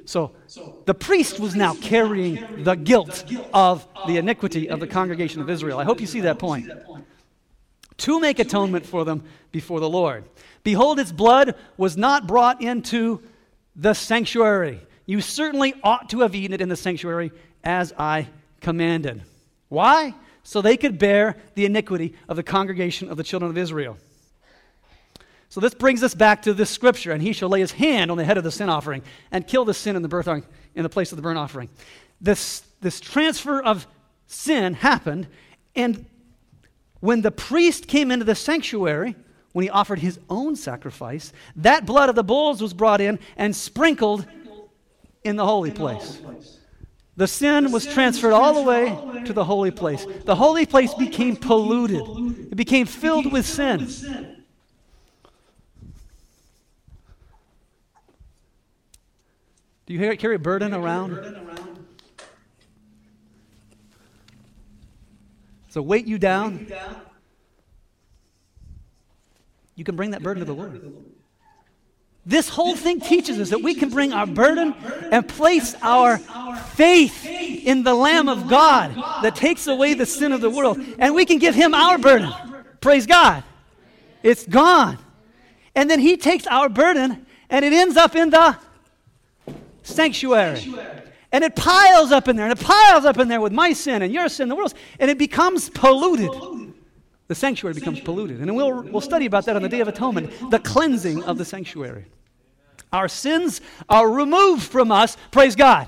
So 0.05 0.31
the 0.85 0.93
priest 0.93 1.39
was 1.39 1.55
now 1.55 1.73
carrying 1.73 2.63
the 2.63 2.75
guilt 2.75 3.25
of 3.51 3.87
the 4.05 4.17
iniquity 4.17 4.69
of 4.69 4.79
the 4.79 4.87
congregation 4.87 5.41
of 5.41 5.49
Israel. 5.49 5.79
I 5.79 5.85
hope 5.85 5.99
you 5.99 6.07
see 6.07 6.21
that 6.21 6.37
point. 6.37 6.69
To 7.97 8.19
make 8.19 8.37
atonement 8.37 8.85
for 8.85 9.05
them 9.05 9.23
before 9.51 9.79
the 9.79 9.89
Lord. 9.89 10.23
Behold, 10.63 10.99
its 10.99 11.11
blood 11.11 11.55
was 11.77 11.97
not 11.97 12.27
brought 12.27 12.61
into 12.61 13.21
the 13.75 13.93
sanctuary. 13.93 14.79
You 15.07 15.21
certainly 15.21 15.73
ought 15.83 16.09
to 16.09 16.19
have 16.19 16.35
eaten 16.35 16.53
it 16.53 16.61
in 16.61 16.69
the 16.69 16.75
sanctuary 16.75 17.31
as 17.63 17.93
I 17.97 18.27
commanded. 18.59 19.23
Why? 19.71 20.13
So 20.43 20.61
they 20.61 20.75
could 20.75 20.97
bear 20.97 21.37
the 21.55 21.63
iniquity 21.63 22.13
of 22.27 22.35
the 22.35 22.43
congregation 22.43 23.09
of 23.09 23.15
the 23.15 23.23
children 23.23 23.49
of 23.49 23.57
Israel. 23.57 23.97
So 25.47 25.61
this 25.61 25.73
brings 25.73 26.03
us 26.03 26.13
back 26.13 26.41
to 26.41 26.53
this 26.53 26.69
scripture, 26.69 27.13
and 27.13 27.21
he 27.21 27.31
shall 27.31 27.47
lay 27.47 27.61
his 27.61 27.71
hand 27.71 28.11
on 28.11 28.17
the 28.17 28.25
head 28.25 28.37
of 28.37 28.43
the 28.43 28.51
sin 28.51 28.67
offering 28.67 29.01
and 29.31 29.47
kill 29.47 29.63
the 29.63 29.73
sin 29.73 29.95
in 29.95 30.01
the 30.01 30.09
birth 30.09 30.27
offering, 30.27 30.43
in 30.75 30.83
the 30.83 30.89
place 30.89 31.13
of 31.13 31.15
the 31.15 31.21
burnt 31.21 31.37
offering. 31.37 31.69
This, 32.19 32.63
this 32.81 32.99
transfer 32.99 33.61
of 33.61 33.87
sin 34.27 34.73
happened, 34.73 35.27
and 35.73 36.05
when 36.99 37.21
the 37.21 37.31
priest 37.31 37.87
came 37.87 38.11
into 38.11 38.25
the 38.25 38.35
sanctuary, 38.35 39.15
when 39.53 39.63
he 39.63 39.69
offered 39.69 39.99
his 39.99 40.19
own 40.29 40.57
sacrifice, 40.57 41.31
that 41.55 41.85
blood 41.85 42.09
of 42.09 42.15
the 42.15 42.25
bulls 42.25 42.61
was 42.61 42.73
brought 42.73 42.99
in 42.99 43.19
and 43.37 43.55
sprinkled 43.55 44.27
in 45.23 45.37
the 45.37 45.45
holy 45.45 45.71
place. 45.71 46.19
The 47.21 47.27
sin 47.27 47.71
was 47.71 47.85
transferred 47.85 48.33
all 48.33 48.55
the 48.55 48.63
way 48.63 49.23
to 49.25 49.31
the 49.31 49.45
holy 49.45 49.69
place. 49.69 50.07
The 50.25 50.33
holy 50.33 50.65
place 50.65 50.91
became 50.95 51.35
polluted, 51.35 52.01
it 52.51 52.55
became 52.55 52.87
filled 52.87 53.31
with 53.31 53.45
sin. 53.45 53.87
Do 59.85 59.93
you 59.93 60.17
carry 60.17 60.33
a 60.33 60.39
burden 60.39 60.73
around? 60.73 61.37
So 65.69 65.83
weight 65.83 66.07
you 66.07 66.17
down. 66.17 66.73
You 69.75 69.83
can 69.83 69.95
bring 69.95 70.09
that 70.09 70.23
burden 70.23 70.39
to 70.39 70.45
the 70.51 70.55
Lord. 70.59 70.81
This 72.25 72.49
whole 72.49 72.75
thing 72.75 72.99
teaches 72.99 73.39
us 73.39 73.49
that 73.49 73.63
we 73.63 73.73
can 73.73 73.89
bring 73.89 74.13
our 74.13 74.27
burden 74.27 74.75
and 75.11 75.27
place 75.27 75.75
our 75.81 76.17
faith 76.17 77.25
in 77.25 77.83
the 77.83 77.95
Lamb 77.95 78.29
of 78.29 78.47
God 78.47 78.93
that 79.23 79.35
takes 79.35 79.65
away 79.67 79.95
the 79.95 80.05
sin 80.05 80.31
of 80.31 80.41
the 80.41 80.49
world. 80.49 80.79
And 80.99 81.15
we 81.15 81.25
can 81.25 81.39
give 81.39 81.55
Him 81.55 81.73
our 81.73 81.97
burden. 81.97 82.31
Praise 82.79 83.07
God. 83.07 83.43
It's 84.21 84.45
gone. 84.45 84.99
And 85.73 85.89
then 85.89 85.99
He 85.99 86.15
takes 86.15 86.45
our 86.45 86.69
burden 86.69 87.25
and 87.49 87.65
it 87.65 87.73
ends 87.73 87.97
up 87.97 88.15
in 88.15 88.29
the 88.29 88.55
sanctuary. 89.83 90.73
And 91.31 91.43
it 91.43 91.55
piles 91.55 92.11
up 92.11 92.27
in 92.27 92.35
there, 92.35 92.45
and 92.45 92.59
it 92.59 92.63
piles 92.63 93.05
up 93.05 93.17
in 93.17 93.29
there 93.29 93.39
with 93.39 93.53
my 93.53 93.71
sin 93.71 94.01
and 94.01 94.13
your 94.13 94.27
sin, 94.27 94.49
the 94.49 94.55
world's, 94.55 94.75
and 94.99 95.09
it 95.09 95.17
becomes 95.17 95.69
polluted. 95.69 96.29
The 97.31 97.35
sanctuary 97.35 97.73
becomes 97.73 98.01
polluted. 98.01 98.41
And 98.41 98.53
we'll, 98.57 98.81
we'll 98.81 98.99
study 98.99 99.25
about 99.25 99.45
that 99.45 99.55
on 99.55 99.61
the 99.61 99.69
Day 99.69 99.79
of 99.79 99.87
Atonement 99.87 100.51
the 100.51 100.59
cleansing 100.59 101.23
of 101.23 101.37
the 101.37 101.45
sanctuary. 101.45 102.07
Our 102.91 103.07
sins 103.07 103.61
are 103.87 104.11
removed 104.11 104.63
from 104.63 104.91
us, 104.91 105.15
praise 105.31 105.55
God. 105.55 105.87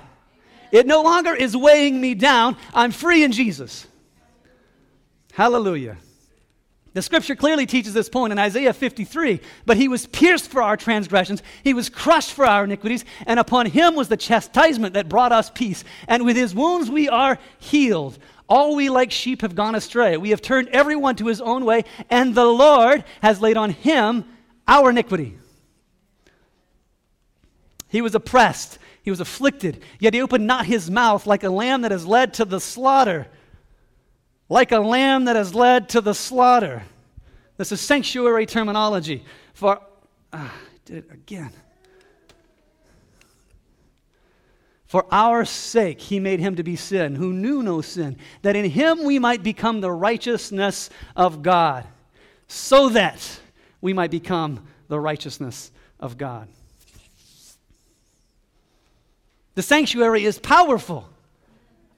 It 0.72 0.88
no 0.88 1.02
longer 1.02 1.36
is 1.36 1.58
weighing 1.58 2.00
me 2.00 2.14
down. 2.16 2.56
I'm 2.74 2.92
free 2.92 3.26
in 3.26 3.34
Jesus. 3.34 3.86
Hallelujah. 5.34 5.98
The 6.94 7.02
scripture 7.02 7.36
clearly 7.36 7.66
teaches 7.66 7.94
this 7.94 8.08
point 8.08 8.32
in 8.32 8.40
Isaiah 8.40 8.72
53. 8.72 9.42
But 9.66 9.76
he 9.76 9.90
was 9.90 10.06
pierced 10.08 10.50
for 10.50 10.62
our 10.62 10.78
transgressions, 10.78 11.44
he 11.62 11.74
was 11.74 11.90
crushed 11.90 12.32
for 12.32 12.46
our 12.46 12.64
iniquities, 12.64 13.04
and 13.28 13.38
upon 13.38 13.66
him 13.66 13.96
was 13.96 14.08
the 14.08 14.16
chastisement 14.16 14.94
that 14.94 15.10
brought 15.10 15.34
us 15.34 15.50
peace. 15.50 15.84
And 16.08 16.24
with 16.24 16.38
his 16.38 16.56
wounds 16.56 16.90
we 16.90 17.10
are 17.10 17.38
healed. 17.60 18.18
All 18.50 18.76
we 18.76 18.90
like 18.90 19.12
sheep 19.12 19.42
have 19.42 19.56
gone 19.56 19.76
astray. 19.76 20.18
We 20.18 20.32
have 20.32 20.42
turned 20.42 20.70
everyone 20.70 21.16
to 21.18 21.28
his 21.28 21.42
own 21.42 21.66
way, 21.66 21.86
and 22.10 22.36
the 22.36 22.46
Lord 22.46 23.04
has 23.22 23.42
laid 23.42 23.58
on 23.58 23.72
him 23.72 24.26
our 24.68 24.90
iniquity. 24.90 25.38
He 27.90 28.02
was 28.02 28.16
oppressed, 28.16 28.80
he 29.04 29.12
was 29.12 29.20
afflicted, 29.20 29.84
yet 30.00 30.14
he 30.14 30.22
opened 30.22 30.48
not 30.48 30.66
his 30.66 30.90
mouth 30.90 31.28
like 31.28 31.44
a 31.44 31.50
lamb 31.50 31.82
that 31.82 31.92
is 31.92 32.06
led 32.06 32.34
to 32.36 32.46
the 32.46 32.60
slaughter 32.60 33.28
like 34.50 34.72
a 34.72 34.80
lamb 34.80 35.26
that 35.26 35.36
is 35.36 35.56
led 35.56 35.90
to 35.90 36.00
the 36.00 36.14
slaughter. 36.14 36.84
This 37.58 37.72
is 37.72 37.82
sanctuary 37.82 38.46
terminology. 38.46 39.24
For, 39.54 39.80
ah, 40.32 40.54
I 40.54 40.78
did 40.86 40.98
it 40.98 41.12
again. 41.12 41.52
For 44.94 45.08
our 45.10 45.44
sake, 45.44 46.00
he 46.00 46.20
made 46.20 46.40
him 46.40 46.56
to 46.58 46.62
be 46.62 46.76
sin, 46.76 47.16
who 47.16 47.34
knew 47.34 47.64
no 47.64 47.82
sin, 47.82 48.16
that 48.44 48.56
in 48.56 48.66
him 48.66 49.04
we 49.04 49.18
might 49.18 49.42
become 49.42 49.82
the 49.82 49.92
righteousness 49.92 50.92
of 51.16 51.42
God, 51.42 51.88
so 52.48 52.90
that 52.90 53.40
we 53.82 53.92
might 53.92 54.12
become 54.12 54.68
the 54.90 55.00
righteousness 55.00 55.72
of 56.00 56.20
God. 56.20 56.48
The 59.56 59.64
sanctuary 59.64 60.26
is 60.26 60.38
powerful. 60.38 61.10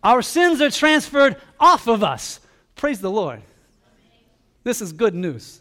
Our 0.01 0.21
sins 0.21 0.61
are 0.61 0.71
transferred 0.71 1.35
off 1.59 1.89
of 1.89 2.01
us. 2.01 2.39
Praise 2.77 3.01
the 3.01 3.11
Lord. 3.11 3.41
This 4.63 4.81
is 4.81 4.93
good 4.93 5.15
news. 5.15 5.59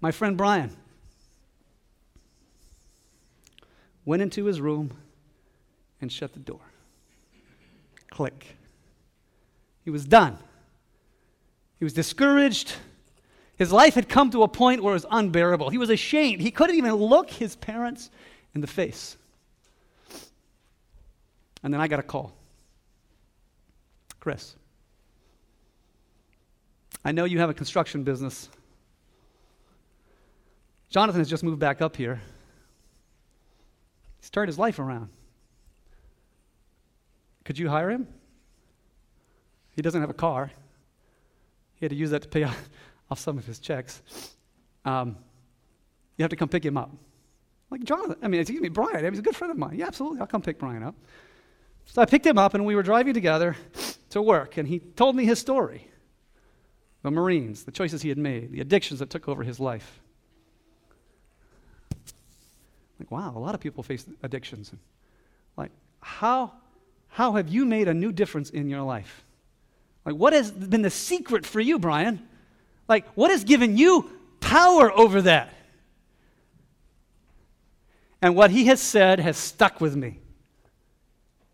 My 0.00 0.12
friend 0.12 0.36
Brian 0.36 0.76
went 4.04 4.22
into 4.22 4.44
his 4.44 4.60
room 4.60 4.92
and 6.00 6.10
shut 6.10 6.32
the 6.32 6.40
door. 6.40 6.60
Click. 8.10 8.56
He 9.84 9.90
was 9.90 10.04
done. 10.04 10.38
He 11.78 11.84
was 11.84 11.92
discouraged. 11.92 12.74
His 13.56 13.72
life 13.72 13.94
had 13.94 14.08
come 14.08 14.30
to 14.30 14.42
a 14.42 14.48
point 14.48 14.82
where 14.82 14.92
it 14.92 14.96
was 14.96 15.06
unbearable. 15.10 15.70
He 15.70 15.78
was 15.78 15.90
ashamed. 15.90 16.40
He 16.40 16.50
couldn't 16.50 16.76
even 16.76 16.94
look 16.94 17.30
his 17.30 17.56
parents 17.56 18.10
in 18.54 18.60
the 18.60 18.66
face. 18.66 19.16
And 21.62 21.72
then 21.72 21.80
I 21.80 21.88
got 21.88 22.00
a 22.00 22.02
call. 22.02 22.32
Chris, 24.20 24.56
I 27.04 27.12
know 27.12 27.24
you 27.24 27.38
have 27.40 27.50
a 27.50 27.54
construction 27.54 28.04
business. 28.04 28.48
Jonathan 30.90 31.20
has 31.20 31.28
just 31.28 31.42
moved 31.42 31.58
back 31.58 31.80
up 31.80 31.96
here. 31.96 32.20
He's 34.22 34.30
turned 34.30 34.48
his 34.48 34.58
life 34.58 34.78
around. 34.78 35.08
Could 37.44 37.58
you 37.58 37.68
hire 37.68 37.90
him? 37.90 38.06
He 39.74 39.82
doesn't 39.82 40.00
have 40.00 40.10
a 40.10 40.14
car. 40.14 40.52
He 41.74 41.84
had 41.84 41.90
to 41.90 41.96
use 41.96 42.10
that 42.10 42.22
to 42.22 42.28
pay 42.28 42.44
off 43.10 43.18
some 43.18 43.36
of 43.36 43.44
his 43.44 43.58
checks. 43.58 44.00
Um, 44.84 45.16
you 46.16 46.22
have 46.22 46.30
to 46.30 46.36
come 46.36 46.48
pick 46.48 46.64
him 46.64 46.76
up. 46.76 46.92
Like 47.68 47.82
Jonathan, 47.82 48.16
I 48.22 48.28
mean, 48.28 48.40
excuse 48.40 48.60
me, 48.60 48.68
Brian, 48.68 49.04
he's 49.10 49.18
a 49.18 49.22
good 49.22 49.34
friend 49.34 49.50
of 49.50 49.58
mine. 49.58 49.76
Yeah, 49.76 49.86
absolutely, 49.86 50.20
I'll 50.20 50.26
come 50.28 50.42
pick 50.42 50.58
Brian 50.58 50.84
up. 50.84 50.94
So 51.86 52.00
I 52.00 52.04
picked 52.04 52.26
him 52.26 52.38
up 52.38 52.54
and 52.54 52.64
we 52.64 52.76
were 52.76 52.84
driving 52.84 53.14
together 53.14 53.56
to 54.10 54.22
work, 54.22 54.56
and 54.56 54.68
he 54.68 54.78
told 54.78 55.16
me 55.16 55.24
his 55.24 55.40
story 55.40 55.88
the 57.02 57.10
Marines, 57.10 57.64
the 57.64 57.72
choices 57.72 58.02
he 58.02 58.10
had 58.10 58.18
made, 58.18 58.52
the 58.52 58.60
addictions 58.60 59.00
that 59.00 59.10
took 59.10 59.28
over 59.28 59.42
his 59.42 59.58
life. 59.58 60.01
Like, 63.02 63.10
wow, 63.10 63.32
a 63.34 63.38
lot 63.40 63.56
of 63.56 63.60
people 63.60 63.82
face 63.82 64.06
addictions. 64.22 64.72
Like, 65.56 65.72
how, 65.98 66.52
how 67.08 67.32
have 67.32 67.48
you 67.48 67.64
made 67.66 67.88
a 67.88 67.94
new 67.94 68.12
difference 68.12 68.50
in 68.50 68.68
your 68.68 68.82
life? 68.82 69.24
Like, 70.04 70.14
what 70.14 70.32
has 70.32 70.52
been 70.52 70.82
the 70.82 70.90
secret 70.90 71.44
for 71.44 71.58
you, 71.58 71.80
Brian? 71.80 72.24
Like, 72.86 73.04
what 73.16 73.32
has 73.32 73.42
given 73.42 73.76
you 73.76 74.08
power 74.38 74.92
over 74.92 75.22
that? 75.22 75.52
And 78.20 78.36
what 78.36 78.52
he 78.52 78.66
has 78.66 78.80
said 78.80 79.18
has 79.18 79.36
stuck 79.36 79.80
with 79.80 79.96
me. 79.96 80.20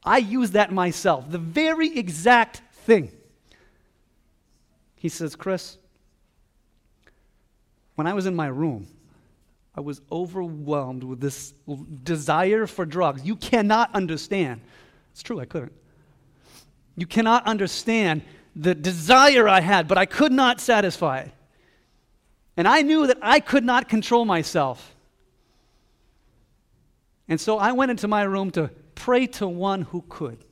I 0.05 0.19
use 0.19 0.51
that 0.51 0.71
myself, 0.71 1.31
the 1.31 1.39
very 1.39 1.97
exact 1.97 2.61
thing. 2.85 3.11
He 4.97 5.09
says, 5.09 5.35
Chris, 5.35 5.79
when 7.95 8.07
I 8.07 8.13
was 8.13 8.27
in 8.27 8.37
my 8.37 8.49
room, 8.49 8.87
I 9.79 9.81
was 9.81 10.01
overwhelmed 10.11 11.05
with 11.05 11.21
this 11.21 11.53
desire 12.03 12.67
for 12.67 12.85
drugs. 12.85 13.25
You 13.25 13.37
cannot 13.37 13.95
understand. 13.95 14.61
It's 15.13 15.23
true, 15.23 15.39
I 15.39 15.45
couldn't. 15.45 15.73
You 16.97 17.07
cannot 17.07 17.47
understand 17.47 18.23
the 18.57 18.75
desire 18.75 19.49
I 19.49 19.61
had, 19.61 19.87
but 19.87 19.97
I 19.97 20.05
could 20.05 20.33
not 20.33 20.61
satisfy 20.61 21.21
it. 21.21 21.31
And 22.57 22.67
I 22.67 22.83
knew 22.83 23.07
that 23.07 23.19
I 23.23 23.39
could 23.39 23.63
not 23.63 23.89
control 23.89 24.25
myself. 24.25 24.97
And 27.29 27.41
so 27.41 27.57
I 27.57 27.71
went 27.71 27.93
into 27.93 28.09
my 28.09 28.23
room 28.23 28.51
to 28.51 28.71
pray 28.97 29.29
to 29.29 29.47
one 29.47 29.83
who 29.83 30.03
could. 30.09 30.45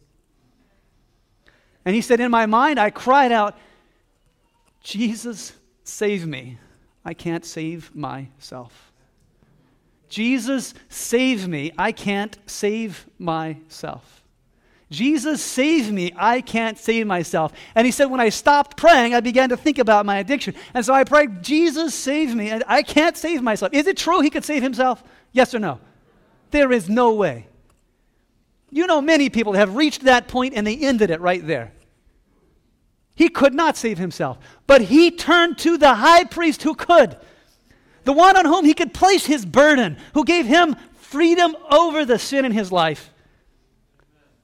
And 1.85 1.97
he 1.97 2.01
said, 2.01 2.20
In 2.20 2.31
my 2.31 2.47
mind, 2.47 2.79
I 2.79 2.91
cried 2.91 3.33
out, 3.33 3.59
Jesus, 4.85 5.53
save 5.83 6.29
me. 6.29 6.61
I 7.05 7.12
can't 7.12 7.45
save 7.45 7.93
myself. 7.93 8.86
Jesus, 10.09 10.74
save 10.88 11.48
me. 11.48 11.72
I 11.76 11.92
can't 11.92 12.36
save 12.46 13.07
myself. 13.18 14.22
Jesus, 14.88 15.42
save 15.42 15.90
me. 15.90 16.12
I 16.16 16.40
can't 16.40 16.78
save 16.78 17.07
myself. 17.07 17.52
And 17.74 17.84
he 17.84 17.90
said, 17.90 18.04
when 18.07 18.20
I 18.20 18.28
stopped 18.28 18.76
praying, 18.76 19.14
I 19.14 19.20
began 19.20 19.48
to 19.48 19.57
think 19.57 19.78
about 19.78 20.07
my 20.07 20.18
addiction. 20.18 20.54
And 20.74 20.84
so 20.84 20.94
I 20.94 21.02
prayed, 21.02 21.42
Jesus, 21.42 21.94
save 21.94 22.34
me. 22.34 22.50
And 22.50 22.62
I 22.68 22.82
can't 22.82 23.16
save 23.16 23.42
myself. 23.42 23.74
Is 23.74 23.88
it 23.88 23.96
true 23.96 24.20
he 24.20 24.30
could 24.30 24.44
save 24.44 24.62
himself? 24.62 25.02
Yes 25.32 25.54
or 25.54 25.59
no? 25.59 25.80
There 26.52 26.70
is 26.70 26.88
no 26.88 27.14
way. 27.14 27.48
You 28.70 28.86
know, 28.86 29.00
many 29.00 29.28
people 29.28 29.54
have 29.54 29.74
reached 29.74 30.04
that 30.04 30.28
point 30.28 30.54
and 30.54 30.66
they 30.66 30.76
ended 30.76 31.11
it 31.11 31.20
right 31.20 31.44
there. 31.44 31.72
He 33.16 33.28
could 33.28 33.54
not 33.54 33.76
save 33.76 33.98
himself, 33.98 34.38
but 34.66 34.82
he 34.82 35.11
turned 35.11 35.59
to 35.59 35.78
the 35.78 35.94
high 35.94 36.24
priest 36.24 36.62
who 36.62 36.74
could, 36.74 37.16
the 38.07 38.12
one 38.12 38.36
on 38.36 38.44
whom 38.44 38.64
he 38.64 38.72
could 38.72 38.94
place 38.94 39.26
his 39.26 39.44
burden, 39.44 39.98
who 40.14 40.24
gave 40.24 40.46
him 40.46 40.76
freedom 40.94 41.57
over 41.70 42.04
the 42.04 42.20
sin 42.20 42.44
in 42.44 42.52
his 42.52 42.70
life. 42.70 43.11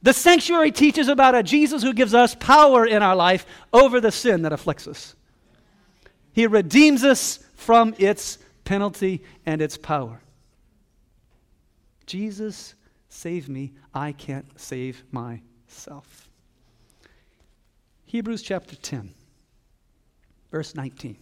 The 0.02 0.12
sanctuary 0.12 0.72
teaches 0.72 1.06
about 1.06 1.36
a 1.36 1.44
Jesus 1.44 1.80
who 1.80 1.92
gives 1.92 2.12
us 2.12 2.34
power 2.34 2.84
in 2.84 3.04
our 3.04 3.14
life 3.14 3.46
over 3.72 4.00
the 4.00 4.10
sin 4.10 4.42
that 4.42 4.52
afflicts 4.52 4.88
us. 4.88 5.14
He 6.32 6.48
redeems 6.48 7.04
us 7.04 7.38
from 7.54 7.94
its 7.98 8.38
penalty 8.64 9.22
and 9.46 9.62
its 9.62 9.76
power. 9.76 10.20
Jesus, 12.04 12.74
save 13.08 13.48
me. 13.48 13.74
I 13.94 14.10
can't 14.10 14.58
save 14.58 15.04
myself. 15.12 16.28
Hebrews 18.06 18.42
chapter 18.42 18.74
10, 18.74 19.14
verse 20.50 20.74
19. 20.74 21.16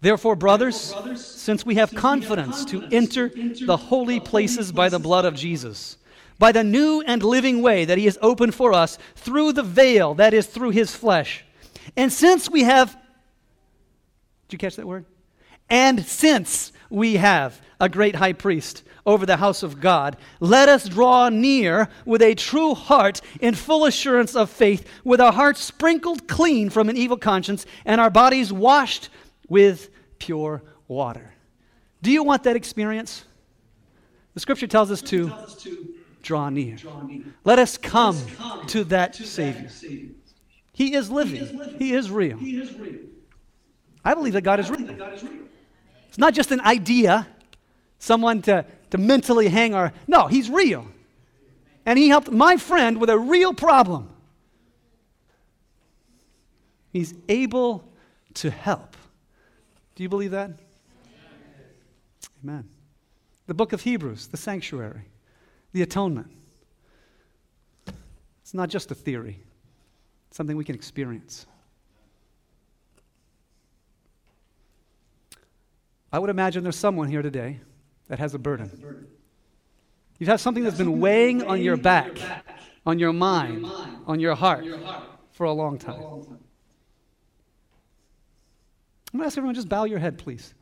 Therefore, 0.00 0.34
brothers, 0.34 0.94
since 1.16 1.66
we 1.66 1.74
have 1.74 1.94
confidence 1.94 2.64
to 2.66 2.82
enter 2.90 3.28
the 3.28 3.76
holy 3.76 4.18
places 4.18 4.72
by 4.72 4.88
the 4.88 4.98
blood 4.98 5.26
of 5.26 5.34
Jesus, 5.34 5.98
by 6.38 6.52
the 6.52 6.64
new 6.64 7.02
and 7.06 7.22
living 7.22 7.60
way 7.60 7.84
that 7.84 7.98
he 7.98 8.06
has 8.06 8.16
opened 8.22 8.54
for 8.54 8.72
us 8.72 8.98
through 9.14 9.52
the 9.52 9.62
veil, 9.62 10.14
that 10.14 10.32
is, 10.32 10.46
through 10.46 10.70
his 10.70 10.94
flesh. 10.94 11.44
And 11.96 12.10
since 12.10 12.50
we 12.50 12.62
have, 12.62 12.96
did 14.48 14.54
you 14.54 14.58
catch 14.58 14.76
that 14.76 14.86
word? 14.86 15.04
And 15.68 16.04
since 16.06 16.72
we 16.88 17.16
have 17.16 17.60
a 17.78 17.90
great 17.90 18.16
high 18.16 18.32
priest 18.32 18.82
over 19.04 19.26
the 19.26 19.36
house 19.36 19.62
of 19.62 19.80
God, 19.80 20.16
let 20.40 20.68
us 20.70 20.88
draw 20.88 21.28
near 21.28 21.90
with 22.06 22.22
a 22.22 22.34
true 22.34 22.74
heart 22.74 23.20
in 23.40 23.54
full 23.54 23.84
assurance 23.84 24.34
of 24.34 24.48
faith, 24.48 24.86
with 25.04 25.20
our 25.20 25.32
hearts 25.32 25.60
sprinkled 25.60 26.26
clean 26.26 26.70
from 26.70 26.88
an 26.88 26.96
evil 26.96 27.18
conscience 27.18 27.66
and 27.84 28.00
our 28.00 28.10
bodies 28.10 28.50
washed 28.50 29.10
with 29.50 29.90
pure 30.18 30.62
water. 30.88 31.34
Do 32.00 32.10
you 32.10 32.24
want 32.24 32.44
that 32.44 32.56
experience? 32.56 33.24
The 34.32 34.40
scripture 34.40 34.66
tells 34.66 34.90
us 34.90 35.02
to 35.02 35.30
draw 36.22 36.48
near. 36.48 36.78
Let 37.44 37.58
us 37.58 37.76
come 37.76 38.16
to 38.68 38.84
that 38.84 39.14
Savior. 39.14 39.68
He 40.72 40.94
is 40.94 41.10
living, 41.10 41.76
He 41.78 41.92
is 41.92 42.10
real. 42.10 42.38
I 44.02 44.14
believe 44.14 44.32
that 44.32 44.42
God 44.42 44.60
is 44.60 44.70
real. 44.70 44.88
It's 46.08 46.18
not 46.18 46.32
just 46.32 46.50
an 46.52 46.60
idea, 46.60 47.26
someone 47.98 48.40
to, 48.42 48.64
to 48.90 48.98
mentally 48.98 49.48
hang 49.48 49.74
our. 49.74 49.92
No, 50.06 50.26
He's 50.26 50.48
real. 50.48 50.86
And 51.84 51.98
He 51.98 52.08
helped 52.08 52.30
my 52.30 52.56
friend 52.56 52.98
with 52.98 53.10
a 53.10 53.18
real 53.18 53.52
problem. 53.52 54.08
He's 56.92 57.14
able 57.28 57.84
to 58.34 58.50
help. 58.50 58.96
Do 60.00 60.04
you 60.04 60.08
believe 60.08 60.30
that? 60.30 60.52
Amen. 62.42 62.66
The 63.46 63.52
book 63.52 63.74
of 63.74 63.82
Hebrews, 63.82 64.28
the 64.28 64.38
sanctuary, 64.38 65.02
the 65.74 65.82
atonement. 65.82 66.30
It's 68.40 68.54
not 68.54 68.70
just 68.70 68.90
a 68.90 68.94
theory, 68.94 69.40
it's 70.28 70.38
something 70.38 70.56
we 70.56 70.64
can 70.64 70.74
experience. 70.74 71.44
I 76.10 76.18
would 76.18 76.30
imagine 76.30 76.62
there's 76.62 76.76
someone 76.76 77.08
here 77.08 77.20
today 77.20 77.60
that 78.08 78.18
has 78.20 78.32
a 78.32 78.38
burden. 78.38 79.06
You 80.18 80.26
have 80.28 80.40
something 80.40 80.64
that's 80.64 80.78
been 80.78 80.98
weighing 80.98 81.42
on 81.42 81.60
your 81.60 81.76
back, 81.76 82.16
on 82.86 82.98
your 82.98 83.12
mind, 83.12 83.66
on 84.06 84.18
your 84.18 84.34
heart 84.34 84.64
for 85.32 85.44
a 85.44 85.52
long 85.52 85.76
time. 85.76 86.02
I'm 89.12 89.18
going 89.18 89.24
to 89.24 89.26
ask 89.26 89.38
everyone 89.38 89.54
just 89.54 89.68
bow 89.68 89.84
your 89.84 89.98
head, 89.98 90.18
please. 90.18 90.54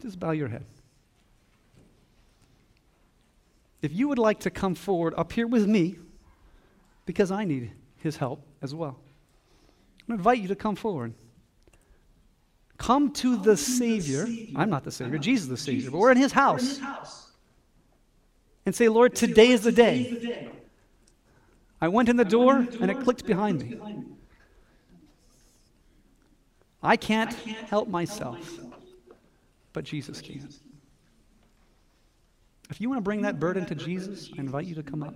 Just 0.00 0.18
bow 0.18 0.30
your 0.30 0.48
head. 0.48 0.64
If 3.82 3.92
you 3.92 4.08
would 4.08 4.18
like 4.18 4.40
to 4.40 4.50
come 4.50 4.74
forward 4.74 5.12
up 5.16 5.32
here 5.32 5.46
with 5.46 5.66
me, 5.66 5.96
because 7.04 7.30
I 7.30 7.44
need 7.44 7.72
his 7.96 8.16
help 8.16 8.42
as 8.62 8.74
well, 8.74 8.96
I'm 10.00 10.16
going 10.16 10.18
to 10.18 10.20
invite 10.20 10.38
you 10.38 10.48
to 10.48 10.56
come 10.56 10.76
forward. 10.76 11.14
Come 12.78 13.12
to 13.12 13.36
the 13.36 13.56
Savior. 13.56 14.26
I'm 14.56 14.70
not 14.70 14.84
the 14.84 14.90
Savior, 14.90 15.16
uh-huh. 15.16 15.22
Jesus 15.22 15.44
is 15.44 15.48
the 15.50 15.56
Savior, 15.56 15.90
but 15.90 15.98
we're 15.98 16.10
in 16.10 16.16
his 16.16 16.32
house. 16.32 16.80
And 18.64 18.74
say, 18.74 18.88
Lord, 18.88 19.14
today 19.14 19.48
is 19.48 19.62
the 19.62 19.72
day. 19.72 20.48
I 21.80 21.88
went 21.88 22.08
in 22.08 22.16
the 22.16 22.24
door 22.24 22.66
and 22.80 22.90
it 22.90 23.00
clicked 23.00 23.26
behind 23.26 23.60
me. 23.60 23.76
I 26.82 26.96
can't 26.96 27.32
help 27.32 27.88
myself, 27.88 28.58
but 29.72 29.84
Jesus 29.84 30.20
can. 30.20 30.48
If 32.70 32.80
you 32.80 32.88
want 32.88 32.98
to 32.98 33.02
bring 33.02 33.22
that 33.22 33.38
burden 33.38 33.66
to 33.66 33.74
Jesus, 33.74 34.30
I 34.36 34.40
invite 34.40 34.66
you 34.66 34.74
to 34.74 34.82
come 34.82 35.02
up. 35.02 35.14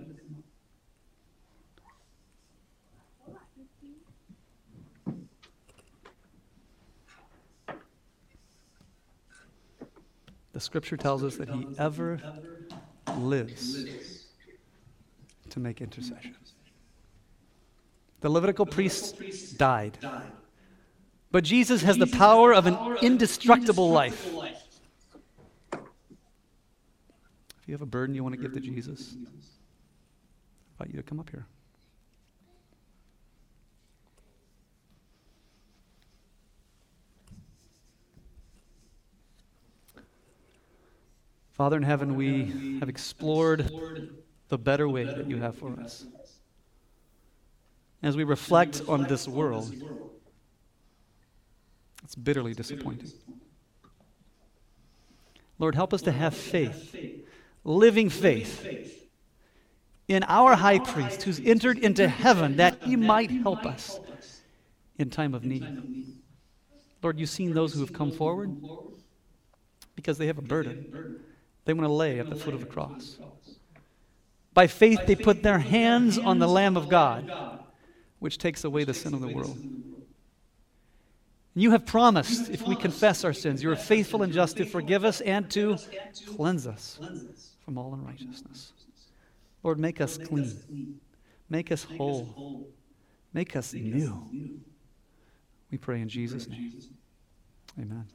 The 10.53 10.59
scripture 10.59 10.97
tells 10.97 11.23
us 11.23 11.35
that 11.35 11.49
he 11.49 11.67
ever 11.77 12.19
lives 13.17 14.25
to 15.49 15.59
make 15.59 15.81
intercession. 15.81 16.35
The 18.21 18.29
Levitical 18.29 18.65
priests 18.65 19.51
died. 19.51 19.99
But 21.31 21.43
Jesus 21.43 21.81
has 21.83 21.97
the 21.97 22.07
power 22.07 22.53
of 22.53 22.67
an 22.67 22.77
indestructible 23.01 23.89
life. 23.89 24.33
If 25.73 27.67
you 27.67 27.73
have 27.73 27.81
a 27.81 27.85
burden 27.85 28.15
you 28.15 28.23
want 28.23 28.35
to 28.35 28.41
give 28.41 28.53
to 28.53 28.59
Jesus, 28.59 29.15
I 30.79 30.83
invite 30.83 30.95
you 30.95 31.01
to 31.01 31.07
come 31.07 31.19
up 31.19 31.29
here. 31.29 31.45
Father 41.51 41.75
in 41.75 41.83
heaven, 41.83 42.15
we 42.15 42.77
have 42.79 42.87
explored 42.87 43.69
the 44.47 44.57
better 44.59 44.87
way 44.87 45.03
that 45.03 45.27
you 45.27 45.37
have 45.37 45.55
for 45.55 45.71
us. 45.79 46.05
As 48.03 48.15
we 48.15 48.23
reflect 48.23 48.83
on 48.87 49.03
this 49.05 49.27
world, 49.27 49.73
it's 52.03 52.15
bitterly 52.15 52.53
disappointing. 52.53 53.11
Lord, 55.59 55.75
help 55.75 55.93
us 55.93 56.03
to 56.03 56.11
have 56.11 56.35
faith, 56.35 56.95
living 57.63 58.09
faith, 58.09 58.93
in 60.07 60.23
our 60.23 60.55
high 60.55 60.79
priest 60.79 61.23
who's 61.23 61.39
entered 61.39 61.79
into 61.79 62.07
heaven 62.07 62.57
that 62.57 62.83
he 62.83 62.95
might 62.95 63.29
help 63.29 63.65
us 63.65 63.99
in 64.97 65.09
time 65.09 65.33
of 65.33 65.43
need. 65.43 66.15
Lord, 67.03 67.19
you've 67.19 67.29
seen 67.29 67.53
those 67.53 67.73
who 67.73 67.81
have 67.81 67.93
come 67.93 68.11
forward 68.11 68.55
because 69.95 70.17
they 70.17 70.27
have 70.27 70.37
a 70.37 70.41
burden 70.41 71.19
they 71.67 71.73
want 71.73 71.85
to 71.85 71.91
lay 71.91 72.19
at 72.19 72.29
the 72.29 72.35
foot 72.35 72.53
of 72.53 72.61
the 72.61 72.65
cross. 72.65 73.17
By 74.53 74.67
faith, 74.67 75.01
they 75.05 75.15
put 75.15 75.43
their 75.43 75.59
hands 75.59 76.17
on 76.17 76.39
the 76.39 76.47
Lamb 76.47 76.77
of 76.77 76.87
God, 76.87 77.29
which 78.19 78.37
takes 78.37 78.63
away 78.63 78.85
the 78.85 78.93
sin 78.93 79.13
of 79.13 79.19
the 79.19 79.27
world. 79.27 79.57
You 81.57 81.71
have 81.71 81.87
promised, 81.87 82.51
if 82.51 82.61
we 82.67 82.75
confess 82.75 83.23
our 83.23 83.33
sins, 83.33 83.63
you 83.63 83.71
are 83.71 83.75
faithful 83.75 84.21
and 84.21 84.31
just 84.31 84.57
to 84.57 84.65
forgive 84.65 85.03
us 85.03 85.21
and 85.21 85.49
to 85.51 85.75
cleanse 86.35 86.67
us 86.67 86.99
from 87.65 87.79
all 87.79 87.95
unrighteousness. 87.95 88.73
Lord, 89.63 89.79
make 89.79 89.99
us 89.99 90.19
clean. 90.19 90.99
Make 91.49 91.71
us 91.71 91.83
whole. 91.83 92.67
Make 93.33 93.55
us 93.55 93.73
new. 93.73 94.61
We 95.71 95.79
pray 95.79 96.01
in 96.01 96.09
Jesus' 96.09 96.47
name. 96.47 96.73
Amen. 97.79 98.05